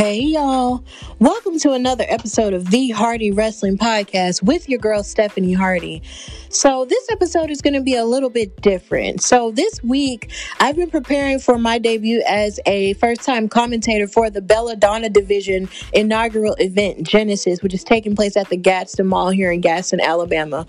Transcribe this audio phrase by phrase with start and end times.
[0.00, 0.82] Hey y'all,
[1.18, 6.00] welcome to another episode of the Hardy Wrestling Podcast with your girl Stephanie Hardy.
[6.48, 9.20] So, this episode is going to be a little bit different.
[9.20, 14.30] So, this week I've been preparing for my debut as a first time commentator for
[14.30, 19.52] the Belladonna Division inaugural event, Genesis, which is taking place at the Gadsden Mall here
[19.52, 20.66] in Gadsden, Alabama.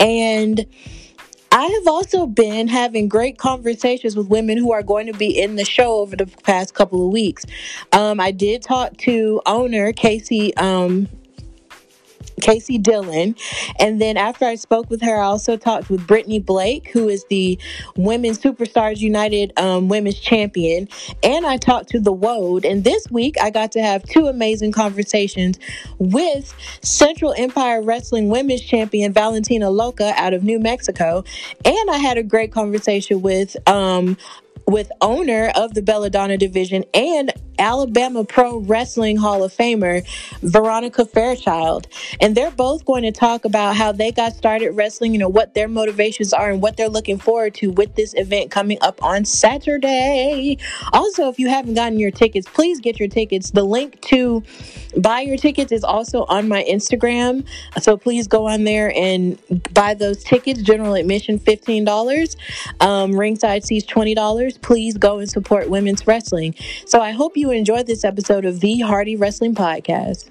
[0.00, 0.64] And
[1.60, 5.56] I have also been having great conversations with women who are going to be in
[5.56, 7.44] the show over the past couple of weeks.
[7.92, 11.06] Um, I did talk to owner Casey um,
[12.40, 13.36] Casey Dillon.
[13.78, 17.24] And then after I spoke with her, I also talked with Brittany Blake, who is
[17.30, 17.58] the
[17.96, 20.88] Women's Superstars United um, Women's Champion.
[21.22, 22.64] And I talked to the Woad.
[22.64, 25.58] And this week, I got to have two amazing conversations
[25.98, 31.24] with Central Empire Wrestling Women's Champion Valentina Loca out of New Mexico.
[31.64, 34.16] And I had a great conversation with um,
[34.70, 40.02] with owner of the Belladonna division and Alabama Pro Wrestling Hall of Famer
[40.40, 41.86] Veronica Fairchild.
[42.20, 45.52] And they're both going to talk about how they got started wrestling, you know, what
[45.52, 49.26] their motivations are and what they're looking forward to with this event coming up on
[49.26, 50.56] Saturday.
[50.94, 53.50] Also, if you haven't gotten your tickets, please get your tickets.
[53.50, 54.42] The link to
[54.96, 57.46] buy your tickets is also on my Instagram.
[57.80, 59.38] So please go on there and
[59.74, 60.62] buy those tickets.
[60.62, 62.36] General admission $15.
[62.80, 64.59] Um, ringside seats $20.
[64.62, 66.54] Please go and support women's wrestling.
[66.86, 70.28] So I hope you enjoyed this episode of the Hardy Wrestling Podcast.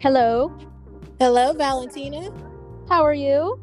[0.00, 0.56] Hello.
[1.18, 2.30] Hello, Valentina.
[2.88, 3.58] How are you?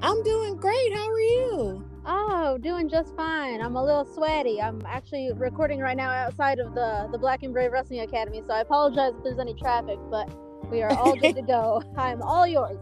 [0.00, 0.92] I'm doing great.
[0.92, 1.87] How are you?
[2.10, 3.60] Oh, doing just fine.
[3.60, 4.62] I'm a little sweaty.
[4.62, 8.54] I'm actually recording right now outside of the the Black and Brave Wrestling Academy, so
[8.54, 10.26] I apologize if there's any traffic, but
[10.70, 11.82] we are all good to go.
[11.98, 12.78] I'm all yours.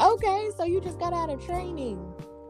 [0.00, 2.04] Okay, so you just got out of training.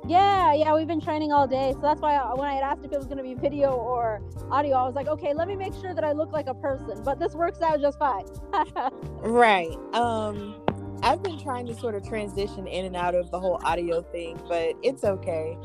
[0.09, 2.87] Yeah, yeah, we've been training all day, so that's why I, when I had asked
[2.87, 5.55] if it was going to be video or audio, I was like, okay, let me
[5.55, 7.03] make sure that I look like a person.
[7.05, 8.25] But this works out just fine.
[9.21, 9.77] right.
[9.93, 10.55] Um,
[11.03, 14.41] I've been trying to sort of transition in and out of the whole audio thing,
[14.49, 15.59] but it's okay.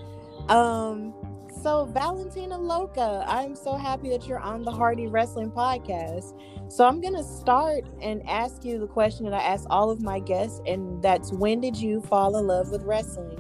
[0.50, 1.14] Um,
[1.62, 6.34] so Valentina Loca, I'm so happy that you're on the Hardy Wrestling Podcast.
[6.72, 10.20] So I'm gonna start and ask you the question that I ask all of my
[10.20, 13.38] guests, and that's when did you fall in love with wrestling?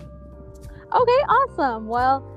[0.94, 1.88] Okay, awesome.
[1.88, 2.28] Well,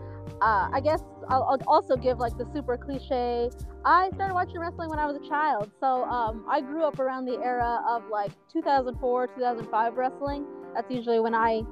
[0.41, 3.51] uh, I guess I'll, I'll, also give like the super cliche.
[3.85, 7.27] I started watching wrestling when I was a child, so um, I grew up around
[7.27, 10.47] the era of like 2004, 2005 wrestling.
[10.75, 11.63] That's usually when I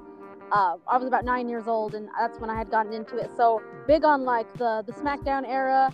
[0.52, 3.30] uh, I was about nine years old, and that's when I had gotten into it.
[3.36, 5.92] So big on like the the SmackDown era,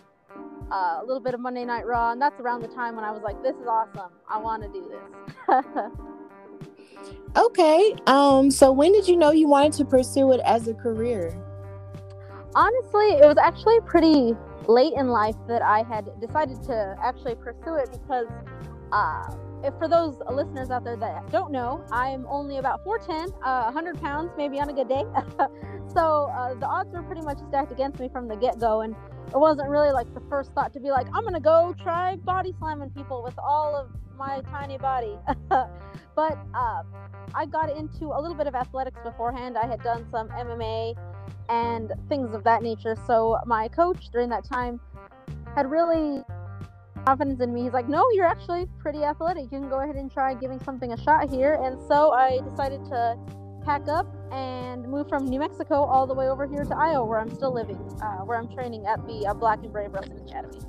[0.73, 3.13] uh, a little bit of Monday Night Raw, and that's around the time when I
[3.13, 4.11] was like, "This is awesome!
[4.29, 5.93] I want to do this."
[7.37, 7.95] okay.
[8.09, 8.51] Um.
[8.51, 11.33] So when did you know you wanted to pursue it as a career?
[12.57, 14.35] Honestly, it was actually pretty
[14.67, 18.27] late in life that I had decided to actually pursue it because.
[18.91, 19.31] Uh,
[19.65, 24.01] if for those listeners out there that don't know, I'm only about 4'10, uh, 100
[24.01, 25.05] pounds, maybe on a good day.
[25.95, 28.83] so uh, the odds were pretty much stacked against me from the get go.
[28.83, 28.95] And
[29.29, 32.17] it wasn't really like the first thought to be like, I'm going to go try
[32.17, 35.17] body slamming people with all of my tiny body.
[35.49, 36.83] but uh,
[37.35, 39.59] I got into a little bit of athletics beforehand.
[39.59, 40.95] I had done some MMA
[41.49, 42.97] and things of that nature.
[43.07, 44.81] So my coach during that time
[45.55, 46.23] had really
[47.05, 47.65] confidence in me.
[47.65, 49.45] He's like, no, you're actually pretty athletic.
[49.45, 51.59] You can go ahead and try giving something a shot here.
[51.63, 53.19] And so I decided to
[53.65, 57.21] pack up and move from New Mexico all the way over here to Iowa, where
[57.21, 60.61] I'm still living, uh, where I'm training at the uh, Black and Brave Wrestling Academy.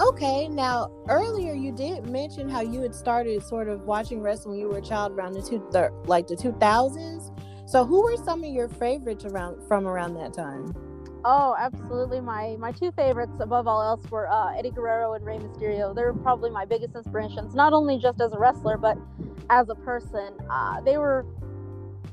[0.00, 4.60] Okay, now earlier you did mention how you had started sort of watching wrestling when
[4.60, 5.58] you were a child around the two,
[6.06, 7.68] like the 2000s.
[7.68, 10.72] So who were some of your favorites around from around that time?
[11.30, 12.22] Oh, absolutely.
[12.22, 15.94] My my two favorites above all else were uh, Eddie Guerrero and Rey Mysterio.
[15.94, 18.96] They're probably my biggest inspirations, not only just as a wrestler, but
[19.50, 20.32] as a person.
[20.50, 21.26] Uh, they were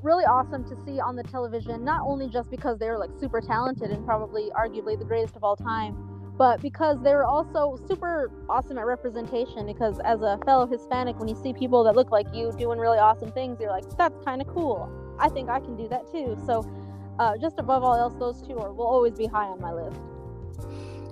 [0.03, 3.39] really awesome to see on the television, not only just because they were like super
[3.39, 5.95] talented and probably arguably the greatest of all time,
[6.37, 9.65] but because they were also super awesome at representation.
[9.65, 12.99] Because as a fellow Hispanic, when you see people that look like you doing really
[12.99, 14.89] awesome things, you're like, that's kind of cool.
[15.17, 16.37] I think I can do that too.
[16.45, 16.69] So,
[17.19, 19.99] uh, just above all else, those two are, will always be high on my list.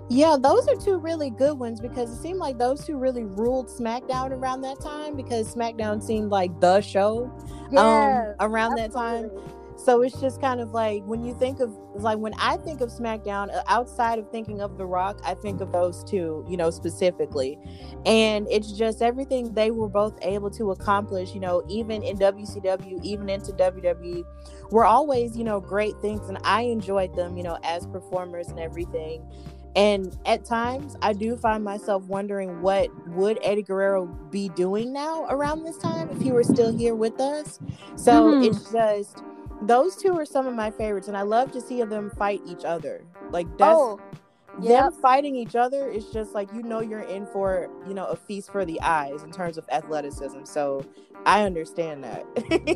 [0.09, 3.67] Yeah, those are two really good ones because it seemed like those two really ruled
[3.67, 7.31] SmackDown around that time because SmackDown seemed like the show
[7.71, 8.81] um, around absolutely.
[8.81, 9.31] that time.
[9.75, 12.89] So it's just kind of like when you think of like when I think of
[12.89, 16.69] SmackDown uh, outside of thinking of The Rock, I think of those two, you know,
[16.69, 17.57] specifically.
[18.05, 23.03] And it's just everything they were both able to accomplish, you know, even in WCW,
[23.03, 24.23] even into WWE,
[24.73, 28.59] were always, you know, great things and I enjoyed them, you know, as performers and
[28.59, 29.23] everything.
[29.75, 35.27] And at times, I do find myself wondering what would Eddie Guerrero be doing now
[35.29, 37.59] around this time if he were still here with us.
[37.95, 38.43] So mm-hmm.
[38.45, 39.23] it's just
[39.61, 42.65] those two are some of my favorites, and I love to see them fight each
[42.65, 43.03] other.
[43.29, 43.99] Like that's oh,
[44.61, 44.91] yep.
[44.91, 48.15] them fighting each other is just like you know you're in for you know a
[48.15, 50.43] feast for the eyes in terms of athleticism.
[50.45, 50.85] So
[51.25, 52.25] I understand that.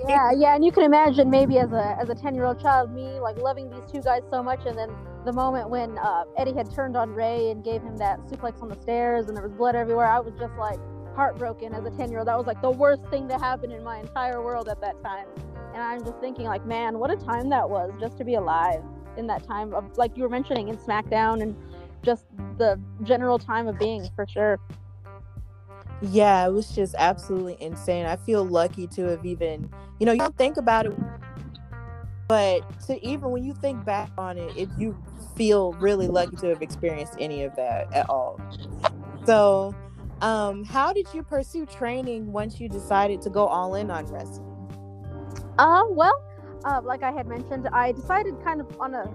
[0.08, 2.94] yeah, yeah, and you can imagine maybe as a as a ten year old child,
[2.94, 4.90] me like loving these two guys so much, and then
[5.26, 8.70] the moment when uh, Eddie had turned on Rey and gave him that suplex on
[8.70, 10.80] the stairs, and there was blood everywhere, I was just like
[11.16, 12.28] heartbroken as a 10 year old.
[12.28, 15.26] That was like the worst thing to happen in my entire world at that time.
[15.74, 18.84] And I'm just thinking, like, man, what a time that was just to be alive
[19.18, 21.56] in that time of, like you were mentioning, in SmackDown and
[22.04, 22.26] just
[22.58, 24.60] the general time of being for sure.
[26.02, 28.06] Yeah, it was just absolutely insane.
[28.06, 29.70] I feel lucky to have even,
[30.00, 30.94] you know, you don't think about it,
[32.28, 34.96] but to even when you think back on it, if you
[35.36, 38.40] feel really lucky to have experienced any of that at all.
[39.26, 39.76] So,
[40.22, 44.46] um, how did you pursue training once you decided to go all in on wrestling?
[45.58, 46.14] Uh, well,
[46.66, 49.10] uh, like I had mentioned, I decided kind of on a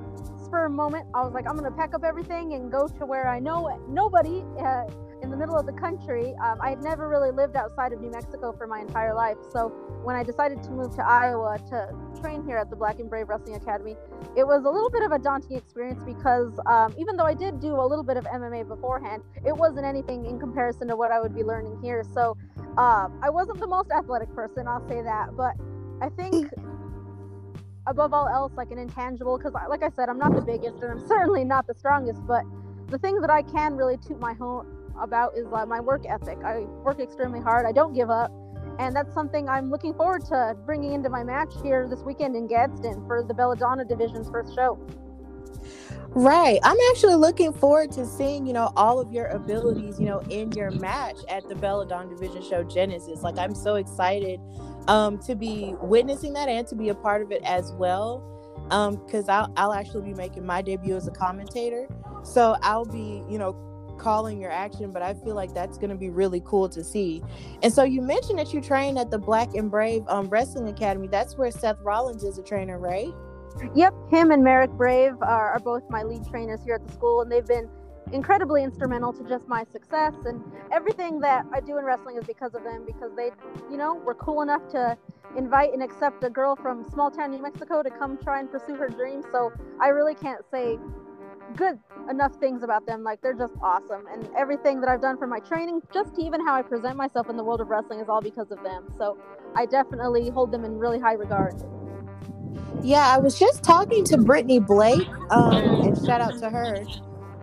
[0.44, 1.06] spur moment.
[1.14, 4.44] I was like, I'm gonna pack up everything and go to where I know nobody
[4.58, 4.84] uh,
[5.22, 6.34] in the middle of the country.
[6.42, 9.68] Um, I had never really lived outside of New Mexico for my entire life, so
[10.02, 13.28] when I decided to move to Iowa to train here at the Black and Brave
[13.28, 13.96] Wrestling Academy,
[14.36, 17.60] it was a little bit of a daunting experience because um, even though I did
[17.60, 21.20] do a little bit of MMA beforehand, it wasn't anything in comparison to what I
[21.20, 22.04] would be learning here.
[22.12, 22.36] So
[22.76, 25.54] um, I wasn't the most athletic person, I'll say that, but
[26.00, 26.50] I think
[27.86, 30.92] above all else, like an intangible, because like I said, I'm not the biggest and
[30.92, 32.42] I'm certainly not the strongest, but
[32.88, 34.66] the thing that I can really toot my home
[35.00, 36.38] about is uh, my work ethic.
[36.44, 37.66] I work extremely hard.
[37.66, 38.30] I don't give up.
[38.78, 42.46] And that's something I'm looking forward to bringing into my match here this weekend in
[42.46, 44.78] Gadsden for the Belladonna Division's first show.
[46.14, 46.58] Right.
[46.62, 50.52] I'm actually looking forward to seeing, you know, all of your abilities, you know, in
[50.52, 53.22] your match at the Belladonna Division show Genesis.
[53.22, 54.38] Like I'm so excited
[54.88, 58.28] um to be witnessing that and to be a part of it as well.
[58.70, 61.88] Um, because I'll I'll actually be making my debut as a commentator.
[62.22, 63.54] So I'll be, you know,
[63.98, 67.22] calling your action, but I feel like that's going to be really cool to see.
[67.62, 71.08] And so you mentioned that you train at the Black and Brave um, Wrestling Academy.
[71.08, 73.12] That's where Seth Rollins is a trainer, right?
[73.74, 77.20] Yep, him and Marek Brave are, are both my lead trainers here at the school,
[77.20, 77.68] and they've been
[78.12, 82.54] incredibly instrumental to just my success and everything that I do in wrestling is because
[82.54, 83.30] of them because they,
[83.70, 84.96] you know, were cool enough to
[85.36, 88.76] invite and accept a girl from small town New Mexico to come try and pursue
[88.76, 89.24] her dreams.
[89.32, 90.78] So I really can't say
[91.56, 91.78] good
[92.10, 93.02] enough things about them.
[93.02, 96.54] Like they're just awesome, and everything that I've done for my training, just even how
[96.54, 98.92] I present myself in the world of wrestling, is all because of them.
[98.98, 99.18] So
[99.54, 101.54] I definitely hold them in really high regard.
[102.82, 105.54] Yeah, I was just talking to Brittany Blake, um,
[105.84, 106.84] and shout out to her.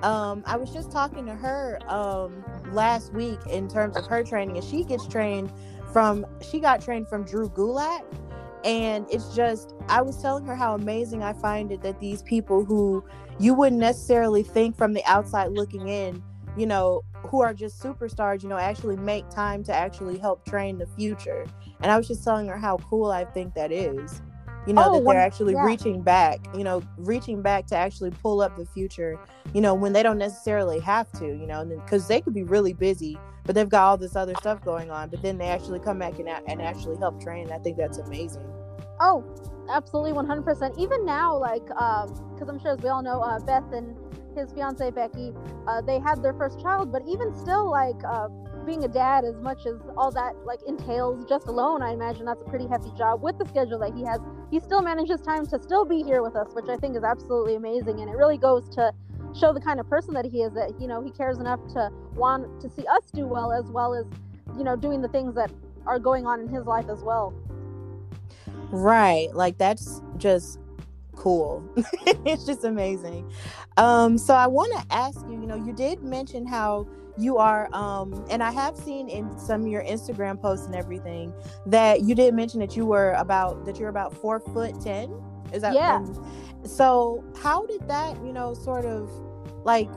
[0.04, 4.58] Um, I was just talking to her um, last week in terms of her training,
[4.58, 5.52] and she gets trained
[5.92, 8.04] from she got trained from Drew Gulak,
[8.64, 12.64] and it's just I was telling her how amazing I find it that these people
[12.64, 13.04] who
[13.40, 16.24] you wouldn't necessarily think from the outside looking in,
[16.58, 20.78] you know, who are just superstars, you know, actually make time to actually help train
[20.78, 21.46] the future.
[21.82, 24.22] And I was just telling her how cool I think that is.
[24.68, 25.66] You know, oh, that they're actually yeah.
[25.66, 29.18] reaching back, you know, reaching back to actually pull up the future,
[29.54, 32.74] you know, when they don't necessarily have to, you know, because they could be really
[32.74, 35.98] busy, but they've got all this other stuff going on, but then they actually come
[36.00, 37.52] back and, and actually help train.
[37.52, 38.46] I think that's amazing.
[39.00, 39.24] Oh,
[39.70, 42.10] absolutely 100% even now like because
[42.42, 43.96] um, i'm sure as we all know uh, Seth and
[44.36, 45.32] his fiance becky
[45.68, 48.28] uh, they had their first child but even still like uh,
[48.70, 52.42] being a dad as much as all that like entails just alone i imagine that's
[52.42, 54.20] a pretty hefty job with the schedule that he has
[54.52, 57.56] he still manages time to still be here with us which i think is absolutely
[57.56, 58.94] amazing and it really goes to
[59.38, 61.90] show the kind of person that he is that you know he cares enough to
[62.14, 64.06] want to see us do well as well as
[64.58, 65.52] you know doing the things that
[65.88, 67.34] are going on in his life as well
[68.72, 69.34] Right.
[69.34, 70.60] Like that's just
[71.16, 71.64] cool.
[72.26, 73.30] it's just amazing.
[73.78, 76.88] Um, so I want to ask you, you know, you did mention how
[77.20, 81.34] you are um and I have seen in some of your Instagram posts and everything
[81.66, 85.22] that you did mention that you were about that you're about four foot ten.
[85.52, 86.06] Is that yeah?
[86.66, 89.10] so how did that, you know, sort of
[89.64, 89.90] like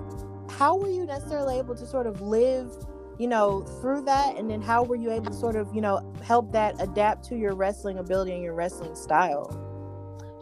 [0.51, 2.71] how were you necessarily able to sort of live
[3.19, 6.01] you know through that and then how were you able to sort of you know
[6.23, 9.49] help that adapt to your wrestling ability and your wrestling style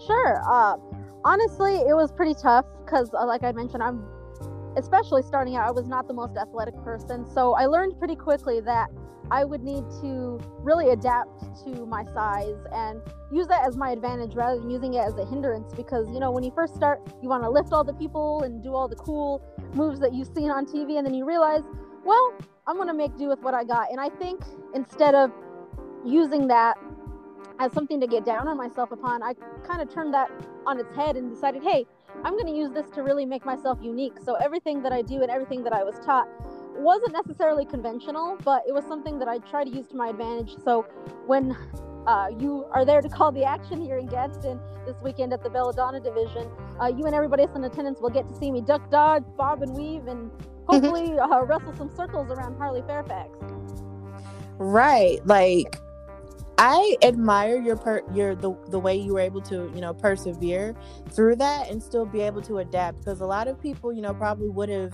[0.07, 0.77] sure uh,
[1.25, 4.05] honestly it was pretty tough because uh, like i mentioned i'm
[4.77, 8.61] especially starting out i was not the most athletic person so i learned pretty quickly
[8.61, 8.89] that
[9.31, 13.01] i would need to really adapt to my size and
[13.33, 16.31] use that as my advantage rather than using it as a hindrance because you know
[16.31, 18.97] when you first start you want to lift all the people and do all the
[18.97, 19.43] cool
[19.75, 21.63] moves that you've seen on tv and then you realize
[22.05, 22.35] well
[22.71, 23.91] I'm gonna make do with what I got.
[23.91, 25.33] And I think instead of
[26.05, 26.79] using that
[27.59, 29.35] as something to get down on myself upon, I
[29.67, 30.31] kind of turned that
[30.67, 31.85] on its head and decided, hey,
[32.25, 34.15] I'm gonna use this to really make myself unique.
[34.25, 36.29] So everything that I do and everything that I was taught
[36.77, 40.57] wasn't necessarily conventional, but it was something that I try to use to my advantage.
[40.65, 40.83] So
[41.27, 41.57] when
[42.07, 45.51] uh, you are there to call the action here in Gadsden this weekend at the
[45.51, 46.49] Belladonna division,
[46.81, 49.63] uh, you and everybody else in attendance will get to see me duck, dodge, bob,
[49.63, 50.31] and weave, and
[50.67, 53.31] hopefully uh, wrestle some circles around Harley Fairfax.
[54.59, 55.79] Right, like
[56.63, 60.77] I admire your per your the the way you were able to you know persevere
[61.11, 64.13] through that and still be able to adapt because a lot of people you know
[64.13, 64.93] probably would have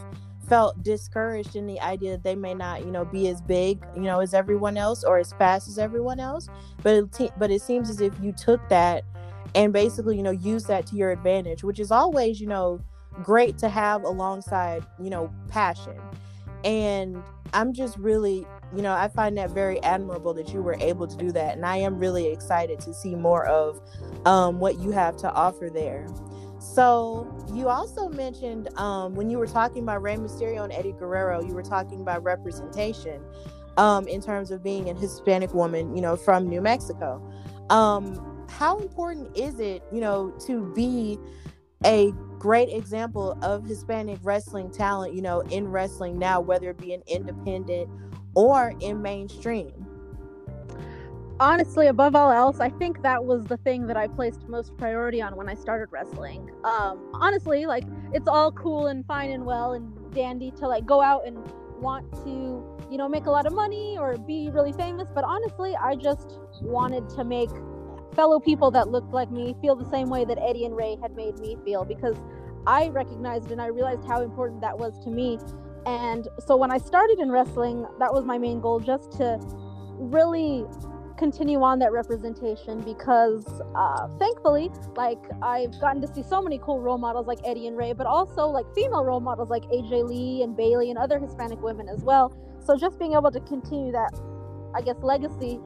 [0.49, 4.03] felt discouraged in the idea that they may not you know be as big you
[4.03, 6.49] know as everyone else or as fast as everyone else
[6.85, 9.03] but it but it seems as if you took that
[9.57, 12.81] and basically you know use that to your advantage which is always you know
[13.23, 15.97] great to have alongside, you know, passion.
[16.67, 17.23] And
[17.55, 18.45] I'm just really,
[18.75, 21.57] you know, I find that very admirable that you were able to do that.
[21.57, 23.81] And I am really excited to see more of
[24.27, 26.09] um, what you have to offer there.
[26.59, 31.41] So you also mentioned um, when you were talking about Rey Mysterio and Eddie Guerrero,
[31.41, 33.23] you were talking about representation
[33.77, 37.23] um, in terms of being a Hispanic woman, you know, from New Mexico.
[37.71, 41.19] Um, how important is it, you know, to be
[41.85, 46.93] a great example of Hispanic wrestling talent, you know, in wrestling now, whether it be
[46.93, 47.89] an independent
[48.35, 49.73] or in mainstream.
[51.39, 55.21] Honestly, above all else, I think that was the thing that I placed most priority
[55.21, 56.51] on when I started wrestling.
[56.65, 61.03] Um, honestly, like it's all cool and fine and well and dandy to like go
[61.03, 61.37] out and
[61.79, 65.77] want to, you know, make a lot of money or be really famous, but honestly,
[65.77, 67.51] I just wanted to make
[68.17, 71.15] fellow people that looked like me feel the same way that Eddie and Rey had
[71.15, 72.17] made me feel because
[72.67, 75.39] I recognized and I realized how important that was to me.
[75.85, 79.39] And so when I started in wrestling, that was my main goal just to
[79.99, 80.65] really
[81.17, 86.79] continue on that representation because uh, thankfully like i've gotten to see so many cool
[86.79, 90.43] role models like eddie and Rey but also like female role models like aj lee
[90.43, 94.13] and bayley and other hispanic women as well so just being able to continue that
[94.75, 95.59] i guess legacy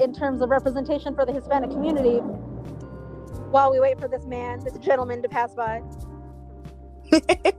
[0.00, 2.18] in terms of representation for the Hispanic community
[3.50, 5.82] while we wait for this man, this gentleman to pass by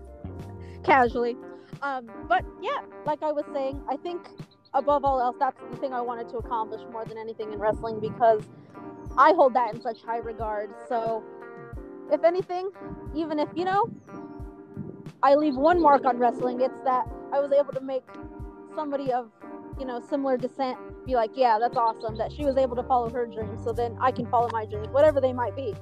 [0.83, 1.35] casually.
[1.81, 4.27] Um, but yeah, like I was saying, I think
[4.73, 7.99] above all else, that's the thing I wanted to accomplish more than anything in wrestling
[7.99, 8.41] because
[9.17, 10.71] I hold that in such high regard.
[10.89, 11.23] So,
[12.11, 12.71] if anything,
[13.15, 13.89] even if, you know,
[15.21, 18.03] I leave one mark on wrestling, it's that I was able to make
[18.75, 19.29] somebody of
[19.79, 23.09] you know, similar descent be like, yeah, that's awesome that she was able to follow
[23.09, 23.63] her dreams.
[23.63, 25.73] So then I can follow my dreams, whatever they might be.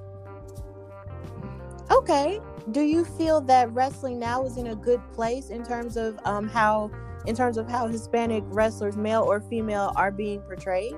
[1.90, 2.40] Okay.
[2.72, 6.48] Do you feel that wrestling now is in a good place in terms of um
[6.48, 6.92] how
[7.25, 10.96] in terms of how Hispanic wrestlers, male or female, are being portrayed?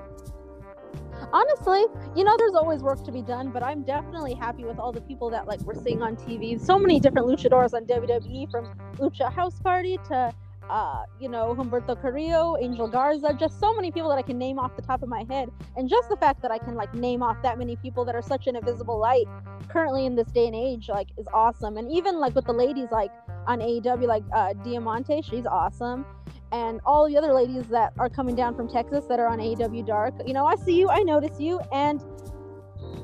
[1.32, 4.92] honestly you know there's always work to be done but i'm definitely happy with all
[4.92, 8.74] the people that like we're seeing on tv so many different luchadors on wwe from
[8.98, 10.32] lucha house party to
[10.70, 14.58] uh, you know, Humberto Carrillo, Angel Garza, just so many people that I can name
[14.58, 15.50] off the top of my head.
[15.76, 18.22] And just the fact that I can like name off that many people that are
[18.22, 19.26] such an invisible light
[19.68, 21.76] currently in this day and age, like, is awesome.
[21.76, 23.10] And even like with the ladies, like
[23.46, 26.06] on AEW, like uh, Diamante, she's awesome.
[26.52, 29.84] And all the other ladies that are coming down from Texas that are on AEW
[29.86, 32.02] Dark, you know, I see you, I notice you, and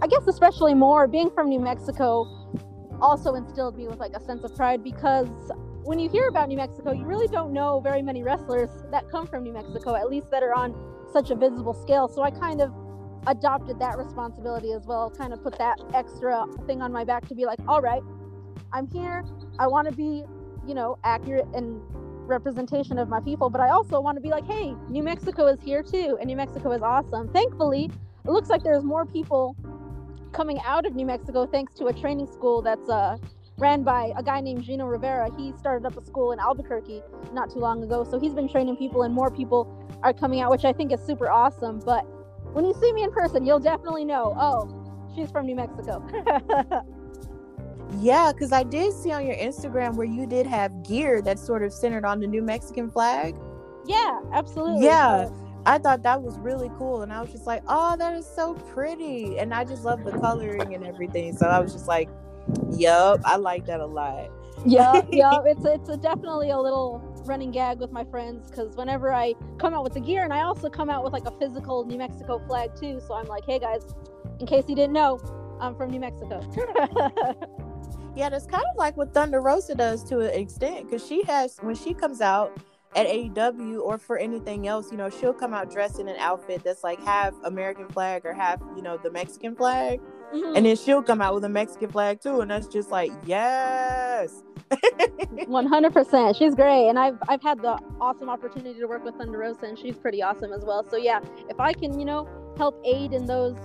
[0.03, 2.27] I guess especially more being from New Mexico
[3.01, 5.29] also instilled me with like a sense of pride because
[5.85, 9.27] when you hear about New Mexico, you really don't know very many wrestlers that come
[9.27, 10.75] from New Mexico, at least that are on
[11.13, 12.09] such a visible scale.
[12.09, 12.73] So I kind of
[13.27, 17.35] adopted that responsibility as well, kind of put that extra thing on my back to
[17.35, 18.03] be like, all right,
[18.73, 19.25] I'm here.
[19.59, 20.25] I want to be,
[20.67, 21.81] you know, accurate and
[22.27, 25.61] representation of my people, but I also want to be like, hey, New Mexico is
[25.61, 27.29] here too, and New Mexico is awesome.
[27.33, 27.91] Thankfully,
[28.25, 29.57] it looks like there's more people
[30.33, 33.17] coming out of New Mexico thanks to a training school that's uh,
[33.61, 35.29] ran by a guy named Gino Rivera.
[35.37, 37.03] He started up a school in Albuquerque
[37.33, 38.05] not too long ago.
[38.05, 39.69] So he's been training people, and more people
[40.03, 41.81] are coming out, which I think is super awesome.
[41.81, 42.03] But
[42.55, 46.05] when you see me in person, you'll definitely know, oh, she's from New Mexico.
[48.01, 51.63] yeah, because I did see on your Instagram where you did have gear that's sort
[51.63, 53.37] of centered on the New Mexican flag.
[53.87, 54.85] Yeah, absolutely.
[54.85, 55.29] Yeah.
[55.67, 57.03] I thought that was really cool.
[57.03, 59.39] And I was just like, oh, that is so pretty.
[59.39, 61.37] And I just love the coloring and everything.
[61.37, 62.09] So I was just like,
[62.73, 64.31] yup, I like that a lot.
[64.65, 69.13] yeah, yeah, it's it's a definitely a little running gag with my friends because whenever
[69.13, 71.85] I come out with the gear, and I also come out with like a physical
[71.85, 73.01] New Mexico flag too.
[73.07, 73.83] So I'm like, hey guys,
[74.39, 75.21] in case you didn't know,
[75.61, 76.41] I'm from New Mexico.
[78.17, 81.59] yeah, that's kind of like what Thunder Rosa does to an extent because she has
[81.61, 82.59] when she comes out
[82.97, 86.63] at AEW or for anything else, you know, she'll come out dressed in an outfit
[86.65, 90.01] that's like half American flag or half, you know, the Mexican flag.
[90.35, 90.57] Mm-hmm.
[90.57, 92.41] And then she'll come out with a Mexican flag too.
[92.41, 94.43] And that's just like, yes.
[94.71, 96.37] 100%.
[96.37, 96.89] She's great.
[96.89, 100.23] And I've, I've had the awesome opportunity to work with Thunder Rosa, and she's pretty
[100.23, 100.87] awesome as well.
[100.89, 103.57] So, yeah, if I can, you know, help aid in those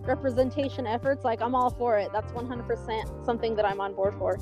[0.00, 2.10] representation efforts, like I'm all for it.
[2.12, 4.38] That's 100% something that I'm on board for.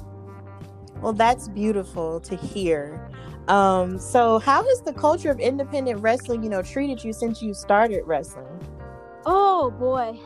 [1.01, 3.11] Well, that's beautiful to hear.
[3.49, 7.55] Um, so how has the culture of independent wrestling, you know, treated you since you
[7.55, 8.47] started wrestling?
[9.25, 10.19] Oh boy.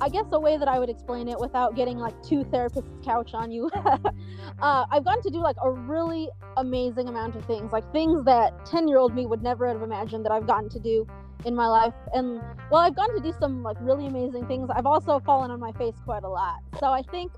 [0.00, 3.34] I guess a way that I would explain it without getting like two therapist's couch
[3.34, 3.70] on you.
[3.74, 8.64] uh, I've gotten to do like a really amazing amount of things, like things that
[8.66, 11.06] 10 year old me would never have imagined that I've gotten to do
[11.44, 11.94] in my life.
[12.14, 14.68] And while I've gotten to do some like really amazing things.
[14.74, 16.56] I've also fallen on my face quite a lot.
[16.78, 17.32] So I think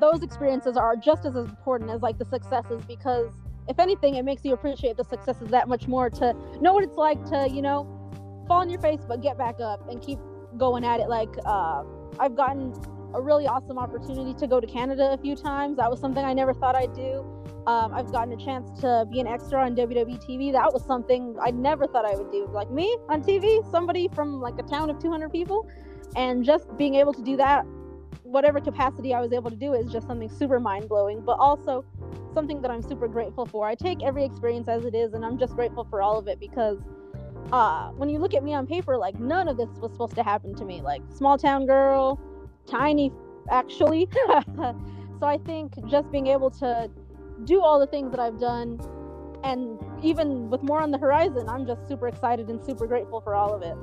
[0.00, 3.32] those experiences are just as important as like the successes because
[3.68, 6.96] if anything, it makes you appreciate the successes that much more to know what it's
[6.96, 7.84] like to, you know,
[8.46, 10.18] fall on your face but get back up and keep
[10.56, 11.08] going at it.
[11.08, 11.82] Like, uh,
[12.18, 12.72] I've gotten
[13.14, 15.76] a really awesome opportunity to go to Canada a few times.
[15.78, 17.24] That was something I never thought I'd do.
[17.66, 20.52] Um, I've gotten a chance to be an extra on WWE TV.
[20.52, 22.48] That was something I never thought I would do.
[22.52, 25.68] Like me on TV, somebody from like a town of 200 people,
[26.14, 27.66] and just being able to do that
[28.26, 31.84] whatever capacity I was able to do is just something super mind blowing, but also
[32.34, 33.66] something that I'm super grateful for.
[33.66, 36.40] I take every experience as it is, and I'm just grateful for all of it
[36.40, 36.78] because
[37.52, 40.22] uh, when you look at me on paper, like none of this was supposed to
[40.22, 40.80] happen to me.
[40.80, 42.20] Like small town girl,
[42.66, 43.12] tiny,
[43.50, 44.08] actually.
[44.56, 46.90] so I think just being able to
[47.44, 48.80] do all the things that I've done,
[49.44, 53.34] and even with more on the horizon, I'm just super excited and super grateful for
[53.34, 53.76] all of it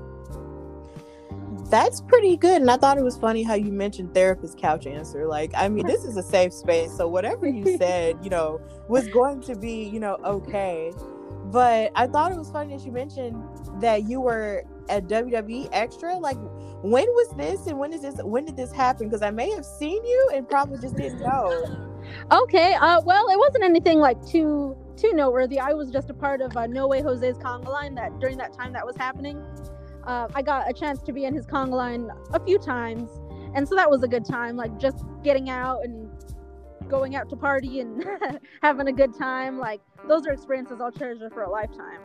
[1.73, 2.61] that's pretty good.
[2.61, 5.25] And I thought it was funny how you mentioned therapist couch answer.
[5.25, 6.95] Like, I mean, this is a safe space.
[6.95, 10.93] So whatever you said, you know, was going to be, you know, okay.
[11.53, 13.41] But I thought it was funny that you mentioned
[13.79, 16.17] that you were at WWE Extra.
[16.17, 16.37] Like,
[16.81, 19.07] when was this and when is this when did this happen?
[19.07, 21.89] Because I may have seen you and probably just didn't know.
[22.31, 22.73] Okay.
[22.73, 25.59] Uh well it wasn't anything like too too noteworthy.
[25.59, 28.53] I was just a part of uh, No Way Jose's conga line that during that
[28.53, 29.41] time that was happening
[30.05, 33.09] uh, I got a chance to be in his conga line a few times,
[33.55, 34.55] and so that was a good time.
[34.55, 36.02] Like just getting out and
[36.93, 38.05] going out to party and
[38.61, 39.57] having a good time.
[39.57, 41.99] Like those are experiences I'll treasure for a lifetime.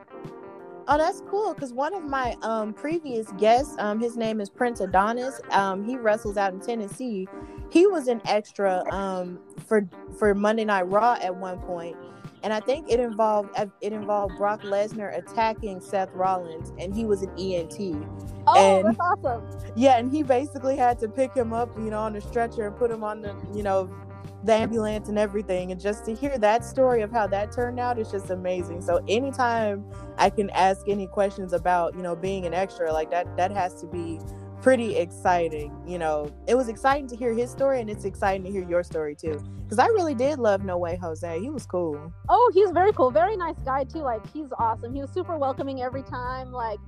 [0.90, 1.52] Oh, that's cool.
[1.52, 5.38] Because one of my um, previous guests, um, his name is Prince Adonis.
[5.50, 7.28] Um, he wrestles out in Tennessee.
[7.70, 9.86] He was an extra um, for
[10.18, 11.94] for Monday Night Raw at one point,
[12.42, 13.50] and I think it involved
[13.82, 18.08] it involved Brock Lesnar attacking Seth Rollins, and he was an EMT.
[18.46, 19.44] Oh, and, that's awesome!
[19.76, 22.74] Yeah, and he basically had to pick him up, you know, on the stretcher and
[22.74, 23.94] put him on the, you know,
[24.44, 25.72] the ambulance and everything.
[25.72, 28.82] And just to hear that story of how that turned out is just amazing.
[28.82, 29.84] So anytime
[30.16, 33.80] I can ask any questions about, you know, being an extra, like that, that has
[33.80, 34.20] to be
[34.62, 35.72] pretty exciting.
[35.86, 38.82] You know, it was exciting to hear his story, and it's exciting to hear your
[38.82, 39.42] story too.
[39.62, 41.40] Because I really did love No Way Jose.
[41.40, 42.12] He was cool.
[42.28, 43.10] Oh, he's very cool.
[43.10, 44.00] Very nice guy too.
[44.00, 44.94] Like he's awesome.
[44.94, 46.52] He was super welcoming every time.
[46.52, 46.78] Like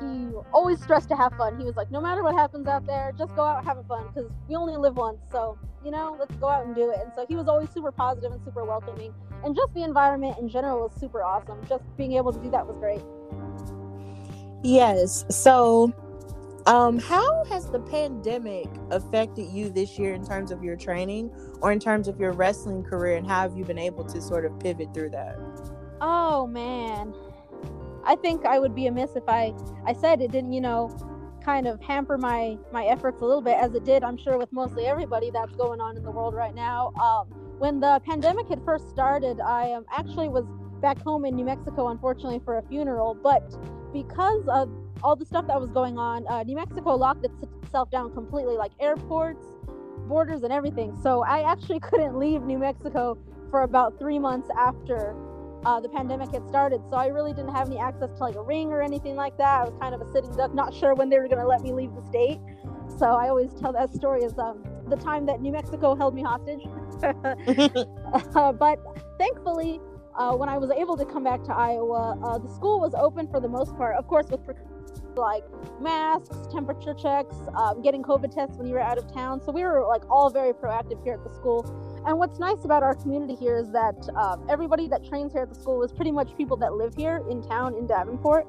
[0.00, 1.58] he always stressed to have fun.
[1.58, 4.30] He was like, no matter what happens out there, just go out having fun because
[4.48, 5.20] we only live once.
[5.30, 6.98] So you know, let's go out and do it.
[7.02, 9.14] And so he was always super positive and super welcoming.
[9.44, 11.58] And just the environment in general was super awesome.
[11.68, 13.00] Just being able to do that was great.
[14.62, 15.24] Yes.
[15.30, 15.94] So
[16.66, 21.30] um, how has the pandemic affected you this year in terms of your training
[21.62, 24.44] or in terms of your wrestling career, and how have you been able to sort
[24.44, 25.38] of pivot through that?
[26.02, 27.14] Oh man,
[28.04, 29.54] I think I would be amiss if I
[29.86, 30.94] I said it didn't, you know,
[31.44, 34.02] kind of hamper my my efforts a little bit, as it did.
[34.02, 36.92] I'm sure with mostly everybody that's going on in the world right now.
[37.00, 40.46] Um, when the pandemic had first started, I um, actually was
[40.80, 43.54] back home in New Mexico, unfortunately, for a funeral, but
[43.92, 44.70] because of
[45.02, 47.26] all the stuff that was going on, uh, New Mexico locked
[47.62, 49.44] itself down completely, like airports,
[50.08, 50.96] borders, and everything.
[51.02, 53.18] So I actually couldn't leave New Mexico
[53.50, 55.14] for about three months after
[55.64, 56.80] uh, the pandemic had started.
[56.90, 59.60] So I really didn't have any access to like a ring or anything like that.
[59.60, 61.62] I was kind of a sitting duck, not sure when they were going to let
[61.62, 62.38] me leave the state.
[62.98, 66.22] So I always tell that story as um, the time that New Mexico held me
[66.22, 66.60] hostage.
[68.34, 68.78] uh, but
[69.18, 69.80] thankfully,
[70.16, 73.28] uh, when I was able to come back to Iowa, uh, the school was open
[73.28, 74.40] for the most part, of course, with
[75.16, 75.44] like
[75.80, 79.40] masks, temperature checks, um, getting COVID tests when you were out of town.
[79.40, 81.64] So we were like all very proactive here at the school.
[82.06, 85.48] And what's nice about our community here is that um, everybody that trains here at
[85.48, 88.46] the school is pretty much people that live here in town in Davenport.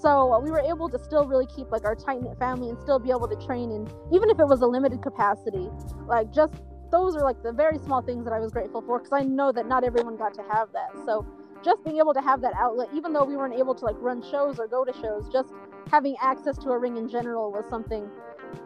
[0.00, 2.98] So we were able to still really keep like our tight knit family and still
[2.98, 5.68] be able to train and even if it was a limited capacity,
[6.06, 6.54] like just
[6.90, 9.52] those are like the very small things that I was grateful for because I know
[9.52, 10.90] that not everyone got to have that.
[11.04, 11.26] So
[11.62, 14.22] just being able to have that outlet, even though we weren't able to like run
[14.22, 15.52] shows or go to shows, just
[15.90, 18.08] having access to a ring in general was something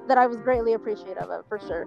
[0.08, 1.86] that I was greatly appreciative of for sure.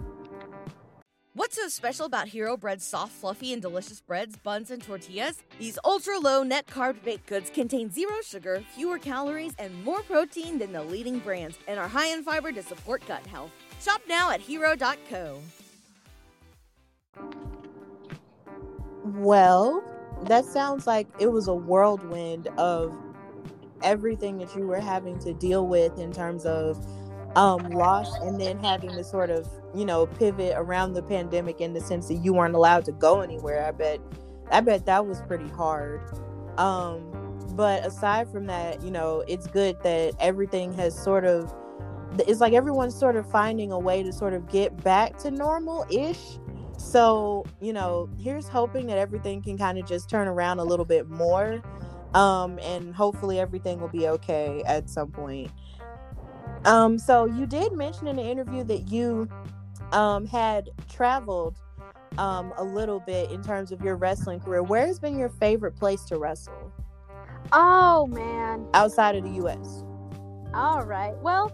[1.38, 5.44] What's so special about Hero Bread's soft, fluffy, and delicious breads, buns, and tortillas?
[5.60, 10.58] These ultra low net carb baked goods contain zero sugar, fewer calories, and more protein
[10.58, 13.52] than the leading brands, and are high in fiber to support gut health.
[13.80, 15.40] Shop now at hero.co.
[19.04, 19.84] Well,
[20.24, 22.98] that sounds like it was a whirlwind of
[23.84, 26.84] everything that you were having to deal with in terms of
[27.38, 31.74] um, loss and then having to sort of you know pivot around the pandemic in
[31.74, 34.00] the sense that you weren't allowed to go anywhere i bet
[34.52, 36.02] i bet that was pretty hard.
[36.58, 37.14] Um
[37.54, 41.54] but aside from that you know it's good that everything has sort of
[42.20, 45.86] it's like everyone's sort of finding a way to sort of get back to normal
[45.92, 46.40] ish
[46.78, 50.86] so you know here's hoping that everything can kind of just turn around a little
[50.86, 51.62] bit more
[52.14, 55.50] um and hopefully everything will be okay at some point
[56.68, 59.28] um, so you did mention in the interview that you
[59.92, 61.56] um, had traveled
[62.18, 64.62] um, a little bit in terms of your wrestling career.
[64.62, 66.72] Where has been your favorite place to wrestle?
[67.52, 69.84] Oh man, outside of the U.S.
[70.54, 71.16] All right.
[71.22, 71.50] Well,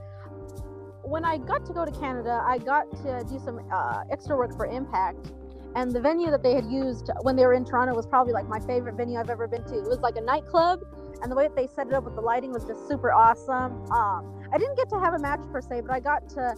[1.04, 4.56] when I got to go to Canada, I got to do some uh, extra work
[4.56, 5.32] for Impact.
[5.76, 8.48] And the venue that they had used when they were in Toronto was probably like
[8.48, 9.78] my favorite venue I've ever been to.
[9.78, 10.82] It was like a nightclub,
[11.24, 13.90] and the way that they set it up with the lighting was just super awesome.
[13.92, 16.56] Um, I didn't get to have a match per se, but I got to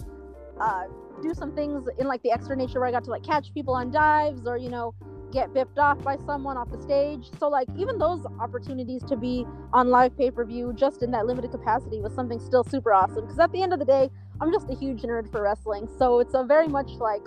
[0.59, 0.83] uh,
[1.21, 3.75] do some things in like the extra nature where I got to like catch people
[3.75, 4.95] on dives or you know
[5.31, 7.29] get bipped off by someone off the stage.
[7.39, 11.27] So like even those opportunities to be on live pay per view just in that
[11.27, 13.21] limited capacity was something still super awesome.
[13.21, 14.09] Because at the end of the day,
[14.41, 17.21] I'm just a huge nerd for wrestling, so it's a very much like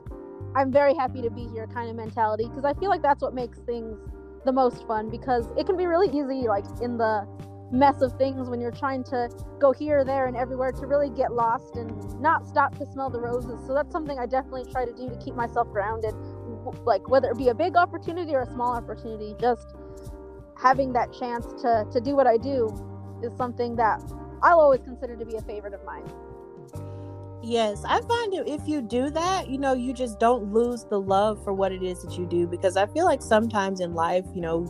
[0.56, 2.48] I'm very happy to be here kind of mentality.
[2.48, 3.96] Because I feel like that's what makes things
[4.44, 5.08] the most fun.
[5.08, 7.26] Because it can be really easy like in the
[7.70, 11.32] mess of things when you're trying to go here, there, and everywhere to really get
[11.32, 13.60] lost and not stop to smell the roses.
[13.66, 16.14] So that's something I definitely try to do to keep myself grounded.
[16.84, 19.74] Like whether it be a big opportunity or a small opportunity, just
[20.56, 22.68] having that chance to to do what I do
[23.22, 24.02] is something that
[24.42, 26.04] I'll always consider to be a favorite of mine.
[27.42, 31.00] Yes, I find that if you do that, you know, you just don't lose the
[31.00, 34.24] love for what it is that you do because I feel like sometimes in life,
[34.34, 34.66] you know,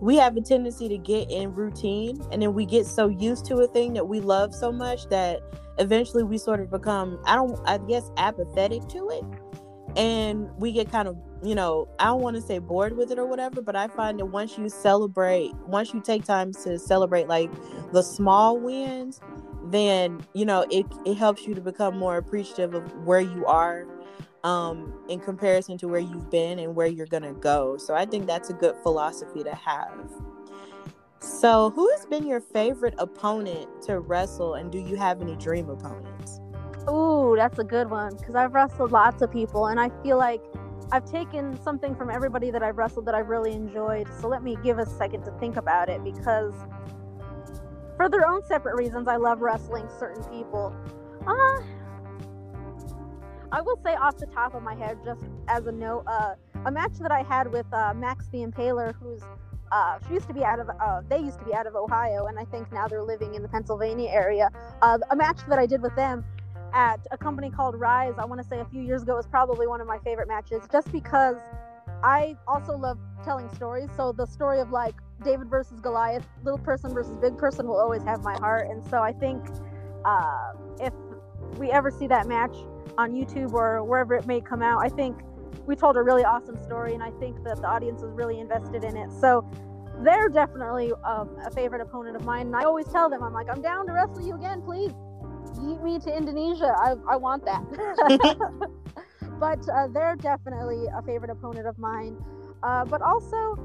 [0.00, 3.56] we have a tendency to get in routine and then we get so used to
[3.58, 5.40] a thing that we love so much that
[5.78, 9.24] eventually we sort of become i don't i guess apathetic to it
[9.96, 13.18] and we get kind of you know i don't want to say bored with it
[13.18, 17.26] or whatever but i find that once you celebrate once you take time to celebrate
[17.28, 17.50] like
[17.92, 19.20] the small wins
[19.72, 23.86] then you know it, it helps you to become more appreciative of where you are
[24.44, 27.76] um, in comparison to where you've been and where you're to go.
[27.76, 30.10] So I think that's a good philosophy to have.
[31.20, 35.68] So, who has been your favorite opponent to wrestle, and do you have any dream
[35.68, 36.40] opponents?
[36.88, 40.40] Ooh, that's a good one because I've wrestled lots of people, and I feel like
[40.92, 44.08] I've taken something from everybody that I've wrestled that I've really enjoyed.
[44.20, 46.54] So, let me give a second to think about it because,
[47.98, 50.74] for their own separate reasons, I love wrestling certain people.
[51.26, 51.60] Uh,
[53.50, 56.70] I will say off the top of my head, just as a note, uh, a
[56.70, 59.22] match that I had with uh, Max the Impaler, who's
[59.72, 62.26] uh, she used to be out of uh, they used to be out of Ohio,
[62.26, 64.50] and I think now they're living in the Pennsylvania area.
[64.80, 66.24] Uh, a match that I did with them
[66.72, 69.66] at a company called Rise, I want to say a few years ago, was probably
[69.66, 71.36] one of my favorite matches, just because
[72.04, 73.90] I also love telling stories.
[73.96, 78.02] So the story of like David versus Goliath, little person versus big person, will always
[78.04, 79.44] have my heart, and so I think
[80.04, 80.92] uh, if
[81.58, 82.54] we ever see that match
[82.96, 84.82] on YouTube or wherever it may come out.
[84.82, 85.16] I think
[85.66, 88.84] we told a really awesome story, and I think that the audience was really invested
[88.84, 89.10] in it.
[89.20, 89.48] So
[90.02, 92.46] they're definitely um, a favorite opponent of mine.
[92.46, 94.92] And I always tell them, I'm like, I'm down to wrestle you again, please.
[95.58, 96.74] yeet me to Indonesia.
[96.76, 97.62] I, I want that.
[99.40, 102.16] but uh, they're definitely a favorite opponent of mine.
[102.62, 103.58] Uh, but also,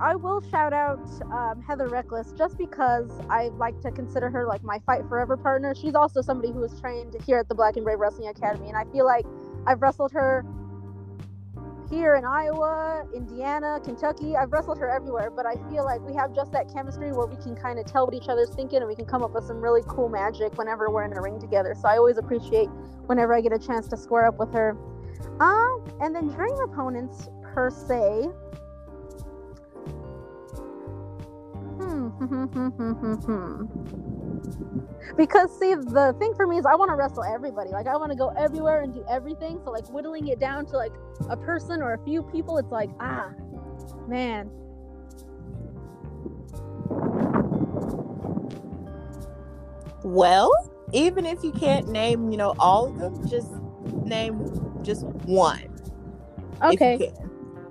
[0.00, 1.00] I will shout out
[1.32, 5.74] um, Heather Reckless just because I like to consider her like my fight forever partner.
[5.74, 8.76] She's also somebody who was trained here at the Black and Brave Wrestling Academy, and
[8.76, 9.26] I feel like
[9.66, 10.44] I've wrestled her
[11.90, 14.36] here in Iowa, Indiana, Kentucky.
[14.36, 17.36] I've wrestled her everywhere, but I feel like we have just that chemistry where we
[17.36, 19.60] can kind of tell what each other's thinking and we can come up with some
[19.60, 21.74] really cool magic whenever we're in a ring together.
[21.74, 22.68] So I always appreciate
[23.06, 24.76] whenever I get a chance to square up with her.
[25.40, 28.28] Um, and then dream opponents per se.
[35.16, 37.70] because see the thing for me is i want to wrestle everybody.
[37.70, 39.60] Like i want to go everywhere and do everything.
[39.64, 40.92] So like whittling it down to like
[41.30, 43.30] a person or a few people it's like ah
[44.08, 44.50] man.
[50.02, 50.50] Well
[50.92, 53.52] even if you can't name you know all of them just
[54.04, 54.50] name
[54.82, 55.78] just one.
[56.60, 57.12] Okay.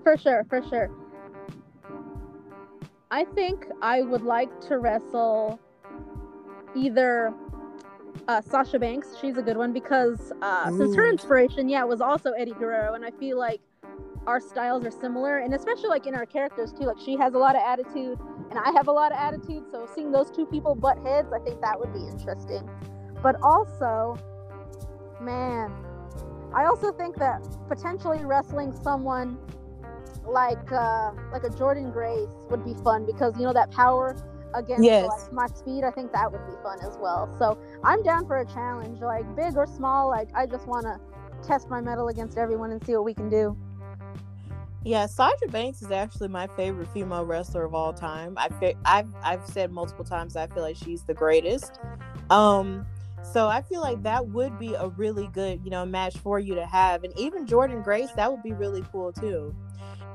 [0.04, 0.90] for sure for sure
[3.10, 5.60] I think I would like to wrestle
[6.76, 7.34] either
[8.28, 9.16] uh, Sasha Banks.
[9.22, 13.06] She's a good one because uh, since her inspiration, yeah, was also Eddie Guerrero, and
[13.06, 13.62] I feel like
[14.26, 16.84] our styles are similar, and especially like in our characters too.
[16.84, 19.64] Like she has a lot of attitude, and I have a lot of attitude.
[19.72, 22.70] So seeing those two people butt heads, I think that would be interesting.
[23.24, 24.18] But also,
[25.22, 25.72] man,
[26.54, 29.38] I also think that potentially wrestling someone
[30.28, 34.16] like uh, like a Jordan Grace would be fun because you know that power
[34.54, 35.08] against yes.
[35.08, 35.84] like, my speed.
[35.84, 37.34] I think that would be fun as well.
[37.38, 40.10] So I'm down for a challenge, like big or small.
[40.10, 41.00] Like I just want to
[41.48, 43.58] test my mettle against everyone and see what we can do.
[44.84, 48.36] Yeah, Sasha Banks is actually my favorite female wrestler of all time.
[48.38, 48.50] I
[48.86, 51.80] I've I've said multiple times I feel like she's the greatest.
[52.30, 52.86] Um,
[53.22, 56.56] so I feel like that would be a really good, you know, match for you
[56.56, 57.04] to have.
[57.04, 59.54] And even Jordan Grace, that would be really cool too.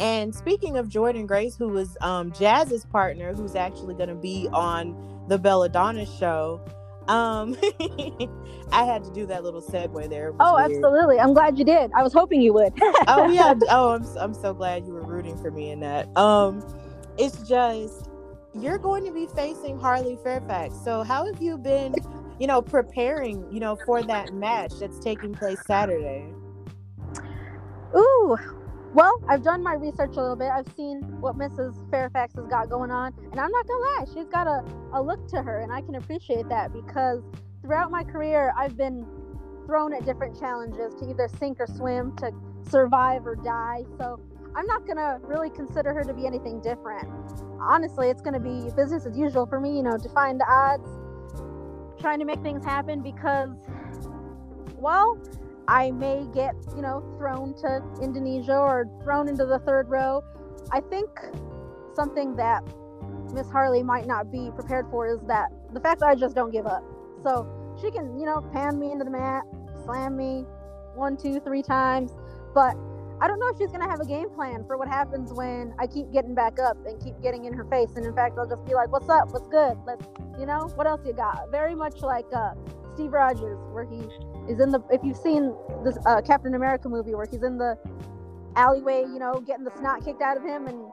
[0.01, 4.49] And speaking of Jordan Grace, who was um, Jazz's partner, who's actually going to be
[4.53, 6.61] on the Belladonna show,
[7.09, 7.57] um,
[8.73, 10.33] I had to do that little segue there.
[10.41, 10.73] Oh, weird.
[10.73, 11.19] absolutely!
[11.19, 11.91] I'm glad you did.
[11.97, 12.73] I was hoping you would.
[13.09, 13.55] oh yeah.
[13.71, 16.17] Oh, I'm I'm so glad you were rooting for me in that.
[16.17, 16.65] Um,
[17.19, 18.09] it's just
[18.55, 20.75] you're going to be facing Harley Fairfax.
[20.85, 21.95] So how have you been,
[22.39, 26.27] you know, preparing, you know, for that match that's taking place Saturday?
[27.97, 28.37] Ooh,
[28.95, 30.51] well, I've done my research a little bit.
[30.51, 31.75] I've seen what Mrs.
[31.91, 35.27] Fairfax has got going on, and I'm not gonna lie, she's got a, a look
[35.29, 37.23] to her, and I can appreciate that because
[37.63, 39.07] throughout my career, I've been
[39.67, 42.33] thrown at different challenges to either sink or swim, to
[42.69, 43.85] survive or die.
[43.97, 44.21] So
[44.55, 47.09] I'm not gonna really consider her to be anything different.
[47.61, 50.89] Honestly, it's gonna be business as usual for me, you know, defying the odds,
[51.99, 53.51] trying to make things happen because,
[54.77, 55.19] well,
[55.69, 60.23] I may get, you know, thrown to Indonesia or thrown into the third row.
[60.71, 61.09] I think
[61.95, 62.63] something that
[63.33, 66.51] Miss Harley might not be prepared for is that the fact that I just don't
[66.51, 66.85] give up.
[67.23, 67.47] So
[67.81, 69.45] she can, you know, pan me into the mat,
[69.85, 70.45] slam me
[70.95, 72.13] one, two, three times,
[72.55, 72.77] but
[73.21, 75.87] I don't know if she's gonna have a game plan for what happens when I
[75.87, 77.95] keep getting back up and keep getting in her face.
[77.95, 79.33] And in fact, I'll just be like, "What's up?
[79.33, 79.79] What's good?
[79.87, 80.05] Let's,
[80.39, 82.55] you know, what else you got?" Very much like uh,
[82.95, 84.03] Steve Rogers, where he
[84.49, 87.77] is in the if you've seen this uh, Captain America movie where he's in the
[88.57, 90.85] alleyway, you know, getting the snot kicked out of him, and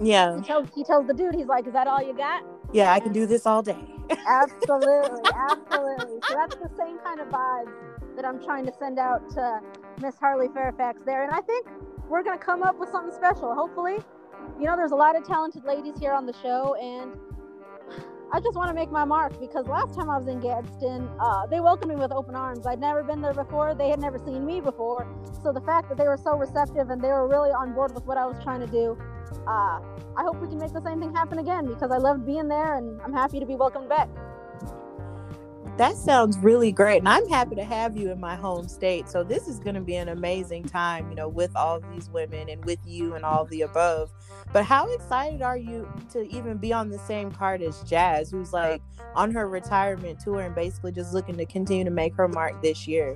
[0.00, 2.92] yeah, he tells he tells the dude, he's like, "Is that all you got?" Yeah,
[2.92, 3.78] I can do this all day.
[4.26, 6.18] absolutely, absolutely.
[6.28, 7.70] So that's the same kind of vibe
[8.16, 9.60] that I'm trying to send out to
[10.00, 11.66] Miss Harley Fairfax there, and I think
[12.08, 13.54] we're gonna come up with something special.
[13.54, 13.98] Hopefully,
[14.58, 17.12] you know, there's a lot of talented ladies here on the show, and
[18.32, 21.46] I just want to make my mark because last time I was in Gadsden, uh,
[21.46, 22.66] they welcomed me with open arms.
[22.66, 23.72] I'd never been there before.
[23.74, 25.06] They had never seen me before.
[25.44, 28.04] So the fact that they were so receptive and they were really on board with
[28.04, 28.98] what I was trying to do,
[29.46, 29.78] uh,
[30.16, 32.74] I hope we can make the same thing happen again because I loved being there
[32.74, 34.08] and I'm happy to be welcomed back.
[35.76, 36.98] That sounds really great.
[36.98, 39.10] And I'm happy to have you in my home state.
[39.10, 42.48] So this is going to be an amazing time, you know, with all these women
[42.48, 44.10] and with you and all the above.
[44.54, 48.54] But how excited are you to even be on the same card as Jazz, who's
[48.54, 48.80] like
[49.14, 52.88] on her retirement tour and basically just looking to continue to make her mark this
[52.88, 53.14] year?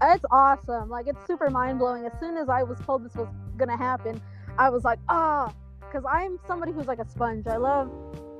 [0.00, 0.88] It's awesome.
[0.88, 2.06] Like, it's super mind blowing.
[2.06, 3.28] As soon as I was told this was
[3.58, 4.18] going to happen,
[4.56, 7.46] I was like, ah, oh, because I'm somebody who's like a sponge.
[7.46, 7.90] I love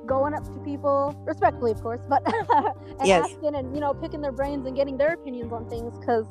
[0.05, 2.21] going up to people respectfully of course but
[2.55, 3.31] and yes.
[3.31, 6.25] asking and you know picking their brains and getting their opinions on things because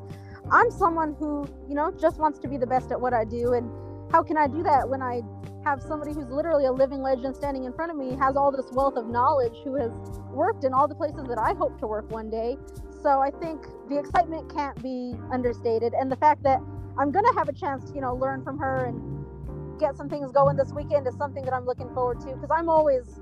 [0.50, 3.54] i'm someone who you know just wants to be the best at what i do
[3.54, 3.70] and
[4.12, 5.22] how can I do that when I
[5.64, 8.66] have somebody who's literally a living legend standing in front of me, has all this
[8.72, 9.90] wealth of knowledge, who has
[10.30, 12.58] worked in all the places that I hope to work one day.
[13.02, 16.60] So I think the excitement can't be understated, and the fact that
[16.98, 20.30] I'm gonna have a chance to, you know, learn from her and get some things
[20.30, 23.18] going this weekend is something that I'm looking forward to because I'm always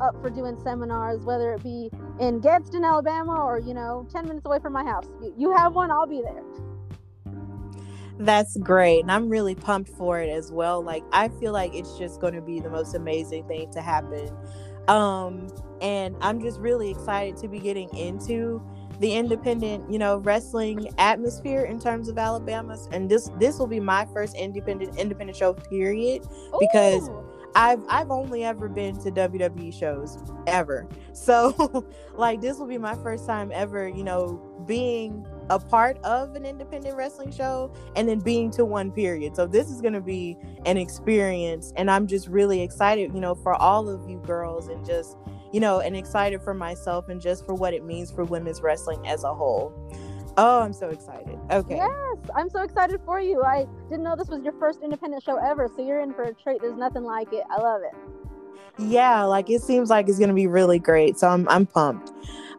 [0.00, 4.46] up for doing seminars, whether it be in Gadsden, Alabama, or you know, ten minutes
[4.46, 5.06] away from my house.
[5.36, 6.42] You have one, I'll be there.
[8.18, 9.00] That's great.
[9.00, 10.82] And I'm really pumped for it as well.
[10.82, 14.30] Like I feel like it's just going to be the most amazing thing to happen.
[14.88, 15.48] Um
[15.82, 18.62] and I'm just really excited to be getting into
[19.00, 23.80] the independent, you know, wrestling atmosphere in terms of Alabama's and this this will be
[23.80, 26.22] my first independent independent show period
[26.58, 27.35] because Ooh.
[27.56, 30.86] I've I've only ever been to WWE shows ever.
[31.16, 36.34] So like this will be my first time ever, you know, being a part of
[36.34, 39.34] an independent wrestling show and then being to one period.
[39.34, 43.34] So this is going to be an experience and I'm just really excited, you know,
[43.34, 45.16] for all of you girls and just,
[45.52, 49.04] you know, and excited for myself and just for what it means for women's wrestling
[49.08, 49.72] as a whole.
[50.36, 51.38] Oh, I'm so excited.
[51.50, 51.76] Okay.
[51.76, 53.42] Yes, I'm so excited for you.
[53.42, 56.34] I didn't know this was your first independent show ever, so you're in for a
[56.34, 56.60] treat.
[56.60, 57.44] There's nothing like it.
[57.50, 57.96] I love it.
[58.78, 61.18] Yeah, like it seems like it's going to be really great.
[61.18, 62.12] So I'm I'm pumped.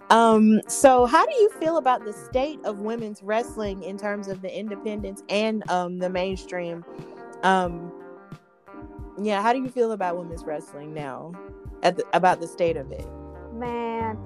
[0.09, 4.41] Um, so how do you feel about the state of women's wrestling in terms of
[4.41, 6.83] the independents and um the mainstream?
[7.43, 7.91] Um
[9.19, 11.33] yeah, how do you feel about women's wrestling now?
[11.83, 13.05] At the, about the state of it?
[13.53, 14.17] Man,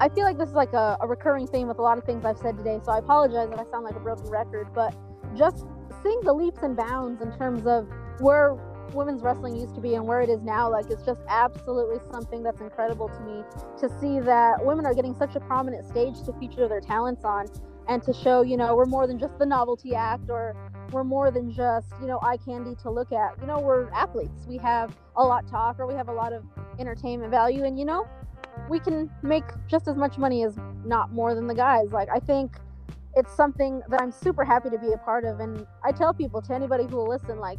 [0.00, 2.24] I feel like this is like a, a recurring theme with a lot of things
[2.24, 4.94] I've said today, so I apologize if I sound like a broken record, but
[5.36, 5.64] just
[6.02, 8.54] seeing the leaps and bounds in terms of where
[8.92, 12.42] women's wrestling used to be and where it is now, like it's just absolutely something
[12.42, 13.44] that's incredible to me
[13.78, 17.46] to see that women are getting such a prominent stage to feature their talents on
[17.88, 20.56] and to show, you know, we're more than just the novelty act or
[20.90, 23.38] we're more than just, you know, eye candy to look at.
[23.40, 24.46] You know, we're athletes.
[24.48, 26.44] We have a lot to offer, we have a lot of
[26.78, 28.06] entertainment value, and you know,
[28.68, 31.92] we can make just as much money as not more than the guys.
[31.92, 32.56] Like I think
[33.14, 36.42] it's something that I'm super happy to be a part of and I tell people
[36.42, 37.58] to anybody who will listen like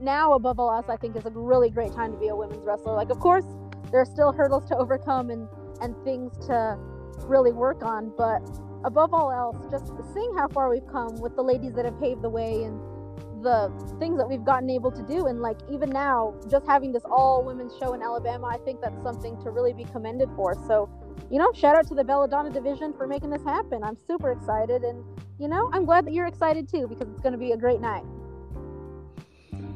[0.00, 2.64] now above all else I think is a really great time to be a women's
[2.64, 2.94] wrestler.
[2.94, 3.46] Like of course
[3.90, 5.48] there are still hurdles to overcome and
[5.80, 6.78] and things to
[7.24, 8.42] really work on, but
[8.84, 12.22] above all else just seeing how far we've come with the ladies that have paved
[12.22, 12.80] the way and
[13.42, 17.04] the things that we've gotten able to do and like even now just having this
[17.04, 20.88] all women's show in alabama i think that's something to really be commended for so
[21.30, 24.82] you know shout out to the belladonna division for making this happen i'm super excited
[24.82, 25.04] and
[25.38, 27.80] you know i'm glad that you're excited too because it's going to be a great
[27.80, 28.04] night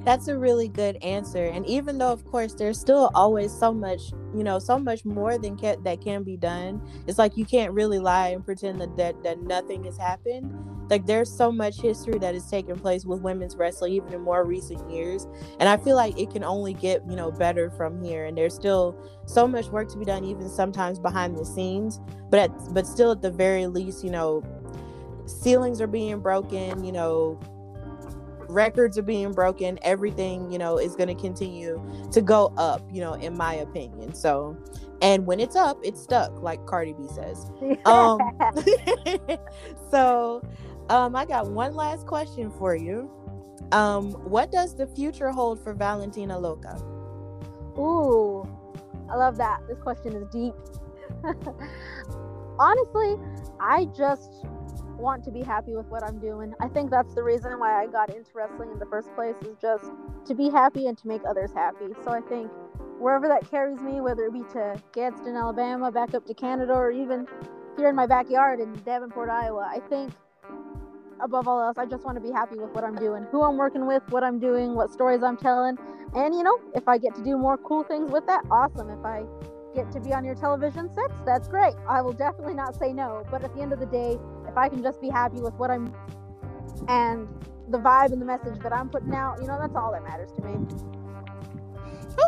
[0.04, 1.44] That's a really good answer.
[1.44, 5.36] And even though, of course, there's still always so much, you know, so much more
[5.36, 6.80] than that can be done.
[7.06, 10.79] It's like you can't really lie and pretend that, that that nothing has happened.
[10.90, 14.44] Like there's so much history that has taken place with women's wrestling, even in more
[14.44, 15.26] recent years.
[15.60, 18.26] And I feel like it can only get, you know, better from here.
[18.26, 22.00] And there's still so much work to be done, even sometimes behind the scenes.
[22.28, 24.42] But at, but still, at the very least, you know,
[25.26, 26.82] ceilings are being broken.
[26.84, 27.40] You know,
[28.50, 33.00] records are being broken everything you know is going to continue to go up you
[33.00, 34.56] know in my opinion so
[35.02, 37.50] and when it's up it's stuck like cardi b says
[37.84, 38.18] um
[39.90, 40.42] so
[40.90, 43.10] um i got one last question for you
[43.72, 46.78] um what does the future hold for valentina loca
[47.78, 48.46] Ooh,
[49.10, 49.60] I love that.
[49.68, 50.54] This question is deep.
[52.58, 53.16] Honestly,
[53.58, 54.44] I just
[54.98, 56.52] want to be happy with what I'm doing.
[56.60, 59.56] I think that's the reason why I got into wrestling in the first place is
[59.62, 59.84] just
[60.26, 61.86] to be happy and to make others happy.
[62.04, 62.50] So I think
[62.98, 66.90] wherever that carries me, whether it be to Gadsden, Alabama, back up to Canada, or
[66.90, 67.26] even
[67.78, 70.12] here in my backyard in Davenport, Iowa, I think
[71.22, 73.56] above all else, I just want to be happy with what I'm doing, who I'm
[73.56, 75.78] working with, what I'm doing, what stories I'm telling.
[76.14, 78.90] And you know, if I get to do more cool things with that, awesome.
[78.90, 79.24] If I
[79.74, 81.74] get to be on your television sets, that's great.
[81.88, 83.24] I will definitely not say no.
[83.30, 85.70] But at the end of the day, if I can just be happy with what
[85.70, 85.94] I'm
[86.88, 87.28] and
[87.68, 90.32] the vibe and the message that I'm putting out, you know, that's all that matters
[90.32, 90.66] to me.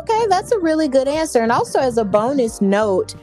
[0.01, 1.41] Okay, that's a really good answer.
[1.41, 3.15] And also as a bonus note,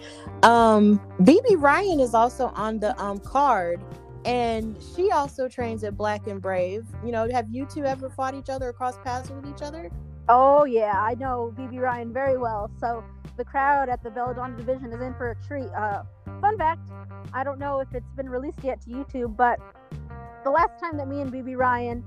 [0.43, 3.83] um BB Ryan is also on the um card
[4.25, 6.85] and she also trains at Black and Brave.
[7.05, 9.91] You know, have you two ever fought each other or crossed paths with each other?
[10.29, 12.71] Oh yeah, I know BB Ryan very well.
[12.79, 13.03] So
[13.37, 15.69] the crowd at the Belladonna division is in for a treat.
[15.77, 16.03] Uh,
[16.41, 16.91] fun fact:
[17.33, 19.59] I don't know if it's been released yet to YouTube, but
[20.45, 22.05] the last time that me and BB Ryan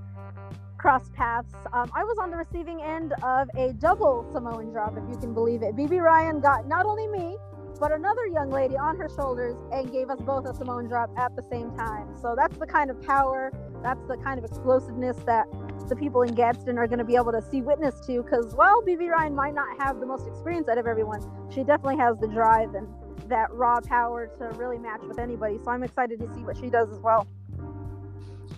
[0.77, 5.03] crossed paths, um, I was on the receiving end of a double Samoan drop, if
[5.09, 5.75] you can believe it.
[5.75, 7.37] BB Ryan got not only me,
[7.83, 11.35] but another young lady on her shoulders and gave us both a Samoan drop at
[11.35, 12.15] the same time.
[12.21, 15.47] So that's the kind of power, that's the kind of explosiveness that
[15.89, 18.23] the people in Gadsden are going to be able to see witness to.
[18.23, 21.19] Because while BB Ryan might not have the most experience out of everyone,
[21.53, 22.87] she definitely has the drive and
[23.27, 25.59] that raw power to really match with anybody.
[25.61, 27.27] So I'm excited to see what she does as well.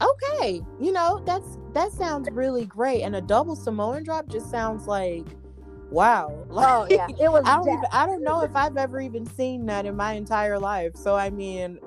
[0.03, 4.85] Okay, you know that's that sounds really great, and a double Samoan drop just sounds
[4.85, 5.25] like
[5.89, 6.45] wow.
[6.49, 7.43] Like, oh yeah, it was.
[7.45, 10.59] I don't even, I don't know if I've ever even seen that in my entire
[10.59, 10.95] life.
[10.95, 11.79] So I mean,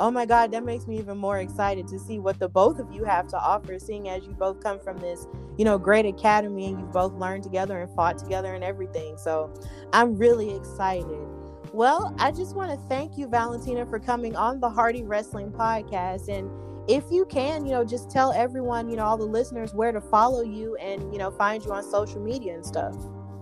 [0.00, 2.92] oh my god, that makes me even more excited to see what the both of
[2.92, 3.78] you have to offer.
[3.78, 5.26] Seeing as you both come from this,
[5.56, 9.16] you know, great academy, and you've both learned together and fought together and everything.
[9.16, 9.52] So
[9.92, 11.26] I'm really excited.
[11.72, 16.28] Well, I just want to thank you, Valentina, for coming on the Hardy Wrestling Podcast
[16.28, 16.50] and
[16.88, 20.00] if you can, you know, just tell everyone, you know, all the listeners where to
[20.00, 22.94] follow you and, you know, find you on social media and stuff.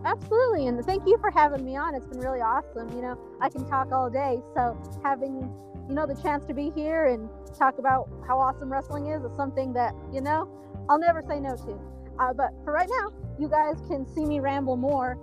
[0.05, 0.67] Absolutely.
[0.67, 1.95] And thank you for having me on.
[1.95, 2.95] It's been really awesome.
[2.95, 4.41] You know, I can talk all day.
[4.55, 5.51] So having,
[5.89, 7.29] you know, the chance to be here and
[7.59, 10.49] talk about how awesome wrestling is is something that, you know,
[10.89, 11.81] I'll never say no to.
[12.19, 15.19] Uh, but for right now, you guys can see me ramble more.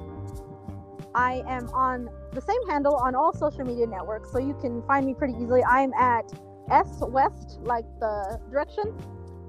[1.14, 4.32] I am on the same handle on all social media networks.
[4.32, 5.64] So you can find me pretty easily.
[5.64, 6.32] I'm at
[6.72, 8.94] S West, like the direction,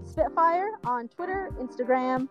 [0.05, 2.29] Spitfire on Twitter, Instagram,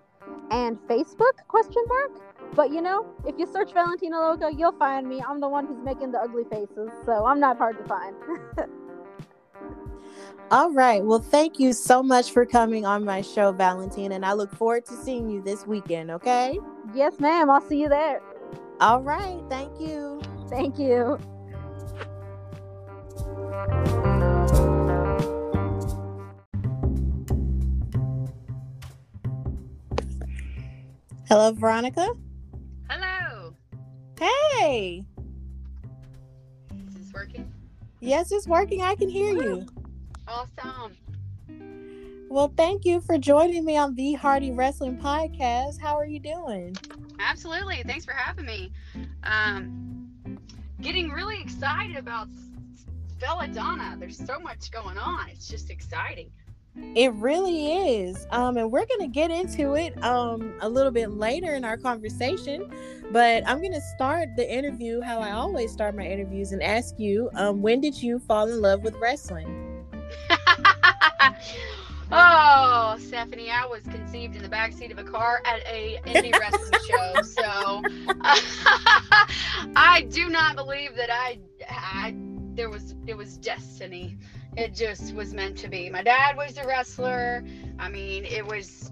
[0.52, 1.34] and Facebook?
[1.48, 2.31] Question mark.
[2.56, 5.24] But you know, if you search Valentina Loca, you'll find me.
[5.26, 8.16] I'm the one who's making the ugly faces, so I'm not hard to find.
[10.52, 11.02] All right.
[11.02, 14.86] Well, thank you so much for coming on my show, Valentina, and I look forward
[14.88, 16.60] to seeing you this weekend, okay?
[16.94, 17.50] Yes, ma'am.
[17.50, 18.22] I'll see you there.
[18.82, 19.42] All right.
[19.50, 20.22] Thank you.
[20.50, 21.18] Thank you.
[31.30, 32.10] Hello, Veronica.
[34.22, 35.04] Hey.
[36.88, 37.52] Is this working?
[38.02, 38.84] Yes, it's working.
[38.84, 39.66] I can hear you.
[40.28, 40.96] Awesome.
[42.30, 45.82] Well, thank you for joining me on the Hardy Wrestling Podcast.
[45.82, 46.76] How are you doing?
[47.20, 47.82] Absolutely.
[47.84, 48.72] Thanks for having me.
[49.24, 50.38] Um,
[50.82, 52.28] getting really excited about
[53.20, 53.98] Belladonna.
[54.00, 55.30] There's so much going on.
[55.30, 56.30] It's just exciting.
[56.76, 58.28] It really is.
[58.32, 61.78] Um, and we're going to get into it um, a little bit later in our
[61.78, 62.72] conversation.
[63.12, 66.98] But I'm going to start the interview how I always start my interviews and ask
[66.98, 69.86] you um, when did you fall in love with wrestling?
[72.12, 76.80] oh, Stephanie, I was conceived in the backseat of a car at a indie wrestling
[76.88, 77.22] show.
[77.22, 77.82] So
[79.76, 82.16] I do not believe that I, I
[82.54, 84.18] there was it was destiny
[84.58, 85.90] it just was meant to be.
[85.90, 87.44] My dad was a wrestler.
[87.80, 88.92] I mean, it was,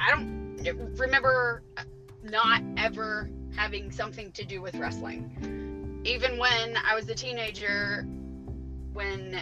[0.00, 1.62] I don't remember
[2.22, 6.02] not ever having something to do with wrestling.
[6.04, 8.06] Even when I was a teenager,
[8.92, 9.40] when,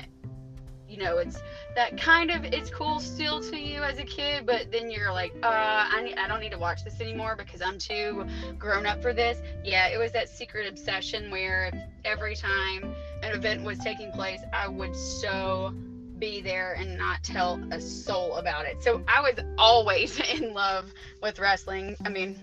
[0.88, 1.42] you know, it's
[1.74, 5.34] that kind of, it's cool still to you as a kid, but then you're like,
[5.42, 8.26] uh, I, need, I don't need to watch this anymore because I'm too
[8.58, 9.40] grown up for this.
[9.64, 11.72] Yeah, it was that secret obsession where
[12.04, 15.74] every time an event was taking place, I would so
[16.18, 18.82] be there and not tell a soul about it.
[18.82, 21.96] So I was always in love with wrestling.
[22.04, 22.38] I mean,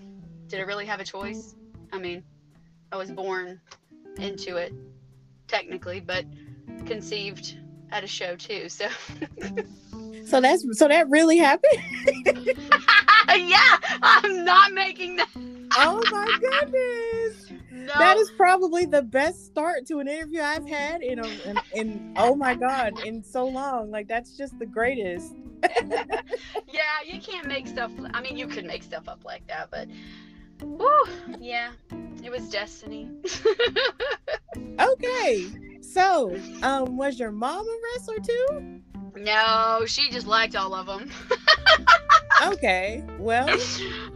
[0.48, 1.54] did I really have a choice?
[1.92, 2.22] I mean,
[2.90, 3.60] I was born
[4.18, 4.72] into it
[5.48, 6.24] technically, but
[6.86, 7.56] conceived
[7.92, 8.68] at a show too.
[8.68, 8.88] So
[10.32, 11.78] So that's so that really happened?
[13.36, 15.28] yeah, I'm not making that.
[15.76, 17.52] oh my goodness.
[17.70, 17.92] No.
[17.98, 22.14] That is probably the best start to an interview I've had in a, in, in
[22.16, 23.90] oh my god in so long.
[23.90, 25.34] Like that's just the greatest.
[25.90, 27.90] yeah, you can't make stuff.
[28.14, 29.88] I mean, you could make stuff up like that, but
[30.62, 31.04] whew,
[31.40, 31.72] yeah,
[32.22, 33.10] it was destiny.
[34.80, 35.46] okay,
[35.92, 38.80] so um, was your mom a wrestler too?
[39.16, 41.10] No, she just liked all of them.
[42.42, 43.48] okay, well.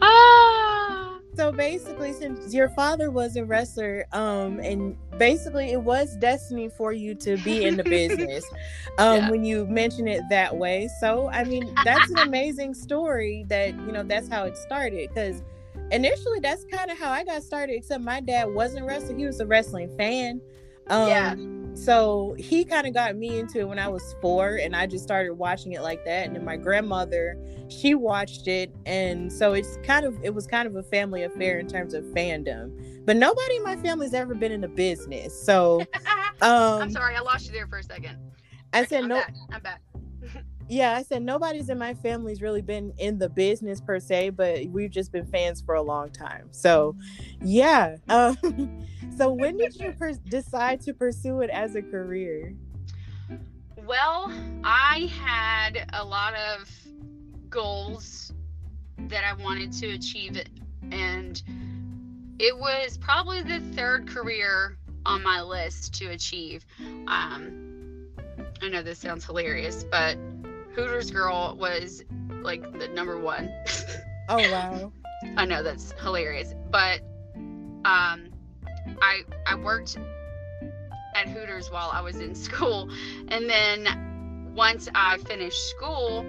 [0.00, 6.68] Ah so basically since your father was a wrestler um and basically it was destiny
[6.68, 8.44] for you to be in the business
[8.98, 9.30] um yeah.
[9.30, 13.92] when you mention it that way so i mean that's an amazing story that you
[13.92, 15.42] know that's how it started because
[15.90, 19.26] initially that's kind of how i got started except my dad wasn't a wrestler he
[19.26, 20.40] was a wrestling fan
[20.88, 21.34] um yeah
[21.76, 25.04] so he kind of got me into it when I was four, and I just
[25.04, 26.26] started watching it like that.
[26.26, 27.36] And then my grandmother,
[27.68, 31.58] she watched it, and so it's kind of it was kind of a family affair
[31.58, 33.04] in terms of fandom.
[33.04, 35.80] But nobody in my family's ever been in the business, so
[36.40, 38.16] um, I'm sorry, I lost you there for a second.
[38.72, 39.14] I said I'm no.
[39.16, 39.34] Back.
[39.52, 39.82] I'm back.
[40.68, 44.66] Yeah, I said nobody's in my family's really been in the business per se, but
[44.66, 46.48] we've just been fans for a long time.
[46.50, 46.96] So,
[47.40, 47.96] yeah.
[48.08, 48.86] Um,
[49.16, 52.54] so when did you per- decide to pursue it as a career?
[53.86, 54.32] Well,
[54.64, 56.68] I had a lot of
[57.50, 58.32] goals
[59.08, 60.42] that I wanted to achieve.
[60.90, 61.42] And
[62.38, 66.64] it was probably the third career on my list to achieve.
[67.06, 68.08] Um,
[68.62, 70.16] I know this sounds hilarious, but
[70.76, 72.04] Hooters Girl was
[72.42, 73.50] like the number one.
[74.28, 74.92] Oh wow.
[75.36, 77.00] I know that's hilarious, but
[77.84, 78.28] um,
[79.00, 79.96] I I worked
[81.14, 82.90] at Hooters while I was in school,
[83.28, 86.26] and then once I finished school,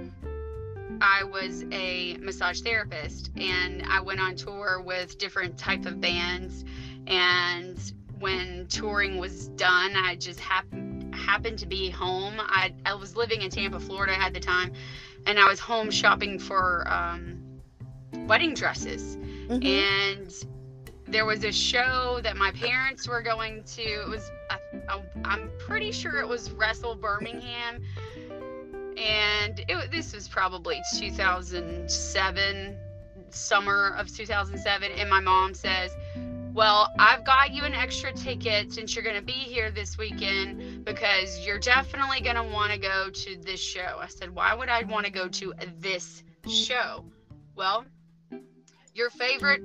[1.02, 6.64] I was a massage therapist, and I went on tour with different type of bands,
[7.08, 7.80] and
[8.20, 10.87] when touring was done, I just happened
[11.28, 12.36] happened to be home.
[12.40, 14.72] I I was living in Tampa, Florida at the time,
[15.28, 17.44] and I was home shopping for um,
[18.28, 19.18] wedding dresses
[19.50, 19.64] Mhm.
[19.66, 20.34] and
[21.10, 24.58] there was a show that my parents were going to it was I,
[25.24, 27.82] i'm pretty sure it was wrestle birmingham
[28.98, 32.78] and it, this was probably 2007
[33.30, 35.92] summer of 2007 and my mom says
[36.58, 40.84] well i've got you an extra ticket since you're going to be here this weekend
[40.84, 44.00] because you're definitely going to want to go to this show.
[44.02, 47.06] I said why would i want to go to this show?
[47.56, 47.86] Well
[48.96, 49.62] your favorite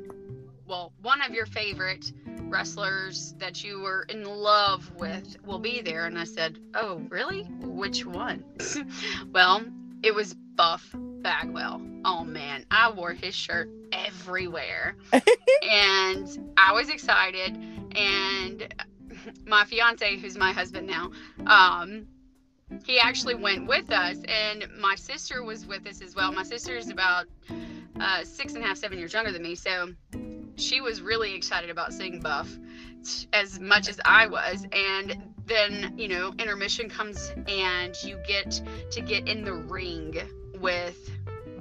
[0.66, 2.12] well one of your favorite
[2.43, 6.05] wrestlers that you were in love with will be there.
[6.05, 7.45] And i said oh really?
[7.62, 8.45] Which one?
[9.32, 9.64] Well
[10.03, 12.64] it was buff bagwell oh man.
[12.70, 14.96] I wore his shirt everywhere.
[15.70, 17.57] And i was excited.
[17.96, 18.74] And
[19.46, 21.11] my fiance who's my husband now
[21.46, 22.07] um
[22.84, 24.18] he actually went with us.
[24.28, 26.32] And my sister was with us as well.
[26.32, 27.26] My sister is about
[28.00, 29.55] uh, six and a half, seven years younger than me.
[29.55, 29.92] So
[30.57, 32.59] she was really excited about seeing Buff
[33.32, 34.66] as much as I was.
[34.72, 40.16] And then, you know, intermission comes and you get to get in the ring
[40.61, 41.11] with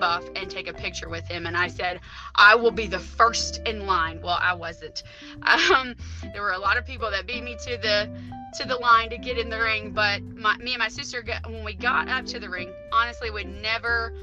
[0.01, 1.45] Buff and take a picture with him.
[1.45, 2.01] And I said,
[2.35, 4.19] I will be the first in line.
[4.21, 5.03] Well, I wasn't.
[5.71, 5.95] Um,
[6.33, 8.09] there were a lot of people that beat me to the
[8.57, 11.49] to the line to get in the ring, but my, me and my sister, got,
[11.49, 14.13] when we got up to the ring, honestly, would never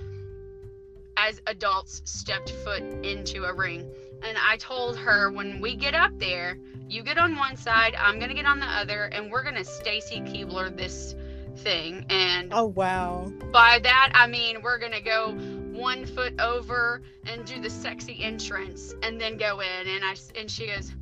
[1.16, 3.90] as adults stepped foot into a ring.
[4.22, 6.58] And I told her when we get up there,
[6.88, 10.20] you get on one side, I'm gonna get on the other, and we're gonna Stacy
[10.20, 11.14] Keibler this
[11.56, 12.06] thing.
[12.10, 13.32] And Oh wow.
[13.52, 15.36] by that I mean we're gonna go
[15.78, 19.88] one foot over and do the sexy entrance and then go in.
[19.88, 20.92] And I and she goes,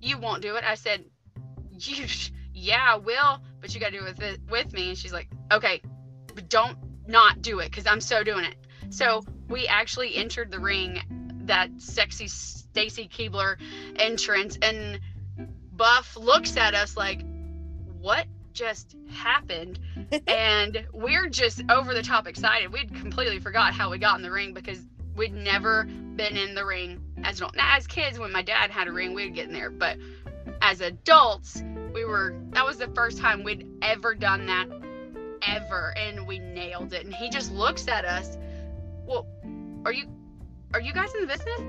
[0.00, 1.04] "You won't do it." I said,
[1.72, 2.06] "You,
[2.52, 5.28] yeah, I will, but you gotta do it with it with me." And she's like,
[5.50, 5.80] "Okay,
[6.34, 8.56] but don't not do it because I'm so doing it."
[8.90, 11.00] So we actually entered the ring,
[11.46, 13.56] that sexy Stacy Keibler
[13.96, 15.00] entrance, and
[15.72, 17.22] Buff looks at us like,
[17.98, 18.26] "What
[18.56, 19.78] just happened?"
[20.26, 22.72] and we're just over the top excited.
[22.72, 24.80] We'd completely forgot how we got in the ring because
[25.14, 28.18] we'd never been in the ring as now as kids.
[28.18, 29.98] When my dad had a ring, we'd get in there, but
[30.60, 31.62] as adults,
[31.94, 32.34] we were.
[32.50, 34.68] That was the first time we'd ever done that,
[35.42, 37.04] ever, and we nailed it.
[37.04, 38.36] And he just looks at us.
[39.06, 39.26] Well,
[39.84, 40.06] are you,
[40.74, 41.60] are you guys in the business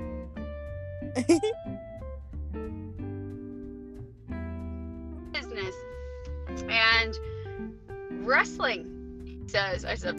[6.68, 7.18] and
[8.26, 10.18] wrestling he says i said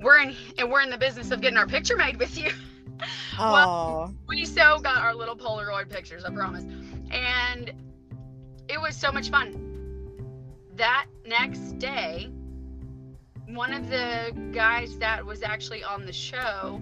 [0.00, 2.50] we're in and we're in the business of getting our picture made with you.
[3.36, 4.14] Oh.
[4.28, 6.62] we so got our little polaroid pictures i promise.
[7.10, 7.72] And
[8.68, 10.30] it was so much fun.
[10.76, 12.30] That next day
[13.48, 16.80] one of the guys that was actually on the show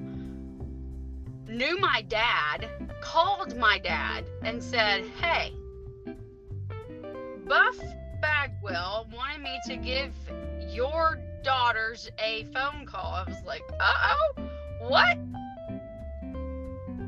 [1.48, 2.68] knew my dad
[3.00, 5.54] called my dad and said hey
[7.48, 7.78] buff
[8.22, 10.14] bagwell wanted me to give
[10.68, 14.42] your daughters a phone call i was like uh-oh
[14.88, 15.18] what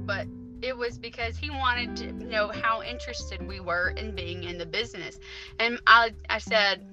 [0.06, 0.26] but
[0.64, 4.64] it was because he wanted to know how interested we were in being in the
[4.64, 5.18] business.
[5.60, 6.86] And I, I said,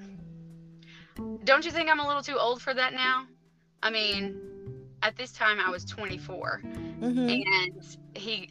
[1.45, 3.27] Don't you think I'm a little too old for that now?
[3.81, 4.37] I mean,
[5.03, 6.61] at this time I was 24.
[6.63, 7.43] Mhm.
[7.45, 8.49] And he,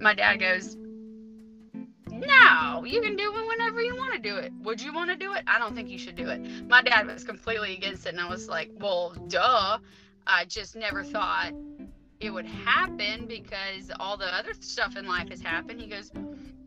[0.00, 0.76] my dad goes,
[2.26, 4.52] No, you can do it whenever you want to do it.
[4.62, 5.44] Would you want to do it?
[5.46, 6.40] I don't think you should do it.
[6.68, 8.10] My dad was completely against it.
[8.10, 9.78] And I was like, Well, duh.
[10.26, 11.52] I just never thought
[12.20, 15.80] it would happen because all the other stuff in life has happened.
[15.80, 16.10] He goes,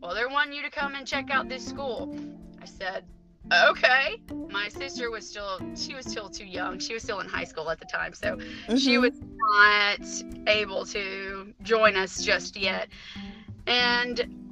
[0.00, 2.14] Well, they're wanting you to come and check out this school.
[2.60, 3.04] I said,
[3.52, 4.16] Okay.
[4.50, 6.78] My sister was still, she was still too young.
[6.78, 8.12] She was still in high school at the time.
[8.14, 8.38] So
[8.74, 9.00] she Mhm.
[9.00, 12.88] was not able to join us just yet.
[13.66, 14.43] And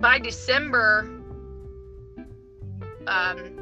[0.00, 1.10] by December,
[3.06, 3.54] um,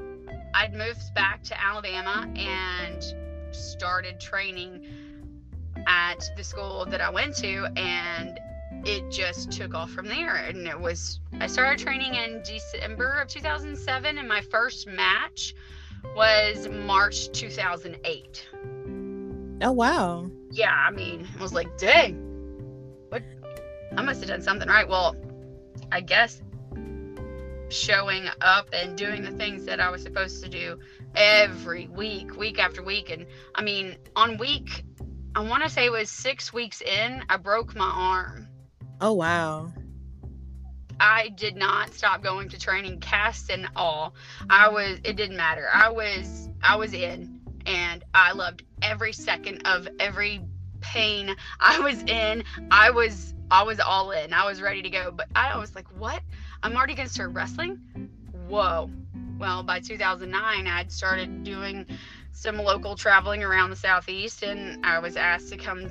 [0.54, 3.14] I'd moved back to Alabama and
[3.52, 4.86] started training
[5.86, 8.38] at the school that I went to, and
[8.84, 10.36] it just took off from there.
[10.36, 15.54] And it was, I started training in December of 2007, and my first match
[16.14, 18.48] was March 2008.
[19.62, 20.30] Oh wow.
[20.50, 22.16] Yeah, I mean, I was like, dang,
[23.08, 23.22] what?
[23.96, 24.86] I must have done something right.
[24.86, 25.16] Well,
[25.92, 26.40] I guess
[27.68, 30.78] showing up and doing the things that I was supposed to do
[31.14, 33.10] every week, week after week.
[33.10, 34.84] And I mean, on week,
[35.34, 38.48] I want to say it was six weeks in, I broke my arm.
[39.00, 39.72] Oh wow.
[40.98, 44.14] I did not stop going to training, cast and all.
[44.48, 45.68] I was it didn't matter.
[45.72, 50.40] I was I was in and I loved every second of every
[50.92, 52.44] pain I was in.
[52.70, 54.32] I was I was all in.
[54.32, 55.10] I was ready to go.
[55.10, 56.20] But I was like, what?
[56.62, 57.78] I'm already gonna start wrestling?
[58.48, 58.90] Whoa.
[59.38, 61.86] Well, by 2009, I'd started doing
[62.32, 65.90] some local traveling around the southeast, and I was asked to come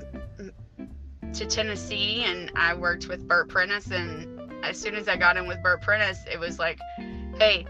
[1.33, 3.91] to Tennessee, and I worked with Bert Prentice.
[3.91, 6.79] And as soon as I got in with Bert Prentice, it was like,
[7.37, 7.65] hey,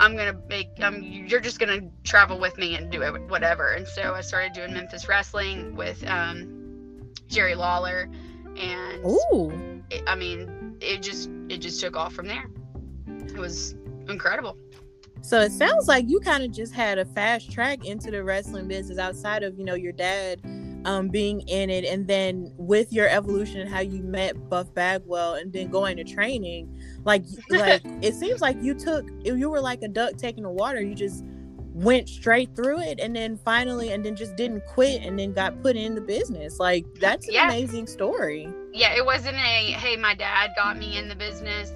[0.00, 3.72] I'm gonna make um you're just gonna travel with me and do it whatever.
[3.72, 8.10] And so I started doing Memphis wrestling with um Jerry Lawler
[8.56, 9.82] and Ooh.
[9.90, 12.50] it, I mean it just it just took off from there.
[13.06, 13.74] It was
[14.08, 14.56] incredible.
[15.22, 18.66] So it sounds like you kind of just had a fast track into the wrestling
[18.66, 20.40] business outside of, you know, your dad
[20.84, 21.84] um, being in it.
[21.84, 26.04] And then with your evolution and how you met Buff Bagwell and then going to
[26.04, 30.50] training, like, like it seems like you took, you were like a duck taking the
[30.50, 30.80] water.
[30.80, 31.24] You just
[31.74, 35.62] went straight through it and then finally, and then just didn't quit and then got
[35.62, 36.58] put in the business.
[36.58, 37.46] Like, that's an Yeah.
[37.48, 38.48] amazing story.
[38.72, 41.72] Yeah, it wasn't a hey, my dad got me in the business.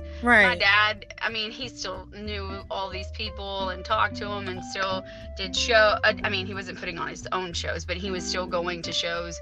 [0.48, 4.64] My dad i mean he still knew all these people and talked to them and
[4.64, 5.04] still
[5.36, 8.24] did show uh, i mean he wasn't putting on his own shows but he was
[8.24, 9.40] still going to shows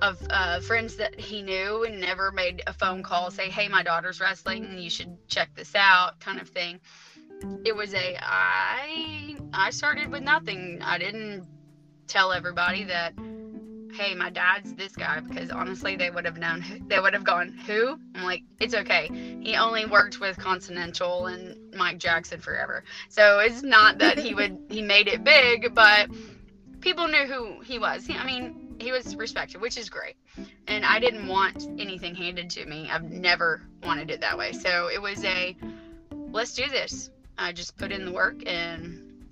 [0.00, 3.82] of uh, friends that he knew and never made a phone call say hey my
[3.82, 6.80] daughter's wrestling and you should check this out kind of thing.
[7.64, 10.80] It was a i i started with nothing.
[10.82, 11.46] I didn't
[12.06, 13.14] tell everybody that
[13.92, 17.48] hey my dad's this guy because honestly they would have known they would have gone
[17.66, 19.10] who i'm like it's okay
[19.42, 22.84] he only worked with Continental and Mike Jackson forever.
[23.08, 26.08] So it's not that he would he made it big, but
[26.80, 28.06] people knew who he was.
[28.06, 30.14] He, I mean, he was respected, which is great.
[30.68, 32.88] And I didn't want anything handed to me.
[32.90, 34.52] I've never wanted it that way.
[34.52, 35.56] So it was a
[36.30, 37.10] let's do this.
[37.36, 39.24] I just put in the work and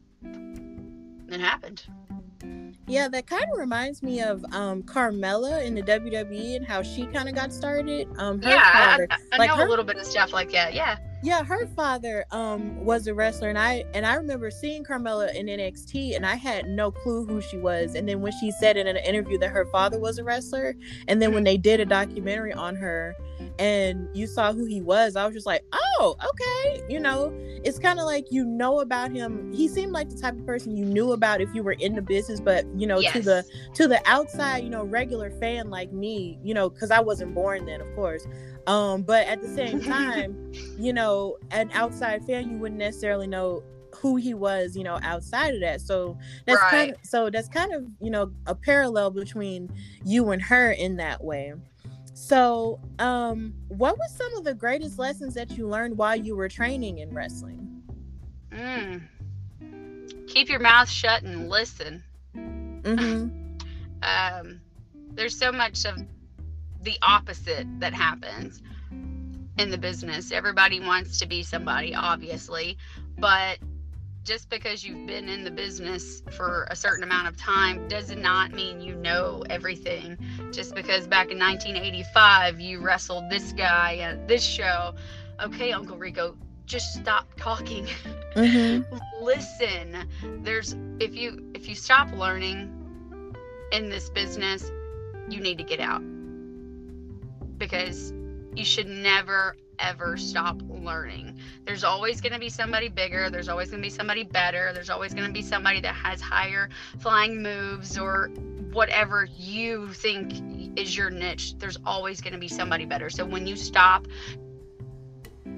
[1.28, 1.84] it happened.
[2.91, 7.07] Yeah, that kind of reminds me of um Carmella in the WWE and how she
[7.07, 8.09] kind of got started.
[8.18, 10.51] Um, her yeah, I, I, I like know her- a little bit of stuff like
[10.53, 10.74] that.
[10.74, 10.97] Yeah.
[11.22, 15.46] Yeah, her father um was a wrestler, and I and I remember seeing Carmella in
[15.46, 17.94] NXT, and I had no clue who she was.
[17.94, 20.74] And then when she said in an interview that her father was a wrestler,
[21.08, 23.14] and then when they did a documentary on her,
[23.58, 27.32] and you saw who he was, I was just like, oh, okay, you know,
[27.64, 29.52] it's kind of like you know about him.
[29.52, 32.02] He seemed like the type of person you knew about if you were in the
[32.02, 33.44] business, but you know, to the
[33.74, 37.66] to the outside, you know, regular fan like me, you know, because I wasn't born
[37.66, 38.26] then, of course.
[38.66, 43.62] Um, but at the same time, you know, an outside fan, you wouldn't necessarily know
[43.94, 45.80] who he was, you know, outside of that.
[45.80, 49.70] So that's kind of so that's kind of, you know, a parallel between
[50.04, 51.54] you and her in that way.
[52.14, 56.48] So, um, what was some of the greatest lessons that you learned while you were
[56.48, 57.82] training in wrestling?
[58.50, 59.02] Mm.
[60.26, 62.02] Keep your mouth shut and listen.
[62.36, 63.28] Mm-hmm.
[64.02, 64.61] um,
[65.12, 65.98] there's so much of
[66.82, 68.62] the opposite that happens
[69.58, 70.32] in the business.
[70.32, 72.78] Everybody wants to be somebody, obviously,
[73.18, 73.58] but
[74.24, 78.52] just because you've been in the business for a certain amount of time does not
[78.52, 80.16] mean you know everything.
[80.52, 84.94] Just because back in 1985 you wrestled this guy at this show,
[85.42, 87.88] okay, Uncle Rico, just stop talking.
[88.36, 88.96] Mm-hmm.
[89.20, 90.08] listen
[90.44, 93.34] there's if you if you stop learning
[93.72, 94.70] in this business
[95.28, 96.00] you need to get out
[97.61, 98.12] because
[98.56, 101.38] you should never ever stop learning.
[101.64, 104.90] There's always going to be somebody bigger there's always going to be somebody better there's
[104.90, 108.30] always going to be somebody that has higher flying moves or
[108.72, 113.08] whatever you think is your niche there's always going to be somebody better.
[113.08, 114.06] So when you stop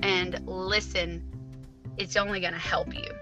[0.02, 1.24] and listen
[1.96, 3.21] it's only going to help you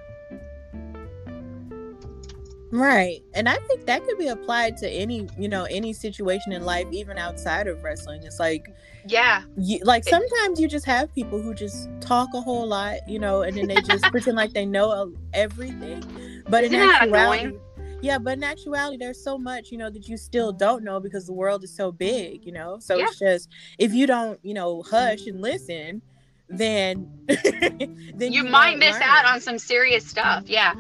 [2.71, 3.21] Right.
[3.35, 6.87] And I think that could be applied to any, you know, any situation in life,
[6.93, 8.23] even outside of wrestling.
[8.23, 8.69] It's like,
[9.07, 13.19] yeah you, like sometimes you just have people who just talk a whole lot, you
[13.19, 16.05] know, and then they just pretend like they know everything.
[16.49, 17.57] But in Isn't that actuality?
[18.03, 20.59] Yeah, but in actuality, there's so much, you know, that you still mm-hmm.
[20.59, 22.79] don't know because the world is so big, you know.
[22.81, 23.05] So Yeah.
[23.05, 23.49] it's just
[23.79, 26.03] if you don't, you know, hush and listen,
[26.49, 29.03] then then you, might miss learn.
[29.03, 30.49] out on some serious stuff.
[30.49, 30.75] Yeah.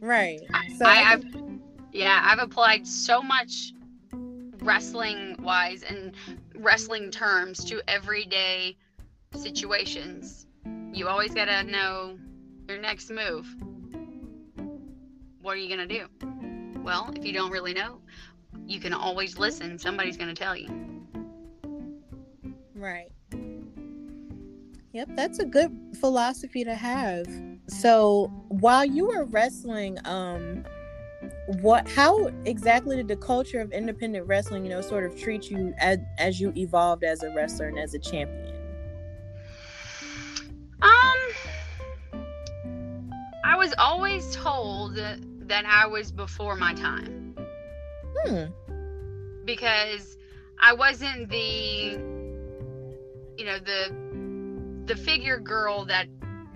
[0.00, 0.40] Right.
[0.76, 1.24] So I, I I've
[1.92, 3.72] yeah, I've applied so much
[4.60, 6.14] wrestling wise and
[6.56, 8.76] wrestling terms to everyday
[9.34, 10.46] situations.
[10.92, 12.18] You always gotta know
[12.68, 13.46] your next move.
[15.40, 16.06] What are you gonna do?
[16.82, 18.00] Well, if you don't really know,
[18.66, 19.78] you can always listen.
[19.78, 20.68] Somebody's gonna tell you.
[22.74, 23.10] Right.
[24.92, 25.70] Yep, that's a good
[26.00, 27.26] philosophy to have.
[27.68, 30.64] So, while you were wrestling, um
[31.46, 35.74] what how exactly did the culture of independent wrestling, you know, sort of treat you
[35.78, 38.54] as as you evolved as a wrestler and as a champion?
[40.82, 41.18] Um,
[43.44, 47.36] I was always told that I was before my time.
[48.24, 48.46] Hmm.
[49.44, 50.16] because
[50.60, 51.98] I wasn't the
[53.38, 53.94] you know the
[54.86, 56.08] the figure girl that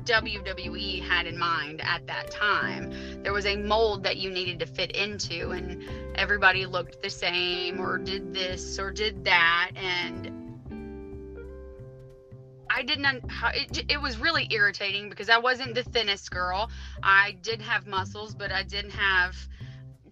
[0.04, 2.92] WWE had in mind at that time.
[3.22, 5.82] There was a mold that you needed to fit into and
[6.16, 10.30] everybody looked the same or did this or did that and
[12.72, 13.24] I didn't
[13.54, 16.70] it, it was really irritating because I wasn't the thinnest girl.
[17.02, 19.36] I did have muscles, but I didn't have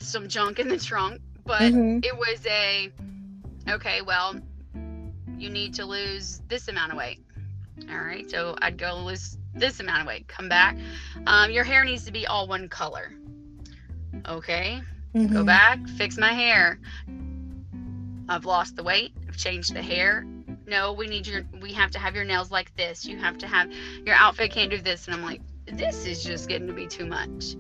[0.01, 1.21] some junk in the trunk.
[1.45, 2.05] But Mhm.
[2.05, 2.91] it was a
[3.71, 4.35] okay well
[5.39, 7.21] you need to lose this amount of weight
[7.91, 10.29] all right so i'd go lose this amount of weight.
[10.29, 10.77] Come back.
[11.27, 13.13] Um, your hair needs to be all one color.
[14.27, 14.81] Okay?
[15.15, 15.47] Go Mhm.
[15.47, 16.79] back fix my hair.
[18.29, 20.27] I've lost the weight i've changed the hair.
[20.67, 23.07] No we need your we have to have your nails like this.
[23.07, 23.71] You have to have
[24.05, 25.07] your outfit can't do this.
[25.07, 27.57] And i'm like this is just getting to be too much.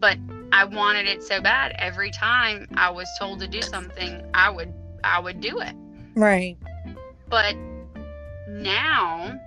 [0.00, 0.18] But
[0.52, 1.72] i wanted it so bad.
[1.78, 4.72] Every time i was told to do something i would
[5.04, 5.74] i would do it.
[6.16, 6.56] Right.
[7.28, 7.54] but
[8.48, 9.38] now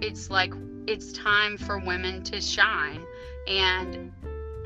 [0.00, 0.52] it's like
[0.86, 3.04] it's time for women to shine.
[3.46, 4.12] And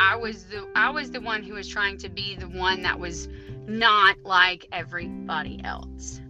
[0.00, 2.98] i was the i was the one who was trying to be the one that
[2.98, 3.28] was
[3.66, 6.20] not like everybody else.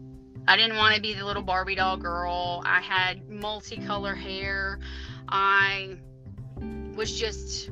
[0.47, 2.63] I didn't want to be the little barbie doll girl.
[2.65, 4.79] I had multicolor hair.
[5.29, 5.99] I
[6.97, 7.71] was just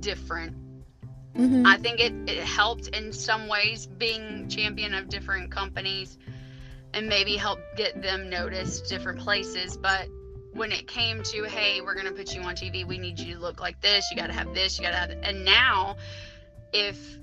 [0.00, 0.56] different.
[1.36, 1.66] Mhm.
[1.66, 6.18] I think it, it helped in some ways being champion of different companies
[6.96, 9.76] and maybe help get them noticed different places.
[9.76, 10.08] But
[10.54, 13.34] when it came to, hey, we're going to put you on TV, we need you
[13.34, 15.96] to look like this, you got to have this, you got to have, and now
[16.72, 17.18] if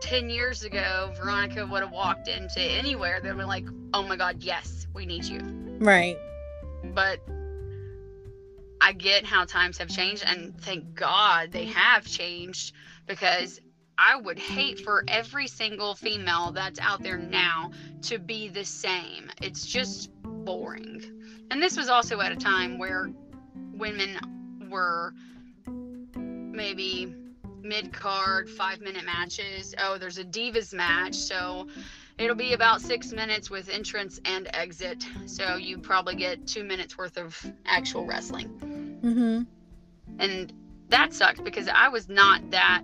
[0.00, 3.64] 10 years ago Veronica would have walked into anywhere, they'd be like,
[3.94, 5.38] oh my God, yes, we need you
[5.78, 6.18] Right.
[6.92, 7.20] but
[8.80, 12.74] I get how times have changed, and thank God they have changed
[13.06, 13.60] because
[13.98, 17.70] I would hate for every single female that's out there now
[18.02, 19.30] to be the same.
[19.40, 21.02] It's just boring.
[21.50, 23.10] And this was also at a time where
[23.74, 24.18] women
[24.70, 25.14] were
[26.16, 27.14] maybe
[27.62, 29.74] mid card, five minute matches.
[29.78, 31.68] Oh, there's a Divas match, so
[32.18, 35.04] it'll be about six minutes with entrance and exit.
[35.26, 38.48] So you probably get two minutes worth of actual wrestling.
[39.02, 39.42] Mm-hmm.
[40.18, 40.52] And
[40.88, 42.82] that sucked because I was not that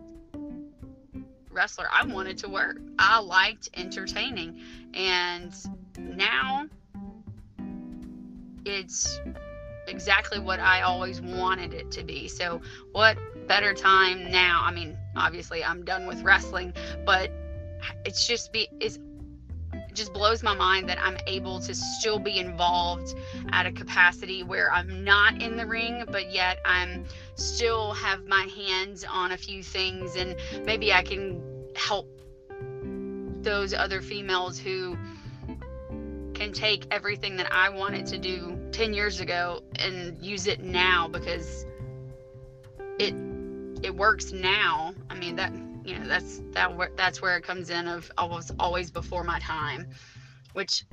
[1.58, 1.86] wrestler.
[1.92, 2.80] I wanted to work.
[2.98, 4.60] I liked entertaining.
[4.94, 5.54] And
[5.98, 6.66] now
[8.64, 9.20] it's
[9.88, 12.28] exactly what I always wanted it to be.
[12.28, 12.60] So,
[12.92, 14.62] what better time now?
[14.64, 16.72] I mean, obviously I'm done with wrestling,
[17.04, 17.30] but
[18.04, 18.98] it's just be it's
[19.72, 23.14] it just blows my mind that I'm able to still be involved
[23.50, 27.04] at a capacity where I'm not in the ring, but yet I'm
[27.34, 31.40] still have my hands on a few things and maybe I can
[31.78, 32.08] help
[33.42, 34.96] those other females who
[36.34, 41.08] can take everything that I wanted to do 10 years ago and use it now
[41.08, 41.66] because
[42.98, 43.14] it
[43.82, 44.94] it works now.
[45.10, 45.52] I mean that
[45.84, 49.88] you know that's that that's where it comes in of almost always before my time,
[50.52, 50.84] which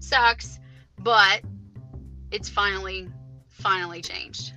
[0.00, 0.58] sucks,
[0.98, 1.42] but
[2.30, 3.08] it's finally
[3.48, 4.52] finally changed.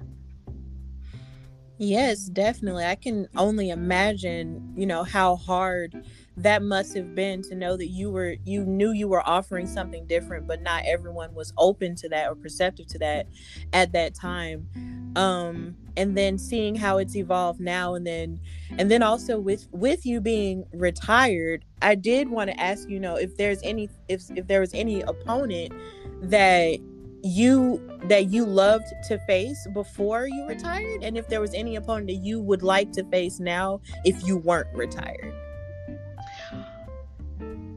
[1.84, 2.86] Yes, definitely.
[2.86, 5.96] I can only imagine, you know, how hard
[6.38, 10.06] that must have been to know that you were you knew you were offering something
[10.06, 13.26] different, but not everyone was open to that or perceptive to that
[13.74, 14.68] at that time.
[15.16, 18.40] Um and then seeing how it's evolved now and then
[18.78, 23.16] and then also with with you being retired, I did want to ask you know
[23.16, 25.74] if there's any if if there was any opponent
[26.22, 26.78] that
[27.24, 31.04] you that you loved to face before you retired?
[31.04, 34.38] And if there was any opponent that you would like to face now if you
[34.38, 35.34] weren't retired?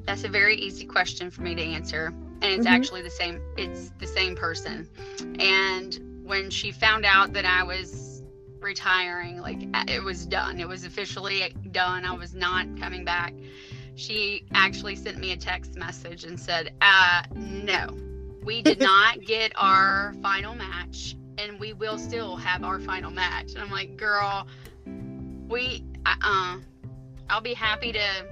[0.06, 2.12] That's a very easy question for me to answer.
[2.42, 2.70] And it's Mhm.
[2.70, 4.88] actually the same it's the same person.
[5.38, 8.22] And when she found out that i was
[8.60, 10.58] retiring like uh, it was done.
[10.58, 12.04] It was officially done.
[12.06, 13.34] I was not coming back.
[13.94, 17.88] She actually sent me a text message and said uh no
[18.44, 23.52] we did not get our final match and we will still have our final match
[23.52, 24.46] and i'm like girl
[25.48, 26.56] we uh
[27.30, 28.26] i'll be happy to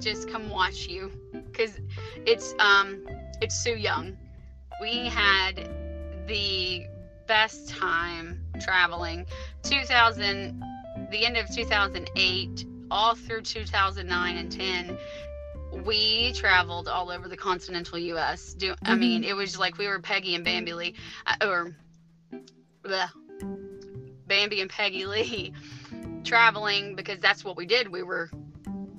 [0.00, 1.78] just come watch you because
[2.26, 3.06] it's um
[3.40, 4.16] it's Su Yung.
[4.80, 5.68] We had
[6.26, 6.86] the
[7.26, 9.26] best time traveling.
[9.62, 10.62] 2000,
[11.10, 14.98] the end of 2008, all through 2009 and 10.
[15.72, 18.54] We traveled all over the continental U.S.
[18.54, 20.94] Do I mean it was like we were Peggy and Bambi Lee,
[21.26, 21.76] uh, or
[22.82, 23.08] bleh,
[24.26, 25.52] Bambi and Peggy Lee
[26.24, 27.88] traveling because that's what we did.
[27.88, 28.30] We were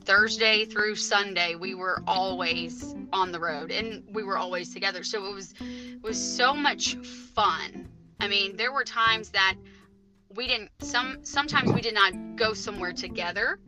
[0.07, 5.03] Thursday through Sunday, we were always on the road and we were always together.
[5.03, 7.89] So it was it was so much fun.
[8.21, 9.55] I mean, there were times that
[10.33, 13.59] we didn't some sometimes we did not go somewhere together.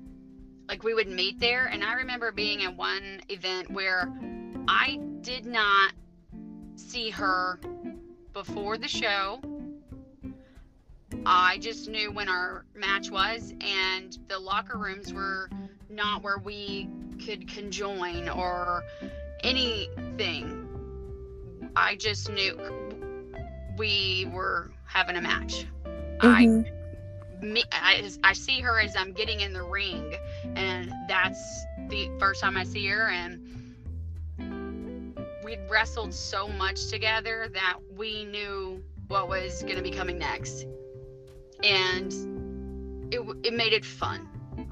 [0.70, 4.08] Like we would meet there and I remember being at one event where
[4.68, 5.94] I did not
[6.76, 7.60] see her
[8.34, 9.42] before the show.
[11.26, 15.50] I just knew when our match was and the locker rooms were
[15.90, 16.88] not where we
[17.26, 18.84] could conjoin or
[19.44, 20.68] anything.
[21.76, 22.58] I just knew
[23.76, 25.66] we were having a match.
[26.22, 26.66] Mhm.
[27.42, 30.14] I, me, I I see her as I'm getting in the ring,
[30.56, 33.10] and that's the first time I see her.
[33.10, 33.76] And
[35.44, 40.66] we'd wrestled so much together that we knew what was going to be coming next,
[41.64, 42.14] and
[43.14, 44.28] it it made it fun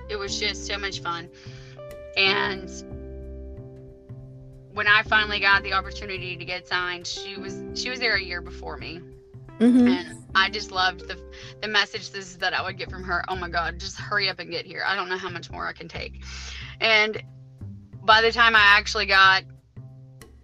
[0.10, 1.28] it was just so much fun
[2.18, 2.70] and
[4.74, 8.22] when i finally got the opportunity to get signed she was she was there a
[8.22, 9.02] year before me
[9.60, 9.90] Mhm.
[9.90, 11.20] and i just loved the
[11.62, 13.24] the messages that i would get from her.
[13.28, 14.84] Oh my god just hurry up and get here.
[14.86, 16.24] I don't know how much more i can take.
[16.80, 17.22] And
[18.04, 19.44] by the time i actually got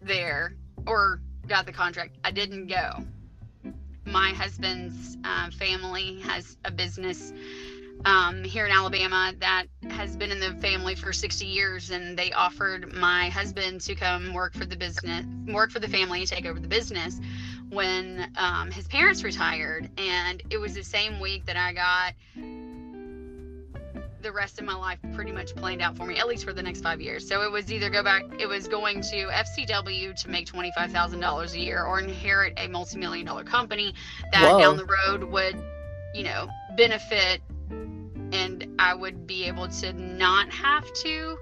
[0.01, 0.55] there
[0.87, 3.05] or got the contract i didn't go.
[4.05, 7.31] My husband's uh, family has a business
[8.05, 12.33] um, here in Alabama that has been in the family for 60 years, and they
[12.33, 16.59] offered my husband to come work for the business, work for the family, take over
[16.59, 17.21] the business
[17.73, 19.89] when um, his parents retired.
[19.97, 22.13] And it was the same week that I got
[24.23, 26.63] the rest of my life pretty much planned out for me, at least for the
[26.63, 27.27] next five years.
[27.27, 31.59] So it was either go back, it was going to FCW to make $25,000 a
[31.59, 33.93] year or inherit a multi million dollar company
[34.31, 34.59] that Whoa.
[34.59, 35.61] down the road would,
[36.15, 36.47] you know,
[36.77, 37.41] benefit
[38.33, 41.37] and I would be able to not have to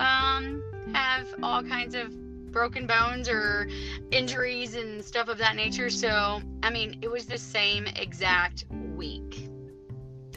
[0.00, 0.62] um,
[0.92, 2.12] have all kinds of
[2.54, 3.68] broken bones or
[4.12, 5.90] injuries and stuff of that nature.
[5.90, 8.64] So, I mean, it was the same exact
[8.96, 9.50] week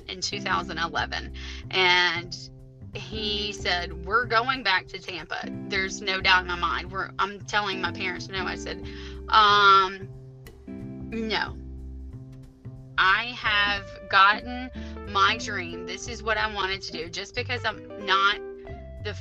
[0.10, 1.32] in 2011.
[1.72, 2.36] And
[2.94, 5.48] he said, We're going back to Tampa.
[5.70, 6.92] There's no doubt in my mind.
[6.92, 8.46] We're, I'm telling my parents no.
[8.46, 8.84] I said,
[9.30, 10.10] um,
[10.68, 11.56] No.
[12.98, 14.72] I have gotten
[15.10, 15.86] my dream.
[15.86, 17.10] This is what I wanted to do.
[17.10, 18.38] Just because I'm not
[19.04, 19.16] the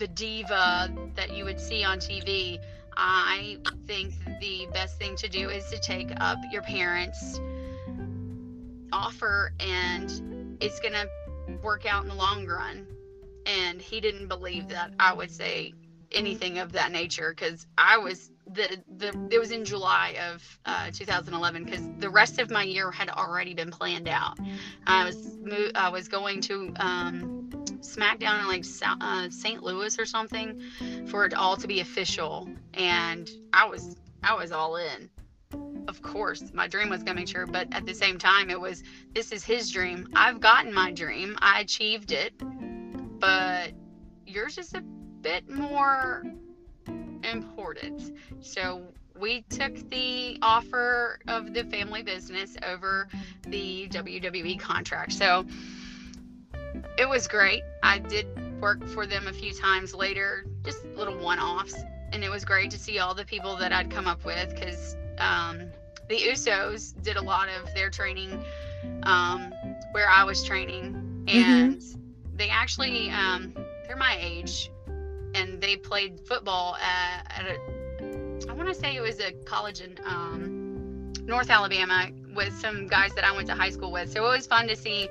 [0.00, 2.58] the diva that you would see on TV,
[2.96, 7.38] I think the best thing to do is to take up your parents'
[8.92, 11.06] offer and it's going to
[11.62, 12.86] work out in the long run.
[13.46, 15.74] And he didn't believe that I would say
[16.12, 20.90] anything of that nature because I was the the it was in July of uh,
[20.92, 24.38] 2011 because the rest of my year had already been planned out.
[24.86, 25.38] I was
[25.74, 27.39] I was going to um,
[27.80, 28.64] SmackDown in like
[29.00, 29.62] uh, St.
[29.62, 30.60] Louis or something
[31.06, 35.10] for it all to be official, and I was I was all in.
[35.88, 38.82] Of course, my dream was coming true, but at the same time, it was
[39.14, 40.08] this is his dream.
[40.14, 41.36] I've gotten my dream.
[41.40, 42.34] I achieved it,
[43.18, 43.72] but
[44.26, 44.82] yours is a
[45.22, 46.22] bit more
[47.24, 48.12] important.
[48.40, 48.82] So
[49.18, 53.08] we took the offer of the family business over
[53.46, 55.12] the WWE contract.
[55.12, 55.44] So
[57.00, 57.64] it was great.
[57.82, 58.26] I did
[58.60, 61.74] work for them a few times later, just little one offs.
[62.12, 64.96] And it was great to see all the people that I'd come up with because
[65.18, 65.70] um,
[66.08, 68.44] the Usos did a lot of their training
[69.04, 69.50] um,
[69.92, 71.24] where I was training.
[71.26, 71.82] And
[72.36, 73.54] they actually, um,
[73.86, 74.70] they're my age
[75.34, 77.58] and they played football at, at a
[78.48, 83.14] I want to say it was a college in um, North Alabama with some guys
[83.14, 84.12] that I went to high school with.
[84.12, 85.08] So it was fun to see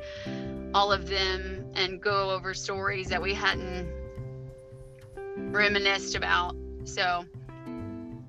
[0.73, 3.89] all of them and go over stories that we hadn't
[5.37, 6.55] reminisced about.
[6.85, 7.25] So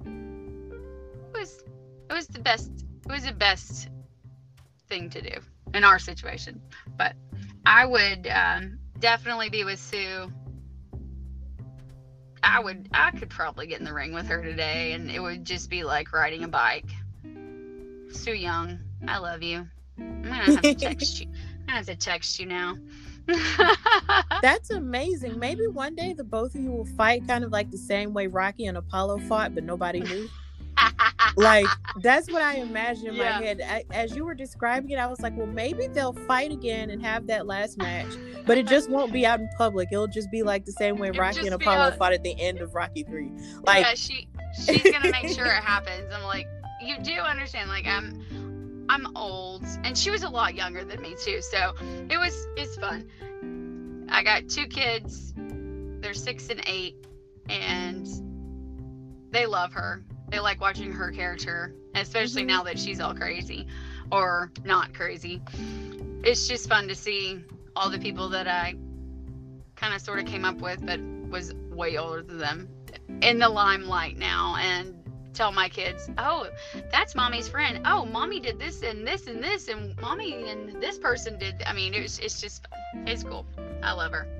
[0.07, 1.64] it was
[2.09, 2.70] it was the best
[3.07, 3.88] it was the best
[4.88, 5.41] thing to do
[5.74, 6.61] in our situation.
[6.97, 7.14] But
[7.64, 10.32] I would um, definitely be with Su.
[12.43, 15.45] I would I could probably get in the ring with her today and it would
[15.45, 16.88] just be like riding a bike.
[18.12, 19.66] Su Yung, I love you.
[19.99, 21.26] I'm gonna have to text you.
[21.70, 22.76] Gonna have to text you now.
[24.42, 25.38] That's amazing.
[25.38, 28.26] Maybe one day the both of you will fight kind of like the same way
[28.26, 30.28] Rocky and Apollo fought, but nobody knew.
[31.36, 31.66] like
[32.02, 33.38] that's what I imagine in Yeah.
[33.38, 33.60] my head.
[33.64, 37.00] I, as you were describing it, I was like, well, maybe they'll fight again and
[37.04, 38.08] have that last match,
[38.46, 39.90] but it just won't be out in public.
[39.92, 42.58] It'll just be like the same way It'll Rocky and Apollo fought at the end
[42.58, 43.30] of Rocky Three.
[43.62, 44.26] Like, yeah, she
[44.64, 46.12] she's gonna make sure it happens.
[46.12, 46.48] I'm like,
[46.82, 48.49] you do understand, like I'm
[48.91, 52.74] I'm old and she was a lot younger than me too, so it was it's
[52.76, 53.09] fun.
[54.11, 56.97] I got two kids, they're six and eight,
[57.49, 58.05] and
[59.30, 60.03] they love her.
[60.30, 62.47] They like watching her character, especially Mhm.
[62.49, 63.68] now that she's all crazy
[64.11, 65.41] or not crazy.
[66.24, 67.45] It's just fun to see
[67.76, 68.74] all the people that I
[69.76, 70.99] kind of sort of came up with, but
[71.30, 72.68] was way older than them
[73.22, 74.99] in the limelight now and
[75.35, 76.49] tell my kids, oh,
[76.91, 77.81] that's mommy's friend.
[77.85, 81.62] Oh, mommy did this and this and this, and mommy and this person did.
[81.66, 82.66] I mean, it's it's just
[83.07, 83.47] it's cool.
[83.83, 84.39] I love her.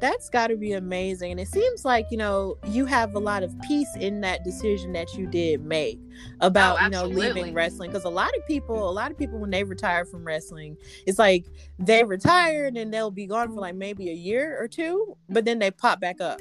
[0.00, 1.32] That's got to be amazing.
[1.32, 4.92] And it seems like, you know, you have a lot of peace in that decision
[4.92, 5.98] that you did make
[6.40, 7.90] about, Oh, you know, leaving wrestling.
[7.90, 10.76] Because a lot of people, a lot of people, when they retire from wrestling,
[11.06, 11.46] it's like
[11.78, 15.58] they retired and they'll be gone for like maybe a year or two, but then
[15.58, 16.40] they pop back up.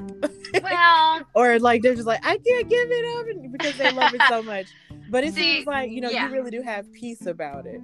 [0.62, 4.22] Well, or like they're just like, I can't give it up because they love it
[4.30, 4.68] so much.
[5.10, 6.28] But it See, seems like, you know, yeah.
[6.28, 7.82] you really do have peace about it.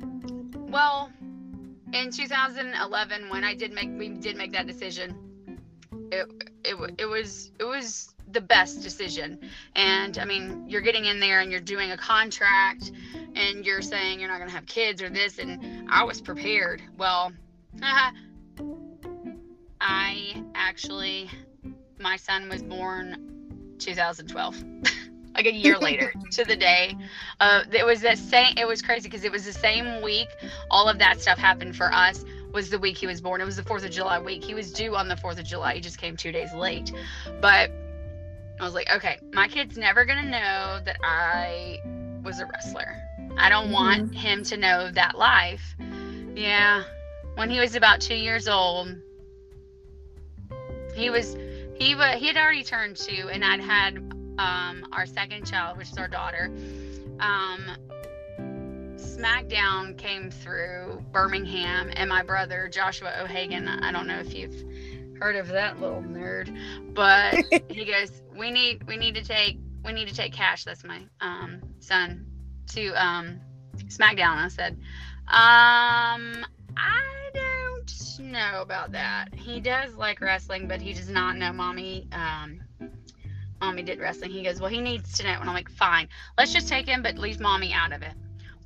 [0.70, 1.10] well,
[1.94, 5.16] in 2011 when I did make we did make that decision,
[6.14, 6.28] it
[6.64, 9.40] it it was it was the best decision.
[9.76, 12.92] And I mean, you're getting in there and you're doing a contract
[13.36, 16.82] and you're saying you're not going to have kids or this and I was prepared.
[16.98, 17.32] Well,
[19.82, 21.30] I actually
[22.00, 24.64] my son was born 2012.
[25.36, 26.96] like a year later to the day.
[27.40, 28.54] Uh, it was that same.
[28.58, 30.28] It was crazy because it was the same week.
[30.70, 32.24] All of that stuff happened for us.
[32.54, 33.42] Was the week he was born.
[33.42, 34.44] It was the Fourth of July week.
[34.44, 35.76] He was due on the Fourth of July.
[35.76, 36.92] He just came two days late.
[37.42, 37.72] But
[38.60, 41.80] I was like, okay, my kid's never gonna know that I
[42.24, 42.96] was a wrestler.
[43.38, 45.76] I don't want him to know that life.
[46.36, 46.84] Yeah.
[47.36, 48.96] When he was about two years old,
[50.96, 51.36] he was
[51.76, 53.98] he wa he had already turned two, and I'd had
[54.38, 56.52] um, our second child, which is our daughter.
[57.20, 57.66] Um,
[59.18, 63.68] SmackDown came through Birmingham, and my brother Joshua O'Hagan.
[63.68, 64.64] I don't know if you've
[65.20, 66.58] heard of that little nerd,
[66.96, 67.36] but
[67.70, 70.64] he goes, "We need we need to take we need to take Cash.
[70.64, 72.26] That's my um, son
[72.70, 73.40] to um,
[73.78, 74.74] SmackDown." I said,
[75.28, 76.46] um,
[76.76, 79.28] "I don't know about that.
[79.36, 82.62] He does like wrestling, but he does not know mommy." Um,
[83.62, 84.32] mommy did wrestling.
[84.32, 85.38] He goes, Well, he needs to know.
[85.40, 88.14] And I'm like, Fine, let's just take him, but leave mommy out of it.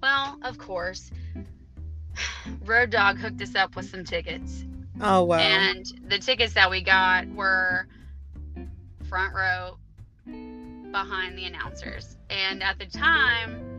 [0.02, 1.12] Well, of course,
[2.66, 4.64] Road Dog hooked us up with some tickets.
[5.02, 5.38] Oh wow.
[5.38, 7.88] And the tickets that we got were
[9.08, 9.78] front row
[10.91, 12.18] behind the announcers.
[12.30, 13.76] And at the time,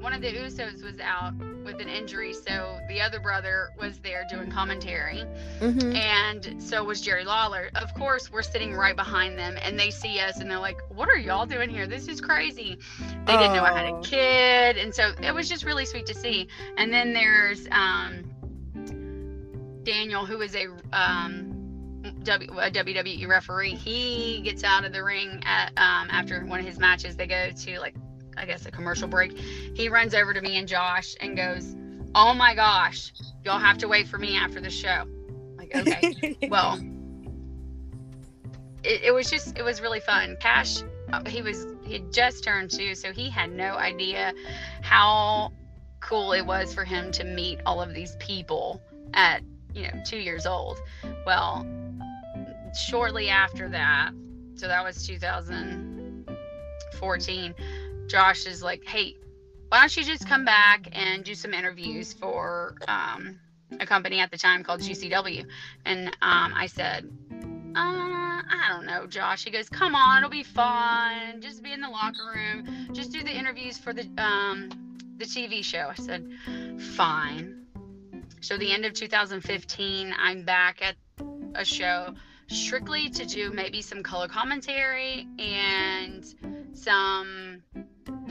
[0.00, 1.34] one of the Usos was out
[1.64, 5.24] with an injury, so the other brother was there doing commentary
[5.60, 5.94] Mhm.
[5.94, 7.70] and so was Jerry Lawler.
[7.74, 11.08] Of course, we're sitting right behind them, and they see us, and they're like, "What
[11.08, 11.86] are y'all doing here?
[11.86, 12.78] This is crazy."
[13.26, 13.98] They didn't know I had Oh.
[13.98, 16.48] a kid, and so it was just really sweet to see.
[16.78, 18.24] And then there's um,
[19.84, 21.46] Daniel, who is a um,
[22.24, 23.74] w, a WWE referee.
[23.74, 27.16] He gets out of the ring at um, after one of his matches.
[27.16, 27.94] They go to like,
[28.40, 29.38] I guess, a commercial break.
[29.38, 31.76] He runs over to me and Josh and goes,
[32.14, 33.12] "Oh my gosh,
[33.44, 35.04] y'all have to wait for me after the show."
[35.56, 36.78] Like, okay well
[38.82, 40.82] it, it was just it was really fun cash
[41.12, 44.32] uh, he was he had just turned two so he had no idea
[44.82, 45.52] how
[46.00, 48.80] cool it was for him to meet all of these people
[49.14, 49.42] at
[49.74, 50.78] you know two years old
[51.26, 51.66] well
[52.74, 54.12] shortly after that
[54.54, 57.54] so that was 2014
[58.10, 59.16] josh is like hey
[59.70, 63.38] why don't you just come back and do some interviews for um,
[63.78, 65.46] a company at the time called GCW.
[65.84, 67.08] And um, I said,
[67.76, 69.44] uh, I don't know, Josh.
[69.44, 71.40] He goes, come on, it'll be fun.
[71.40, 72.88] Just be in the locker room.
[72.92, 74.70] Just do the interviews for the um
[75.18, 75.88] the TV show.
[75.90, 76.28] I said,
[76.96, 77.66] fine.
[78.40, 80.96] So the end of 2015, I'm back at
[81.54, 82.14] a show
[82.48, 86.24] strictly to do maybe some color commentary and
[86.72, 87.49] some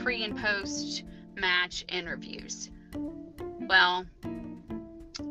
[0.02, 1.04] pre and post
[1.36, 2.70] match interviews.
[3.60, 4.06] Well,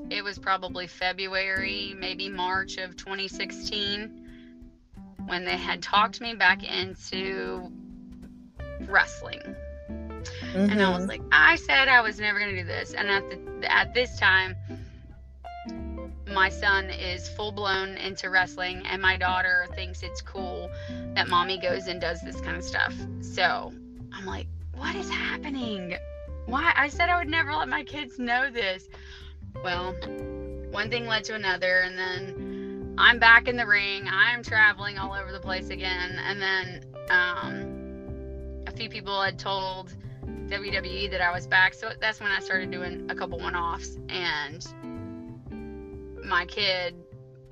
[0.09, 4.28] it was probably February, maybe March of 2016
[5.26, 7.72] when they had talked me back into
[8.88, 9.41] wrestling.
[9.41, 10.57] Mm-hmm.
[10.57, 11.09] And I was mm-hmm.
[11.09, 12.93] like, I said I was never going to do this.
[12.93, 14.55] And at the, at this time,
[16.28, 20.70] my son is full blown into wrestling, and my daughter thinks it's cool
[21.15, 22.93] that mommy goes and does this kind of stuff.
[23.22, 23.74] So
[24.13, 24.47] I'm like,
[24.80, 25.95] what is happening?
[26.45, 26.71] Why?
[26.75, 28.88] I said I would never let my kids know this.
[29.63, 29.93] Well,
[30.71, 34.07] one thing led to another, and then I'm back in the ring.
[34.09, 39.93] I'm traveling all over the place again, and then um, a few people had told
[40.47, 43.97] WWE that I was back, so that's when I started doing a couple one-offs.
[44.07, 44.65] And
[46.23, 46.95] my kid,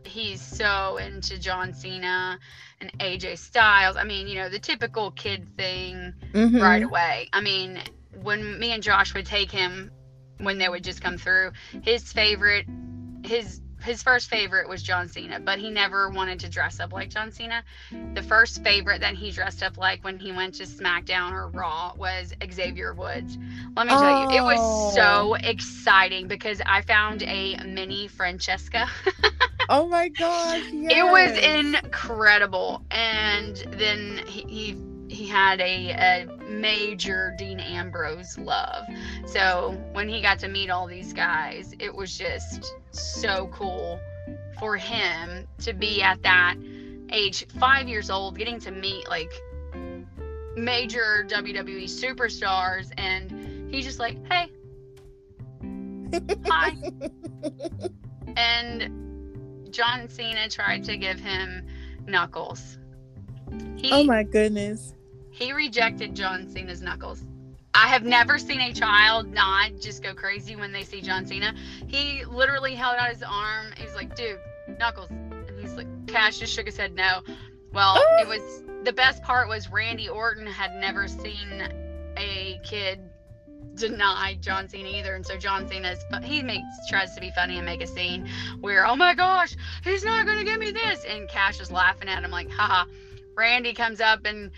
[0.05, 2.39] he's so into John Cena
[2.81, 3.95] and AJ Styles.
[3.95, 6.61] I mean, you know, the typical kid thing mm-hmm.
[6.61, 7.29] right away.
[7.33, 7.81] I mean,
[8.21, 9.91] when me and Josh would take him
[10.39, 11.51] when they would just come through.
[11.81, 12.65] His favorite,
[13.23, 17.09] his his first favorite was John Cena, but he never wanted to dress up like
[17.09, 17.63] John Cena.
[18.13, 21.93] The first favorite that he dressed up like when he went to SmackDown or Raw
[21.95, 23.37] was Xavier Woods.
[23.75, 24.29] Let me tell oh.
[24.29, 25.33] you, it was so oh.
[25.35, 28.87] exciting because I found a mini Francesca.
[29.69, 30.63] oh my gosh.
[30.71, 30.91] Yes.
[30.97, 32.83] It was incredible.
[32.91, 34.73] And then he, he
[35.09, 38.85] he had a, a major Dean Ambrose love.
[39.25, 43.99] So when he got to meet all these guys, it was just so cool
[44.59, 46.55] for him to be at that
[47.11, 49.31] age, five years old, getting to meet like
[50.55, 52.91] major WWE superstars.
[52.97, 54.51] And he's just like, hey,
[56.45, 56.73] hi.
[58.35, 61.65] and John Cena tried to give him
[62.07, 62.77] knuckles.
[63.75, 64.93] He, oh my goodness.
[65.37, 67.21] He rejected John Cena's knuckles.
[67.75, 71.53] I have never seen a child not just go crazy when they see John Cena.
[71.85, 73.67] He literally held out his arm.
[73.77, 74.39] He's like, dude,
[74.79, 75.11] knuckles.
[75.11, 77.21] And he's like, Cash just shook his head no.
[77.71, 78.29] Well, it ah.
[78.29, 81.61] was the best part was Randy Orton had never seen
[82.17, 82.99] a kid
[83.75, 85.13] deny John Cena either.
[85.13, 88.27] And so John Cena's but he makes tries to be funny and make a scene
[88.59, 92.23] where, oh my gosh, he's not gonna give me this and Cash is laughing at
[92.23, 92.85] him like, haha.
[93.35, 94.49] Randy comes up and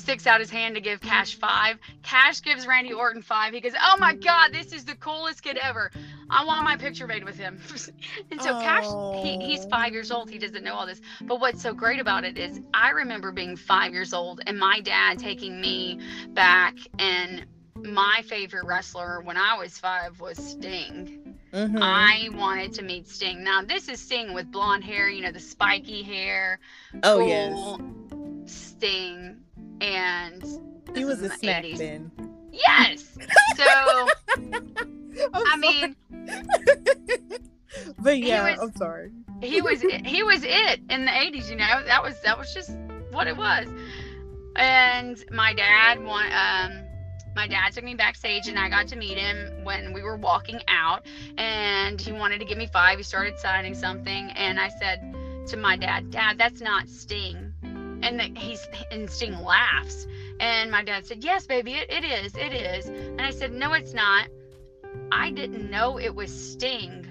[0.00, 1.78] sticks out his hand to give Cash five.
[2.02, 3.52] Cash gives Randy Orton five.
[3.52, 5.90] He goes, Oh my God, this is the coolest kid ever.
[6.28, 7.60] I want my picture made with him.
[8.30, 8.60] and so oh.
[8.60, 10.30] Cash, he, he's five years old.
[10.30, 11.00] He doesn't know all this.
[11.22, 14.80] But what's so great about it is I remember being five years old and my
[14.80, 17.46] dad taking me back and
[17.76, 21.36] my favorite wrestler when I was five was Sting.
[21.52, 21.78] Mm-hmm.
[21.80, 23.42] I wanted to meet Sting.
[23.42, 26.60] Now this is Sting with blonde hair, you know, the spiky hair.
[27.02, 27.28] Oh cool
[28.46, 28.52] yes.
[28.52, 29.40] Sting
[29.80, 30.44] and
[30.94, 31.78] he was a snack 80s.
[31.78, 32.10] then.
[32.52, 33.16] Yes.
[33.56, 33.64] So
[35.34, 35.96] I mean,
[37.98, 39.12] but yeah, was, I'm sorry.
[39.40, 41.50] he was he was it in the 80s.
[41.50, 42.70] You know, that was that was just
[43.10, 43.66] what it was.
[44.56, 46.84] And my dad want um
[47.36, 50.60] my dad took me backstage and I got to meet him when we were walking
[50.66, 51.06] out
[51.38, 52.98] and he wanted to give me five.
[52.98, 55.14] He started signing something and I said
[55.48, 57.49] to my dad, Dad, that's not Sting
[58.02, 60.06] and the, he's and Sting laughs.
[60.38, 63.72] And my dad said, "Yes, baby, it, it is, it is." And I said, "No,
[63.72, 64.28] it's not.
[65.12, 67.06] I didn't know it was Sting."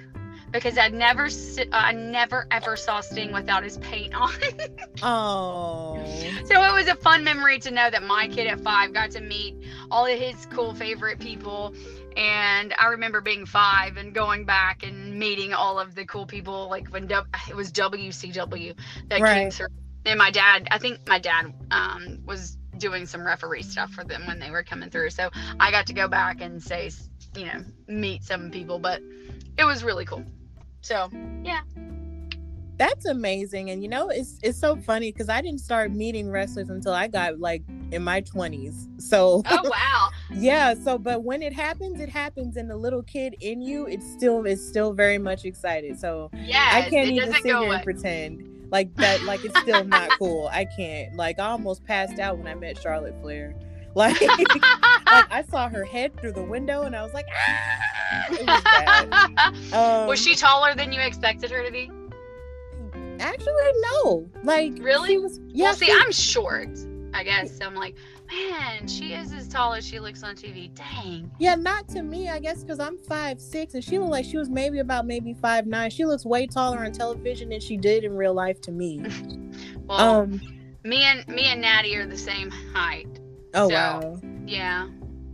[0.52, 1.30] Because I never,
[1.72, 4.34] I never ever saw Sting without his paint on.
[5.04, 6.04] oh.
[6.46, 9.22] So it was a fun memory to know that my kid at five got to
[9.22, 9.56] meet
[9.92, 11.76] all of his cool favorite people
[12.18, 16.68] and I remember being five and going back and meeting all of the cool people,
[16.70, 18.76] like when w- it was WCW
[19.08, 19.36] that right.
[19.36, 19.68] came through
[20.06, 24.26] and my dad i think my dad um, was doing some referee stuff for them
[24.26, 25.12] when they were coming through.
[25.12, 26.90] So i got to go back and say
[27.36, 29.02] you know meet some people but
[29.58, 30.24] it was really cool.
[30.82, 31.10] So
[31.44, 31.62] yeah.
[32.78, 33.70] That's amazing.
[33.72, 37.08] And you know it's it's so funny because i didn't start meeting wrestlers until i
[37.08, 37.62] got like
[37.92, 40.10] in my 20s so oh wow.
[40.34, 42.56] Yeah so but when it happens it happens.
[42.56, 46.00] And the little kid in you it's still is still very much excited.
[46.00, 47.76] So yeah i can't even sit here away.
[47.76, 52.20] and pretend like that like it's still not cool i can't like i almost passed
[52.20, 53.56] out when i met charlotte flair
[53.96, 54.62] like, like
[55.32, 58.26] i saw her head through the window and i was like ah!
[59.52, 61.90] was, um, was she taller than you expected her to be
[63.20, 63.54] Actually,
[64.04, 64.30] no.
[64.44, 65.18] Like Really?
[65.18, 65.66] was yeah.
[65.66, 66.70] well, see, she- I'm short.
[67.14, 67.96] I guess so I'm like,
[68.32, 70.74] man, she is as tall as she looks on TV.
[70.76, 71.32] Dang.
[71.40, 74.38] Yeah, not to me, I guess, because I'm five six, and she looked like she
[74.38, 75.90] was maybe about maybe five nine.
[75.90, 79.04] She looks way taller on television than she did in real life to me.
[79.88, 80.40] Well, Um.
[80.84, 83.08] me and me and Nattie are the same height.
[83.56, 84.88] Oh So, wow, Yeah,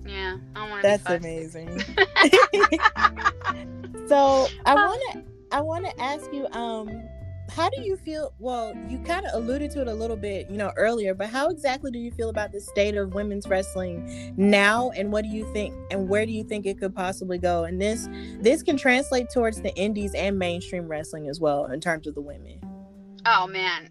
[0.06, 0.38] yeah.
[0.56, 0.88] I want to.
[0.88, 1.80] that's amazing.
[4.08, 6.90] so I want to I want to ask you, um,
[7.50, 8.34] how do you feel?
[8.40, 11.50] Well, you kind of alluded to it a little bit, you know, earlier, but how
[11.50, 15.52] exactly do you feel about the state of women's wrestling now, and what do you
[15.54, 17.64] think, and where do you think it could possibly go?
[17.64, 18.08] And this
[18.40, 22.22] this can translate towards the indies and mainstream wrestling as well in terms of the
[22.22, 22.60] women.
[23.26, 23.90] Oh man.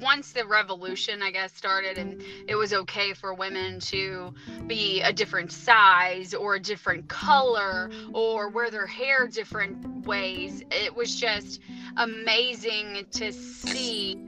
[0.00, 4.32] Once the revolution, I guess, started and it was okay for women to
[4.66, 10.96] be a different size or a different color or wear their hair different ways, it
[10.96, 11.60] was just
[11.96, 14.20] amazing to see.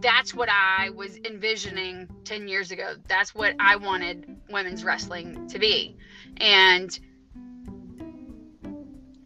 [0.00, 2.94] That's what I was envisioning 10 years ago.
[3.08, 5.96] That's what I wanted women's wrestling to be.
[6.38, 6.98] And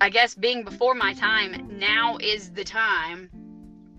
[0.00, 3.28] I guess being before my time, now is the time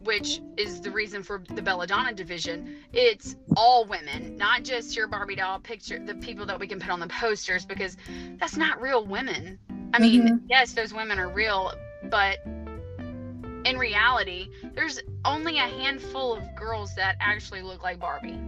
[0.03, 2.77] which is the reason for the Belladonna division.
[2.93, 6.89] It's all women, not just your Barbie doll picture, the people that we can put
[6.89, 7.97] on the posters, because
[8.39, 9.59] that's not real women.
[9.93, 10.35] I mean, mm-hmm.
[10.49, 11.73] yes, those women are real,
[12.03, 12.39] but
[13.65, 18.39] in reality, there's only a handful of girls that actually look like Barbie.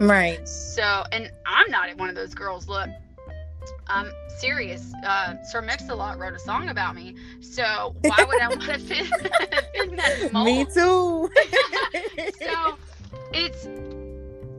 [0.00, 0.46] Right.
[0.48, 2.68] So, and I'm not one of those girls.
[2.68, 2.88] Look,
[3.86, 4.92] I'm serious.
[5.04, 7.16] Uh, Sir Mix-a-Lot wrote a song about me.
[7.40, 10.46] So why would I want to fit, fit in that mold?
[10.46, 11.30] Me too.
[12.40, 12.76] so
[13.32, 13.66] it's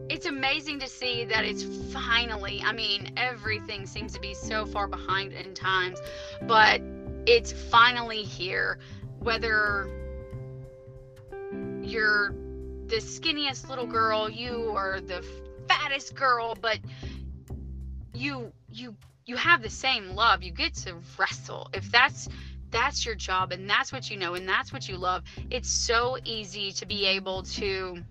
[0.10, 1.64] it's amazing to see that it's
[1.94, 6.00] finally i mean everything seems to be so far behind in times
[6.42, 6.82] but
[7.26, 8.78] it's finally here
[9.22, 9.90] whether
[11.82, 12.34] you're
[12.88, 15.26] the skinniest little girl you are the
[15.68, 16.80] fattest girl but
[18.14, 18.96] you you
[19.26, 20.44] you have the same love.
[20.44, 21.70] You get to wrestle.
[21.74, 22.28] If that's
[22.72, 26.18] that's your job and that's what you know and that's what you love it's so
[26.24, 28.02] easy to be able to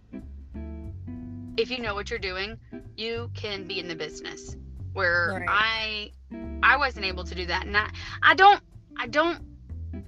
[1.56, 2.58] if you know what you're doing
[2.96, 4.56] you can be in the business.
[4.92, 6.10] Where Right.
[6.32, 7.66] i i wasn't able to do that.
[7.66, 7.88] And i
[8.22, 8.60] i don't
[8.98, 9.40] i don't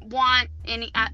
[0.04, 1.08] want any i,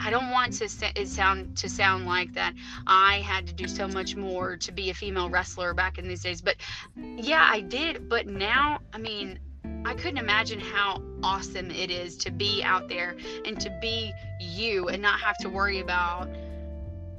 [0.00, 0.64] I- don't want to
[0.96, 2.54] it sound to sound like that
[2.86, 6.22] i had to do so much more to be a female wrestler back in these
[6.22, 6.56] days but
[6.96, 9.38] yeah i did but now i mean
[9.84, 14.88] I couldn't imagine how awesome it is to be out there and to be you
[14.88, 16.28] and not have to worry about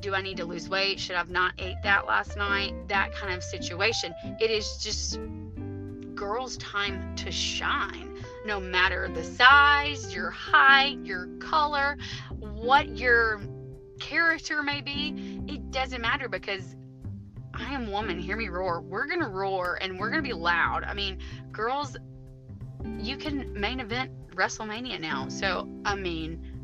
[0.04, 1.00] do I need to lose weight?
[1.00, 2.74] Should I have not ate that last night?
[2.90, 4.14] That kind of situation.
[4.42, 5.18] It is just
[6.14, 8.13] girls' time to shine.
[8.46, 11.98] No matter the size, your height, your color,
[12.40, 13.42] what your
[14.00, 16.76] character may be, it doesn't matter because
[17.54, 18.20] I am woman.
[18.20, 18.82] Hear me roar.
[18.82, 20.84] We're gonna roar and we're gonna be loud.
[20.84, 21.20] I mean,
[21.52, 21.96] girls
[23.00, 25.30] you can main event WrestleMania now.
[25.30, 26.60] So I mean,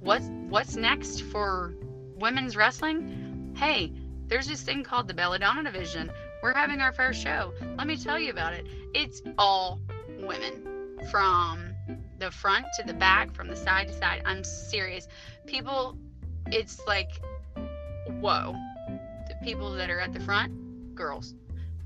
[0.00, 1.74] what's what's next for
[2.16, 3.54] women's wrestling?
[3.56, 3.92] Hey,
[4.26, 6.10] there's this thing called the Belladonna division.
[6.42, 7.54] We're having our first show.
[7.76, 8.66] Let me tell you about it.
[8.94, 9.80] It's all
[10.20, 10.77] women
[11.10, 11.74] from
[12.18, 14.22] the front to the back, from the side to side.
[14.24, 15.08] I'm serious.
[15.46, 15.96] People,
[16.46, 17.10] it's like,
[18.20, 18.54] whoa.
[19.28, 21.34] The people that are at the front, girls.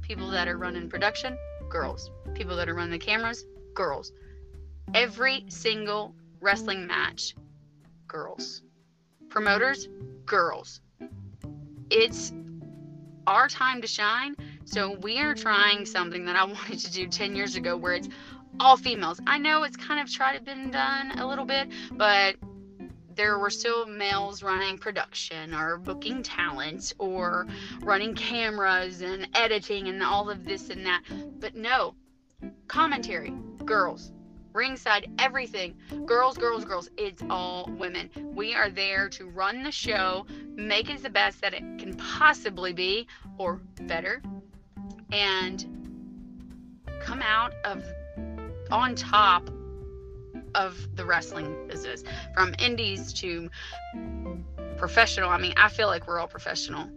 [0.01, 1.37] People that are running production,
[1.69, 2.11] girls.
[2.35, 3.45] People that are running the cameras,
[3.75, 4.13] girls.
[4.95, 7.35] Every single wrestling match,
[8.09, 8.63] girls.
[9.29, 9.89] Promoters,
[10.27, 10.81] girls.
[11.91, 12.33] It's
[13.27, 14.35] our time to shine.
[14.65, 18.09] So we are trying something that I wanted to do 10 years ago where it's
[18.61, 19.21] all females.
[19.27, 22.37] I know it's kind of tried to been done a little bit, but
[23.15, 27.47] there were still males running production or booking talent or
[27.83, 31.03] running cameras and editing and all of this and that.
[31.39, 31.95] But no,
[32.69, 33.35] commentary,
[33.65, 34.13] girls,
[34.53, 35.75] ringside, everything,
[36.07, 36.91] girls, girls, girls.
[36.97, 38.11] It's all women.
[38.35, 42.73] We are there to run the show, make it the best that it can possibly
[42.73, 43.07] be,
[43.39, 44.23] or better,
[45.11, 45.67] and
[47.01, 47.85] come out of
[48.73, 49.51] on top
[50.55, 52.05] of the wrestling business
[52.35, 53.51] from indies to
[54.77, 55.31] professional.
[55.31, 56.91] I mean, I feel like we're all professional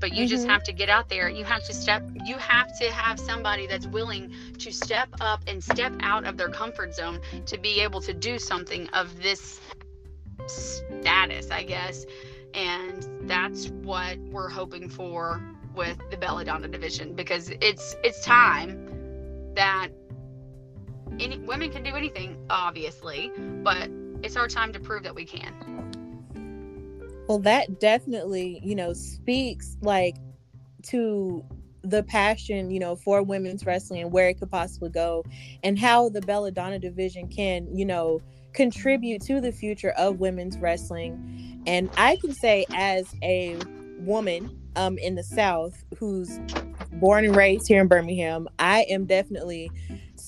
[0.00, 0.48] but you just Mhm.
[0.48, 3.86] have to get out there you have to step you have to have somebody that's
[3.86, 8.14] willing to step up and step out of their comfort zone to be able to
[8.14, 9.60] do something of this
[10.46, 12.04] status i guess
[12.54, 15.42] and that's what we're hoping for
[15.74, 18.78] with the belladonna division because it's it's time
[19.54, 19.88] that
[21.20, 23.32] any women can do anything obviously
[23.62, 23.90] but
[24.22, 25.54] it's our time to prove that we can
[27.28, 30.16] Well, that definitely, you know, speaks like
[30.84, 31.44] to
[31.82, 35.24] the passion, you know, for women's wrestling and where it could possibly go
[35.62, 38.20] and how the Belladonna division can, you know,
[38.54, 41.62] contribute to the future of women's wrestling.
[41.66, 43.56] And I can say as a
[43.98, 46.40] woman um in the South who's
[46.94, 49.70] born and raised here in Birmingham, I am definitely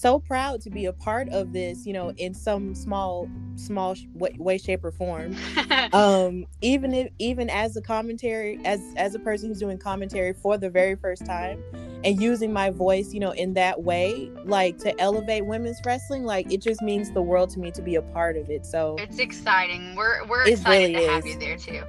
[0.00, 4.34] so proud to be a part of this, you know, in some small, small way,
[4.38, 5.36] way shape, or form.
[5.92, 10.56] um, even if, even as a commentary, as as a person who's doing commentary for
[10.56, 11.62] the very first time,
[12.02, 16.50] and using my voice, you know, in that way, like to elevate women's wrestling, like
[16.50, 18.64] it just means the world to me to be a part of it.
[18.64, 19.94] So it's exciting.
[19.96, 21.82] We're we're excited really to have you there too.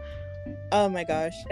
[0.71, 1.33] Oh my gosh.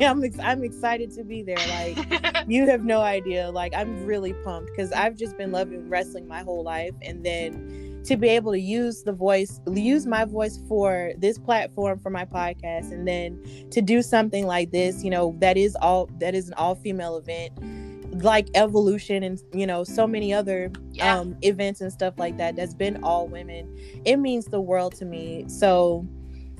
[0.00, 1.56] I'm ex- I'm excited to be there.
[1.56, 3.50] Like you have no idea.
[3.50, 8.02] Like I'm really pumped cuz I've just been loving wrestling my whole life and then
[8.04, 12.24] to be able to use the voice use my voice for this platform for my
[12.24, 13.40] podcast and then
[13.70, 17.16] to do something like this, you know, that is all that is an all female
[17.16, 17.52] event
[18.22, 21.18] like evolution and you know so many other yeah.
[21.18, 23.74] um events and stuff like that that's been all women
[24.04, 26.06] it means the world to me so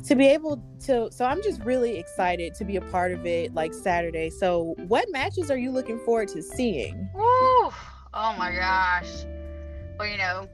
[0.05, 3.55] to be able to so i'm just really excited to be a part of it
[3.55, 4.31] like saturday.
[4.31, 7.09] So what matches are you looking forward to seeing?
[7.15, 7.23] Woo!
[8.15, 9.25] oh my gosh.
[9.99, 10.49] Well you know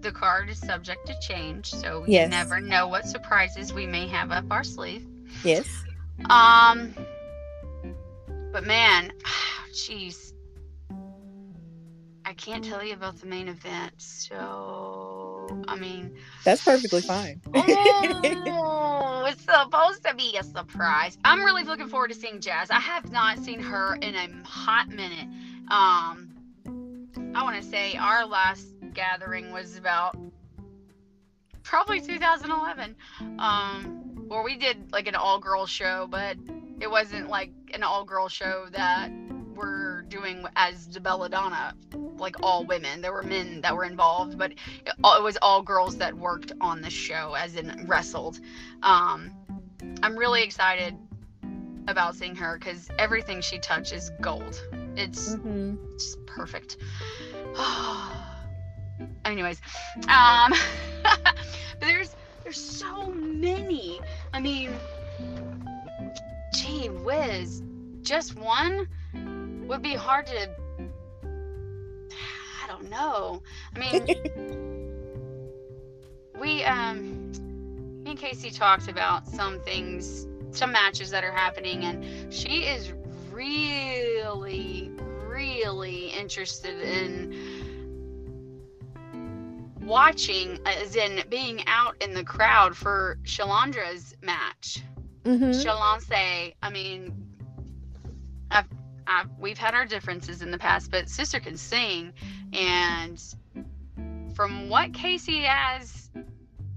[0.00, 2.30] the card is subject to change so yes.
[2.30, 5.06] never know what surprises we may have up our sleeve.
[5.44, 5.66] Yes.
[6.28, 6.94] Um
[8.52, 9.12] but man
[9.72, 10.32] jeez.
[12.24, 15.25] I can't tell you about the main event so
[15.68, 16.14] I mean,
[16.44, 17.40] that's perfectly fine.
[17.54, 21.18] oh, it's supposed to be a surprise.
[21.24, 22.70] I'm really looking forward to seeing Jazz.
[22.70, 25.28] I have not seen her in a hot minute.
[25.68, 26.30] Um,
[27.34, 30.16] I want to say our last gathering was about
[31.62, 32.96] probably 2011,
[33.38, 36.36] um, where we did like an all girl show, but
[36.80, 39.10] it wasn't like an all girl show that
[39.54, 41.74] we're doing as the Belladonna,
[42.18, 43.00] like all women.
[43.00, 46.80] There were men that were involved, but it, it was all girls that worked on
[46.80, 48.40] the show, as in wrestled.
[48.82, 49.32] Um,
[50.02, 50.96] I'm really excited
[51.88, 54.60] about seeing her because everything she touches gold.
[54.96, 55.76] It's mm-hmm.
[55.94, 56.76] just perfect.
[59.24, 59.60] Anyways,
[60.08, 60.52] um,
[61.02, 61.34] but
[61.80, 64.00] there's there's so many.
[64.32, 64.70] I mean,
[66.54, 67.62] gee whiz,
[68.02, 68.88] just one
[69.66, 70.50] would be hard to
[72.62, 73.42] I don't know.
[73.74, 74.92] I mean
[76.40, 77.30] we um
[78.02, 82.92] me and Casey talked about some things some matches that are happening and she is
[83.30, 84.90] really
[85.28, 87.56] really interested in
[89.86, 94.82] watching as in being out in the crowd for Shalandra's match.
[95.24, 95.50] Mm-hmm.
[95.50, 97.26] Shalance, I mean,
[98.50, 98.66] I've
[99.38, 102.12] We've had our differences in the past, but sister can sing.
[102.52, 103.22] And
[104.34, 106.10] from what Casey has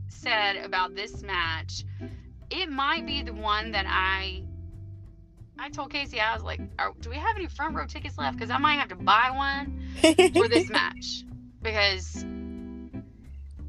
[0.07, 1.83] said about this match,
[2.49, 4.43] it might be the one that I.
[5.61, 6.61] I told Casey I was like,
[7.01, 8.37] "Do we have any front row tickets left?
[8.37, 9.81] Because I might have to buy one
[10.33, 11.25] for this match
[11.61, 12.25] because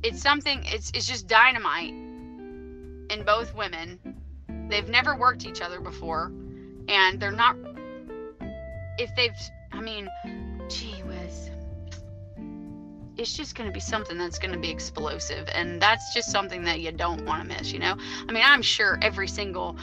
[0.03, 0.63] it's something.
[0.67, 3.99] It's it's just dynamite in both women.
[4.69, 6.33] They've never worked each other before,
[6.89, 7.57] and they're not
[9.01, 9.33] if they've,
[9.73, 10.09] I mean,
[10.69, 11.51] gee whiz,
[13.17, 15.49] it's just going to be something that's going to be explosive.
[15.55, 17.97] And that's just something that you don't want to miss, you know?
[18.29, 19.77] I mean, I'm sure every single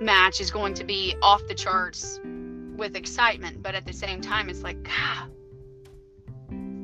[0.00, 2.20] match is going to be off the charts
[2.76, 5.30] with excitement, but at the same time, it's like, God,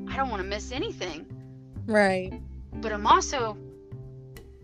[0.09, 1.27] I don't want to miss anything.
[1.87, 2.41] Right.
[2.75, 3.59] But I'm also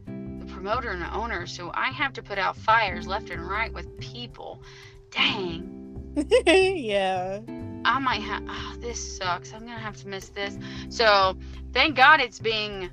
[0.07, 3.73] the promoter and the owner, so I have to put out fires left and right
[3.73, 4.63] with people.
[5.11, 5.84] Dang
[6.47, 7.41] yeah.
[7.85, 8.43] I might have.
[8.45, 9.53] Oh, ah, this sucks.
[9.53, 10.57] I'm gonna have to miss this.
[10.89, 11.37] So
[11.73, 12.91] thank God it's being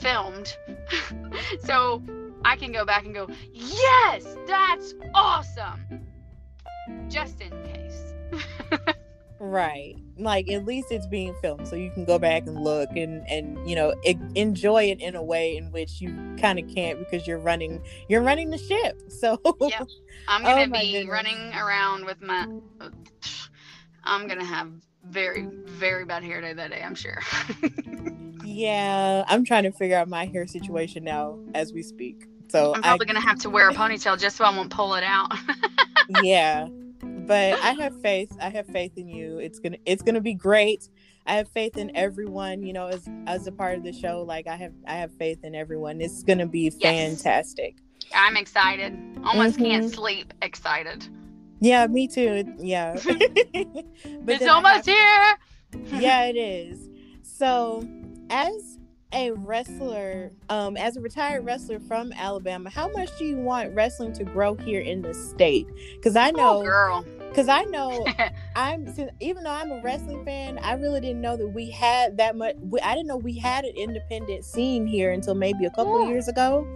[0.00, 0.56] filmed,
[1.64, 2.02] so
[2.44, 3.28] I can go back and go.
[3.52, 6.06] Yes, that's awesome.
[7.08, 8.14] Just in case.
[9.44, 9.96] right.
[10.18, 13.68] Like at least it's being filmed, so you can go back and look and and
[13.68, 17.26] you know it, enjoy it in a way in which you kind of can't because
[17.26, 19.00] you're running you're running the ship.
[19.14, 19.40] So.
[19.60, 19.86] Yep.
[20.28, 21.10] I'm gonna oh be goodness.
[21.10, 22.46] running around with my.
[22.80, 22.90] Oh,
[24.04, 24.70] I'm gonna have
[25.04, 26.82] very very bad hair day that day.
[26.82, 27.20] I'm sure.
[28.44, 32.26] yeah, I'm trying to figure out my hair situation now as we speak.
[32.48, 34.94] So I'm probably I, gonna have to wear a ponytail just so I won't pull
[34.94, 35.32] it out.
[36.22, 36.68] yeah,
[37.26, 38.36] but I have faith.
[38.40, 39.38] I have faith in you.
[39.38, 40.88] It's gonna it's gonna be great.
[41.26, 42.62] I have faith in everyone.
[42.62, 45.42] You know, as as a part of the show, like I have I have faith
[45.44, 46.00] in everyone.
[46.00, 47.76] It's gonna be fantastic.
[48.00, 48.10] Yes.
[48.14, 48.92] I'm excited.
[49.24, 49.94] Almost can't Mhm.
[49.94, 50.34] sleep.
[50.42, 51.08] Excited.
[51.60, 52.44] Yeah, me too.
[52.58, 52.92] Yeah.
[53.04, 53.06] but
[54.28, 56.00] it's almost have- here.
[56.00, 56.90] yeah, it is.
[57.22, 57.88] So,
[58.30, 58.73] as
[59.14, 64.12] a wrestler, um, as a retired wrestler from Alabama, how much do you want wrestling
[64.14, 65.66] to grow here in the state?
[65.94, 67.04] Because I Oh, know, girl.
[67.28, 68.04] because I know,
[68.56, 72.36] I'm even though I'm a wrestling fan, I really didn't know that we had that
[72.36, 72.56] much.
[72.60, 76.26] We, I didn't know we had an independent scene here until maybe a couple years
[76.28, 76.66] ago.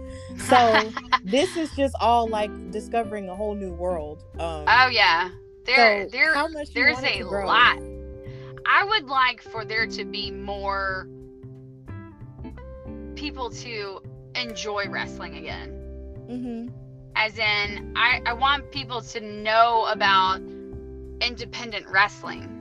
[0.47, 0.91] So
[1.23, 4.23] this is just all like discovering a whole new world.
[4.39, 5.29] Um, oh yeah.
[5.65, 7.79] There, so there, how much there's a lot.
[8.65, 11.07] I would like for there to be more
[13.19, 14.01] people to
[14.35, 15.69] enjoy wrestling again.
[16.29, 16.69] Mm-hmm.
[17.17, 20.39] As in, I, I want people to know about
[21.19, 22.55] independent wrestling.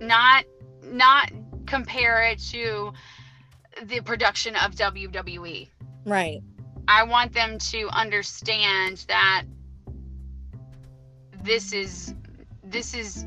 [0.00, 0.44] Not
[0.84, 1.32] not
[1.66, 2.92] compare it to
[3.82, 5.68] the production of WWE.
[6.04, 6.40] Right.
[6.86, 9.42] I want them to understand that
[11.42, 12.14] this is
[12.62, 13.26] this is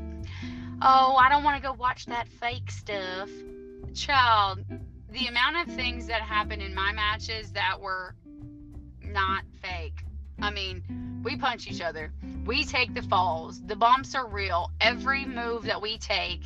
[0.80, 3.28] oh, I don't want to go watch that fake stuff.
[3.92, 4.64] Child,
[5.12, 8.14] the amount of things that happen in my matches that were
[9.02, 10.04] not fake.
[10.40, 12.12] I mean, we punch each other.
[12.44, 13.60] We take the falls.
[13.66, 14.70] The bumps are real.
[14.80, 16.42] Every move that we take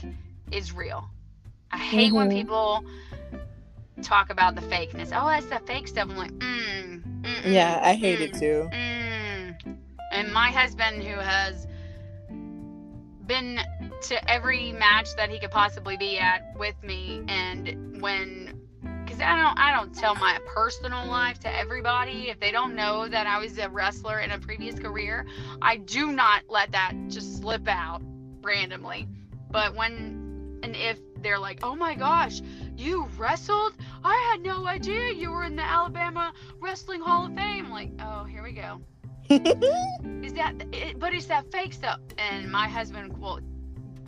[0.51, 1.09] is real.
[1.71, 2.33] I hate when Mhm.
[2.33, 2.85] people
[4.03, 5.11] talk about the fakeness.
[5.15, 6.09] Oh, that's the fake stuff.
[6.11, 7.03] I'm like, mm,
[7.45, 8.69] Yeah, I hate it mm, too.
[8.73, 9.79] Mm.
[10.13, 11.67] And my husband, who has
[13.27, 13.59] been
[14.03, 18.53] to every match that he could possibly be at with me, and when,
[19.03, 22.29] because I don't, I don't tell my personal life to everybody.
[22.29, 25.25] If they don't know that I was a wrestler in a previous career,
[25.63, 28.03] I do not let that just slip out
[28.43, 29.09] randomly.
[29.51, 32.43] But when and if they're like, "Oh my gosh,
[32.77, 33.73] you wrestled?
[34.05, 38.25] I had no idea you were in the Alabama Wrestling Hall of Fame." Like, oh,
[38.25, 38.83] here we go.
[39.31, 40.55] Is that?
[40.75, 42.01] It, but it's that fake stuff.
[42.19, 43.41] And my husband will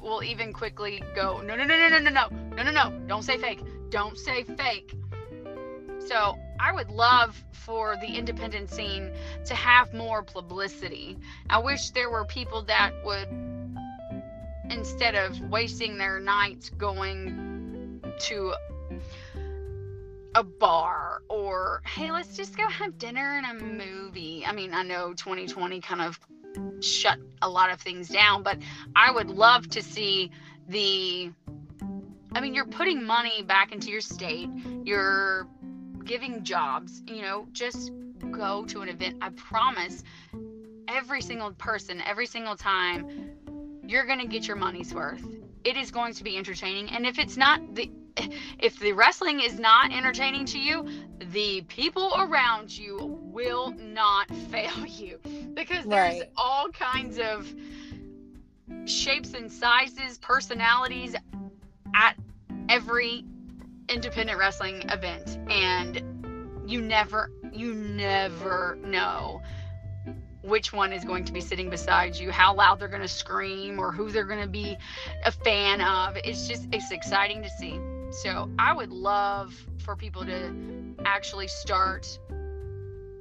[0.00, 3.06] will even quickly go, "No, no, no, no, no, no, no, no, no, no!
[3.06, 3.60] Don't say fake.
[3.90, 4.94] Don't say fake."
[5.98, 9.12] So I would love for the independent scene
[9.46, 11.18] to have more publicity.
[11.50, 13.28] I wish there were people that would,
[14.70, 18.54] instead of wasting their nights going to
[20.36, 24.82] a bar or hey let's just go have dinner and a movie i mean i
[24.82, 26.20] know 2020 kind of
[26.80, 28.58] shut a lot of things down but
[28.94, 30.30] i would love to see
[30.68, 31.30] the
[32.34, 34.48] i mean you're putting money back into your state
[34.84, 35.46] you're
[36.04, 37.90] giving jobs you know just
[38.32, 39.16] go to an event.
[39.20, 40.02] I promise
[40.88, 43.30] every single person every single time
[43.84, 45.24] you're going to get your money's worth.
[45.64, 47.90] It is going to be entertaining and if it's not the
[48.58, 50.86] if the wrestling is not entertaining to you
[51.32, 55.18] the people around you will not fail you
[55.56, 56.30] because there's Right.
[56.36, 57.52] all kinds of
[58.84, 61.16] shapes and sizes personalities
[61.94, 62.16] at
[62.68, 63.24] every
[63.88, 66.02] independent wrestling event and
[66.70, 69.40] you never you never know
[70.42, 73.78] which one is going to be sitting beside you how loud they're going to scream
[73.78, 74.76] or who they're going to be
[75.24, 77.78] a fan of it's just it's exciting to see
[78.10, 80.52] so i would love for people to
[81.04, 82.18] actually start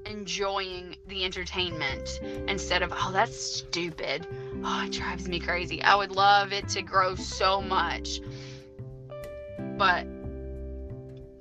[0.05, 4.27] enjoying the entertainment instead of oh that's stupid.
[4.63, 5.81] Oh it drives me crazy.
[5.81, 8.21] I would love it to grow so much.
[9.77, 10.07] But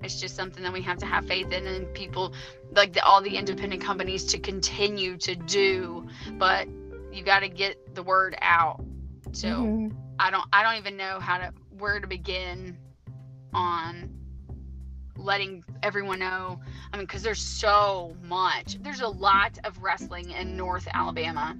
[0.02, 2.34] it's just something that we have to have faith in and people
[2.72, 6.06] like the, all the independent companies to continue to do.
[6.32, 6.68] But
[7.12, 8.84] you got to get the word out.
[9.32, 9.96] So Mhm.
[10.18, 12.78] i don't i don't even know how to where to begin
[13.52, 14.10] on
[15.16, 16.58] letting everyone know
[16.92, 18.76] i mean because there's so much.
[18.80, 21.56] There's a lot of wrestling in north alabama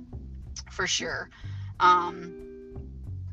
[0.71, 1.29] for sure.
[1.81, 2.33] Um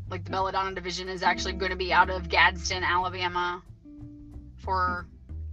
[0.09, 3.63] like the belladonna division is actually going to be out of gadsden alabama
[4.57, 5.07] for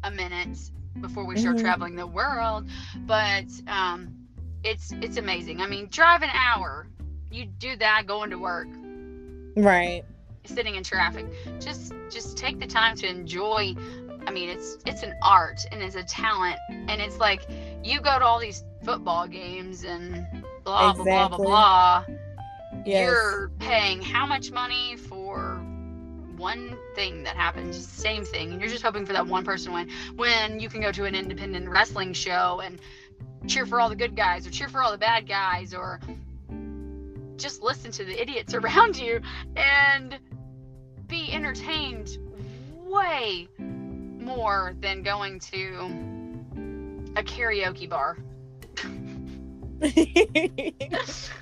[0.05, 0.59] a minute
[1.01, 1.61] before we start Mhm.
[1.61, 2.69] traveling the world.
[3.07, 4.15] But um
[4.65, 5.61] it's it's amazing.
[5.61, 6.89] I mean drive an hour.
[7.31, 8.69] You do that going to work.
[9.57, 10.05] Right.
[10.45, 11.27] sitting in traffic.
[11.59, 13.75] Just just take the time to enjoy
[14.27, 17.43] i mean it's it's an art and it's a talent and it's like
[17.83, 20.27] you go to all these football games and
[20.65, 22.05] blah blah blah blah blah
[22.85, 23.07] Yes.
[23.07, 25.57] you're paying how much money for
[26.37, 29.73] one thing that happens the same thing and you're just hoping for that one person
[29.73, 32.79] win when you can go to an independent wrestling show and
[33.47, 36.01] cheer for all the good guys or cheer for all the bad guys or
[37.37, 39.21] just listen to the idiots around you
[39.57, 40.19] and
[41.09, 42.19] be entertained
[42.87, 43.49] way
[44.29, 45.69] more than going to
[47.17, 48.19] a karaoke bar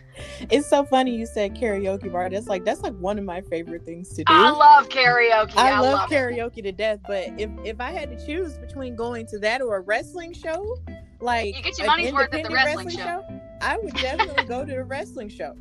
[0.50, 2.28] it's so funny you said karaoke bar.
[2.28, 4.24] That's like that's like one of my favorite things to do.
[4.28, 5.56] I love karaoke.
[5.56, 6.14] I, I, love, love it.
[6.14, 9.76] karaoke to death, but if if I had to choose between going to that or
[9.76, 10.76] a wrestling show,
[11.20, 13.24] like You get your money's worth at the independent wrestling show.
[13.60, 15.56] I would definitely go to the wrestling show.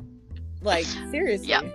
[0.60, 1.48] Like seriously.
[1.48, 1.74] Yep.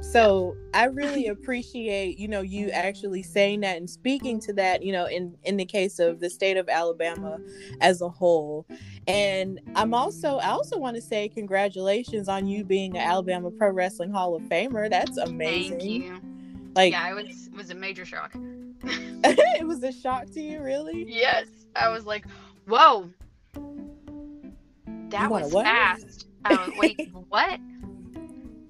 [0.00, 4.92] So I really appreciate, you know, you actually saying that and speaking to that, you
[4.92, 7.38] know, in in the case of the state of Alabama
[7.80, 8.66] as a whole.
[9.06, 13.70] And I'm also I also want to say congratulations on you being an Alabama Pro
[13.70, 14.90] Wrestling Hall of Famer.
[14.90, 15.78] That's amazing.
[15.78, 16.20] Thank you.
[16.74, 18.32] Like Yeah, it was was a major shock.
[18.84, 21.04] it was a shock to you, really?
[21.08, 22.24] Yes, I was like,
[22.66, 23.10] whoa,
[25.10, 25.64] that was what?
[25.64, 26.26] fast.
[26.44, 27.58] Oh wait, what?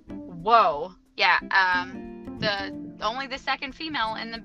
[0.08, 1.38] Whoa, yeah.
[1.50, 2.72] Um, the
[3.04, 4.42] only the second female in the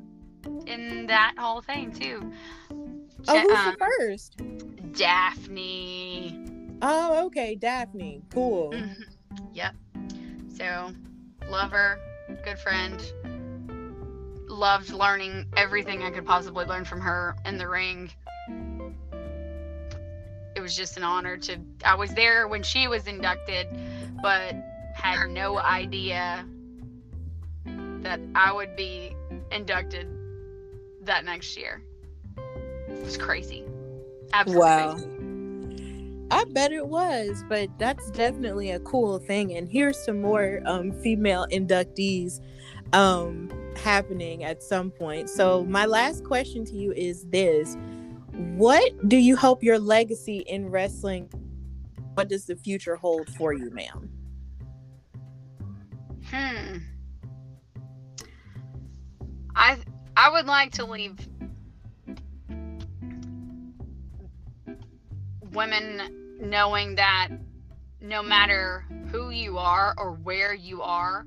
[0.66, 2.32] in that Hall of Fame too.
[3.28, 4.42] Oh, who's um, the first?
[4.94, 6.40] Daphne.
[6.82, 8.22] Oh, okay, Daphne.
[8.34, 8.72] Cool.
[8.72, 9.06] Mhm.
[9.54, 9.76] Yep.
[10.58, 10.92] So,
[11.50, 12.00] love her,
[12.44, 13.02] good friend.
[14.48, 18.12] Loved learning everything I could possibly learn from her in the ring.
[20.56, 21.58] It was just an honor to.
[21.86, 23.68] I was there when she was inducted,
[24.22, 24.56] but
[24.96, 26.46] had no idea
[28.04, 29.16] that I would be
[29.52, 30.08] inducted
[31.02, 31.82] that next year.
[32.88, 33.64] It was crazy.
[34.34, 34.94] Absolutely Wow.
[34.94, 35.10] crazy.
[36.32, 39.56] I bet it was, but that's definitely a cool thing.
[39.56, 42.40] And here's some more um, female inductees
[42.92, 45.30] um, happening at some point.
[45.30, 47.78] So, my last question to you is this
[48.56, 51.30] What do you hope your legacy in wrestling?
[52.16, 54.10] What does the future hold for you, ma'am?
[56.32, 56.78] Hmm.
[59.56, 59.78] I
[60.16, 61.18] I would like to leave
[65.52, 67.30] women knowing that
[68.02, 71.26] no matter who you are or where you are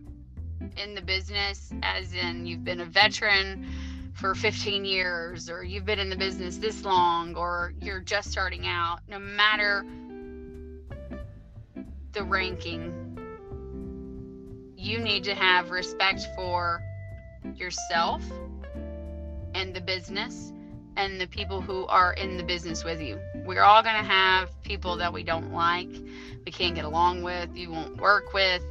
[0.77, 3.67] in the business, as in you've been a veteran
[4.15, 8.67] for 15 years, or you've been in the business this long, or you're just starting
[8.67, 9.85] out, no matter
[12.13, 13.19] the ranking,
[14.77, 16.81] you need to have respect for
[17.55, 18.23] yourself
[19.55, 20.53] and the business
[20.97, 23.19] and the people who are in the business with you.
[23.45, 25.91] We're all going to have people that we don't like,
[26.45, 28.63] we can't get along with, you won't work with.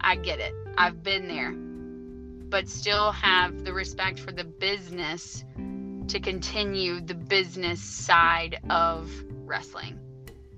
[0.00, 0.54] I get it.
[0.76, 1.52] I've been there.
[2.50, 5.44] But still have the respect for the business
[6.08, 9.10] to continue the business side of
[9.44, 9.98] wrestling.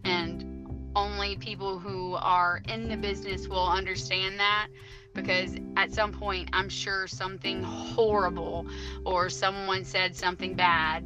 [0.05, 4.69] And only people who are in the business will understand that
[5.17, 8.67] because at some point I'm sure something horrible
[9.05, 11.05] or someone said something bad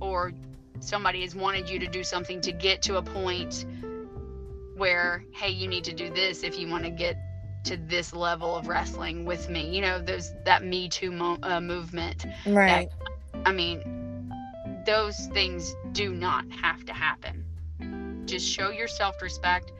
[0.00, 0.32] or
[0.80, 3.66] somebody has wanted you to do something to get to a point
[4.76, 7.16] where hey you need to do this if you want to get
[7.64, 11.60] to this level of wrestling with me you know there's that me too mo- uh,
[11.60, 12.88] movement Right.
[13.46, 13.82] I mean,
[14.86, 17.44] those things do not have to happen.
[18.26, 19.72] Just show your self respect.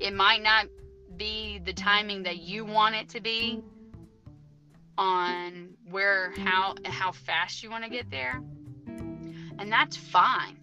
[0.00, 0.66] It might not
[1.20, 3.62] be the timing that you want it to be
[4.96, 8.42] on where how how fast you want to get there.
[8.86, 10.56] And that's fine.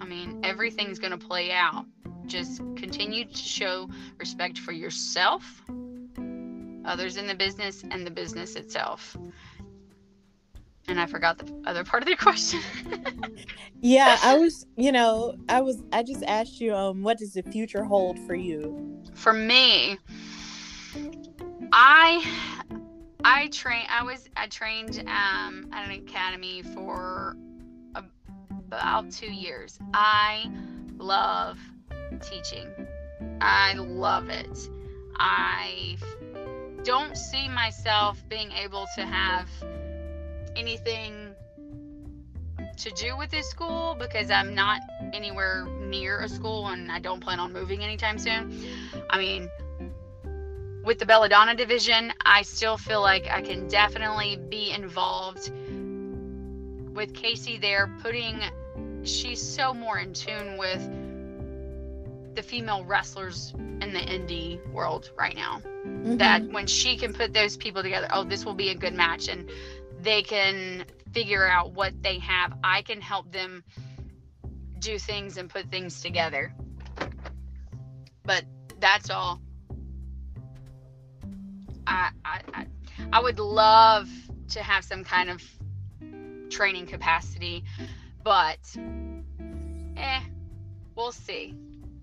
[0.00, 1.84] I mean, everything's going to play out.
[2.26, 5.42] Just continue to show respect for yourself,
[6.84, 9.16] others in the business, and the business itself.
[10.86, 12.60] And I forgot the other part of the question.
[13.80, 17.42] Yeah, I was, you know, I was, I just asked you, um, what does the
[17.42, 19.02] future hold for you?
[19.14, 19.98] For me,
[21.72, 22.24] I
[23.24, 27.36] I train I was I trained um at an academy for
[27.94, 28.04] a-
[28.50, 29.78] about 2 years.
[29.92, 30.50] I
[30.98, 31.58] love
[32.20, 32.68] teaching.
[33.40, 34.68] I love it.
[35.18, 35.96] I
[36.82, 39.48] don't see myself being able to have
[40.56, 41.34] anything
[42.76, 44.80] to do with this school because I'm not
[45.12, 48.52] anywhere near a school and I don't plan on moving anytime soon.
[49.10, 49.48] I mean,
[50.84, 55.50] with the Belladonna division, I still feel like I can definitely be involved
[56.94, 58.40] with Casey there, putting
[59.02, 60.82] she's so more in tune with
[62.34, 65.60] the female wrestlers in the indie world right now.
[65.86, 66.16] Mm-hmm.
[66.16, 69.28] That when she can put those people together, oh, this will be a good match,
[69.28, 69.50] and
[70.04, 72.52] they can figure out what they have.
[72.62, 73.64] I can help them
[74.78, 76.52] do things and put things together.
[78.22, 78.44] But
[78.78, 79.40] that's all.
[81.86, 82.66] I, I,
[83.12, 84.08] I, would love
[84.50, 85.42] to have some kind of
[86.50, 87.64] training capacity,
[88.22, 88.58] but
[89.96, 90.20] eh,
[90.96, 91.54] we'll see.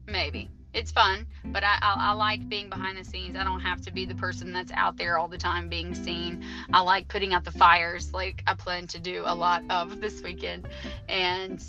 [0.06, 3.35] Maybe it's fun, but I, I, I, like being behind the scenes.
[3.35, 6.43] I don't have to be the person that's out there all the time being seen.
[6.73, 10.22] I like putting out the fires, like I plan to do a lot of this
[10.22, 10.68] weekend,
[11.10, 11.61] and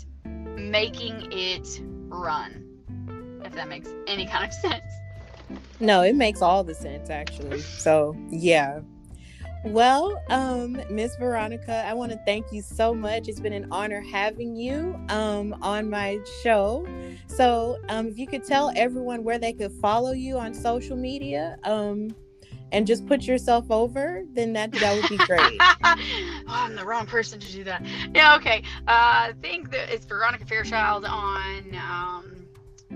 [0.55, 2.69] making it run.
[3.43, 4.83] If that makes any kind of sense.
[5.79, 7.59] No, it makes all the sense actually.
[7.59, 8.79] So yeah,
[9.65, 13.27] well, um, Miss Veronica, I want to thank you so much.
[13.27, 16.87] It's been an honor having you um, on my show.
[17.27, 21.57] So, um, if you could tell everyone where they could follow you on social media,
[21.63, 22.13] um,
[22.73, 25.57] and just put yourself over, then that that would be great.
[25.61, 25.95] oh,
[26.47, 27.85] I'm the wrong person to do that.
[28.13, 28.63] Yeah, okay.
[28.87, 32.32] Uh, I think that it's Veronica Fairchild on um,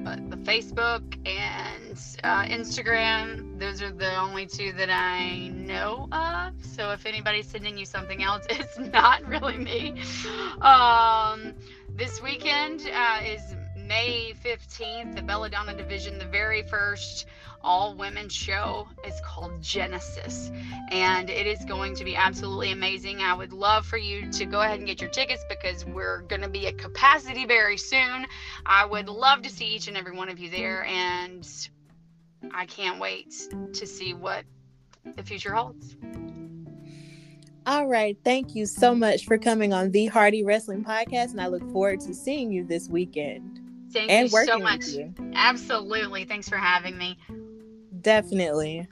[0.04, 3.60] the Facebook and uh, Instagram.
[3.60, 6.54] Those are the only two that I know of.
[6.64, 10.02] So if anybody's sending you something else, it's not really me.
[10.62, 11.54] Um,
[11.96, 13.42] this weekend uh, is
[13.88, 17.26] May 15th, the Belladonna Division, the very first
[17.64, 20.52] all women show is called Genesis.
[20.92, 23.22] And it is going to be absolutely amazing.
[23.22, 26.42] I would love for you to go ahead and get your tickets because we're going
[26.42, 28.26] to be at capacity very soon.
[28.66, 30.84] I would love to see each and every one of you there.
[30.84, 31.48] And
[32.54, 33.34] I can't wait
[33.74, 34.44] to see what
[35.16, 35.96] the future holds.
[37.66, 38.18] All right.
[38.24, 41.32] Thank you so much for coming on the Hardy Wrestling Podcast.
[41.32, 43.62] And I look forward to seeing you this weekend.
[43.92, 44.88] Thank and you so much.
[44.88, 45.14] You.
[45.34, 46.26] Absolutely.
[46.26, 47.18] Thanks for having me.
[48.02, 48.88] Definitely.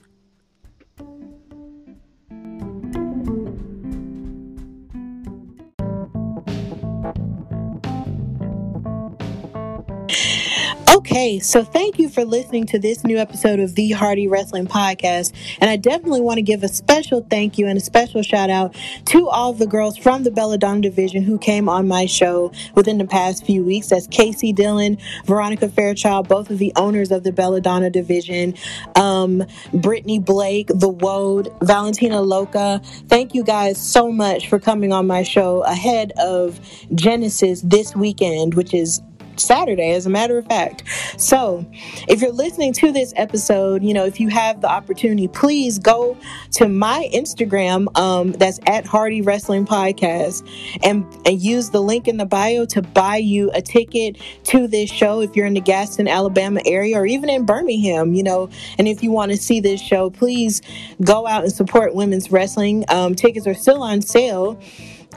[11.05, 15.33] Okay, so thank you for listening to this new episode of the Hardy Wrestling Podcast.
[15.61, 18.75] And I definitely want to give a special thank you and a special shout out
[19.05, 23.05] to all the girls from the Belladonna division who came on my show within the
[23.05, 23.89] past few weeks.
[23.89, 28.55] That's Casey Dillon, Veronica Fairchild, both of the owners of the Belladonna division,
[28.95, 29.43] um,
[29.75, 32.81] Brittany Blake, The Woad, Valentina Loca.
[33.09, 36.59] Thank you guys so much for coming on my show ahead of
[36.95, 39.03] Genesis this weekend, which is
[39.39, 40.83] Saturday, as a matter of fact.
[41.17, 41.65] So,
[42.07, 46.17] if you're listening to this episode, you know, if you have the opportunity, please go
[46.53, 50.47] to my Instagram, um, that's at Hardy Wrestling Podcast,
[50.83, 54.89] and, and use the link in the bio to buy you a ticket to this
[54.89, 58.49] show if you're in the Gadsden, Alabama area, or even in Birmingham, you know.
[58.77, 60.61] And if you want to see this show, please
[61.01, 62.85] go out and support women's wrestling.
[62.89, 64.59] Um, tickets are still on sale.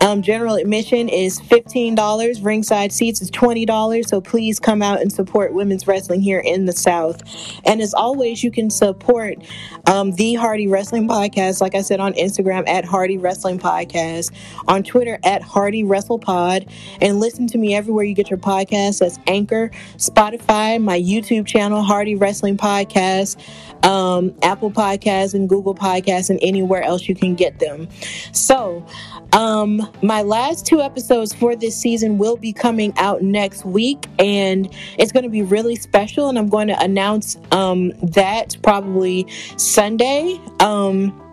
[0.00, 2.44] Um, general admission is $15.
[2.44, 4.06] Ringside seats is $20.
[4.06, 7.22] So please come out and support women's wrestling here in the South.
[7.64, 9.38] And as always, you can support
[9.86, 14.32] um, the Hardy Wrestling Podcast, like I said, on Instagram at Hardy Wrestling Podcast,
[14.68, 16.66] on Twitter at Hardy Wrestle Pod,
[17.00, 19.00] and listen to me everywhere you get your podcasts.
[19.00, 23.36] That's Anchor, Spotify, my YouTube channel, Hardy Wrestling Podcast,
[23.84, 27.88] um, Apple Podcasts, and Google Podcasts, and anywhere else you can get them.
[28.32, 28.86] So,
[29.32, 34.72] um, my last two episodes for this season will be coming out next week, and
[34.98, 36.28] it's going to be really special.
[36.28, 39.26] And I'm going to announce um, that probably
[39.56, 40.40] Sunday.
[40.60, 41.27] Um,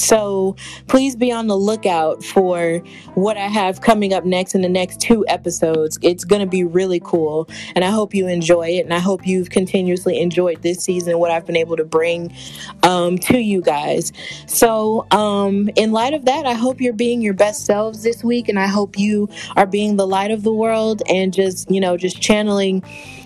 [0.00, 0.56] so
[0.88, 2.78] please be on the lookout for
[3.14, 5.98] what I have coming up next in the next two episodes.
[6.02, 7.48] It's going to be really cool.
[7.74, 8.84] And I hope you enjoy it.
[8.84, 12.34] And I hope you've continuously enjoyed this season, what I've been able to bring
[12.82, 14.12] um, to you guys.
[14.46, 18.48] So, um, in light of that, I hope you're being your best selves this week.
[18.48, 21.96] And I hope you are being the light of the world and just, you know,
[21.96, 22.82] just channeling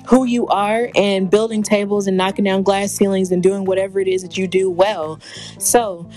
[0.06, 4.09] who you are and building tables and knocking down glass ceilings and doing whatever it
[4.09, 5.18] is that you do well.
[5.59, 6.09] So,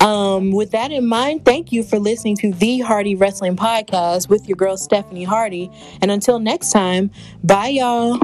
[0.00, 4.48] um, with that in mind, thank you for listening to the Hardy Wrestling Podcast with
[4.48, 5.70] your girl Stephanie Hardy.
[6.02, 7.10] And until next time,
[7.42, 8.20] bye, y'all.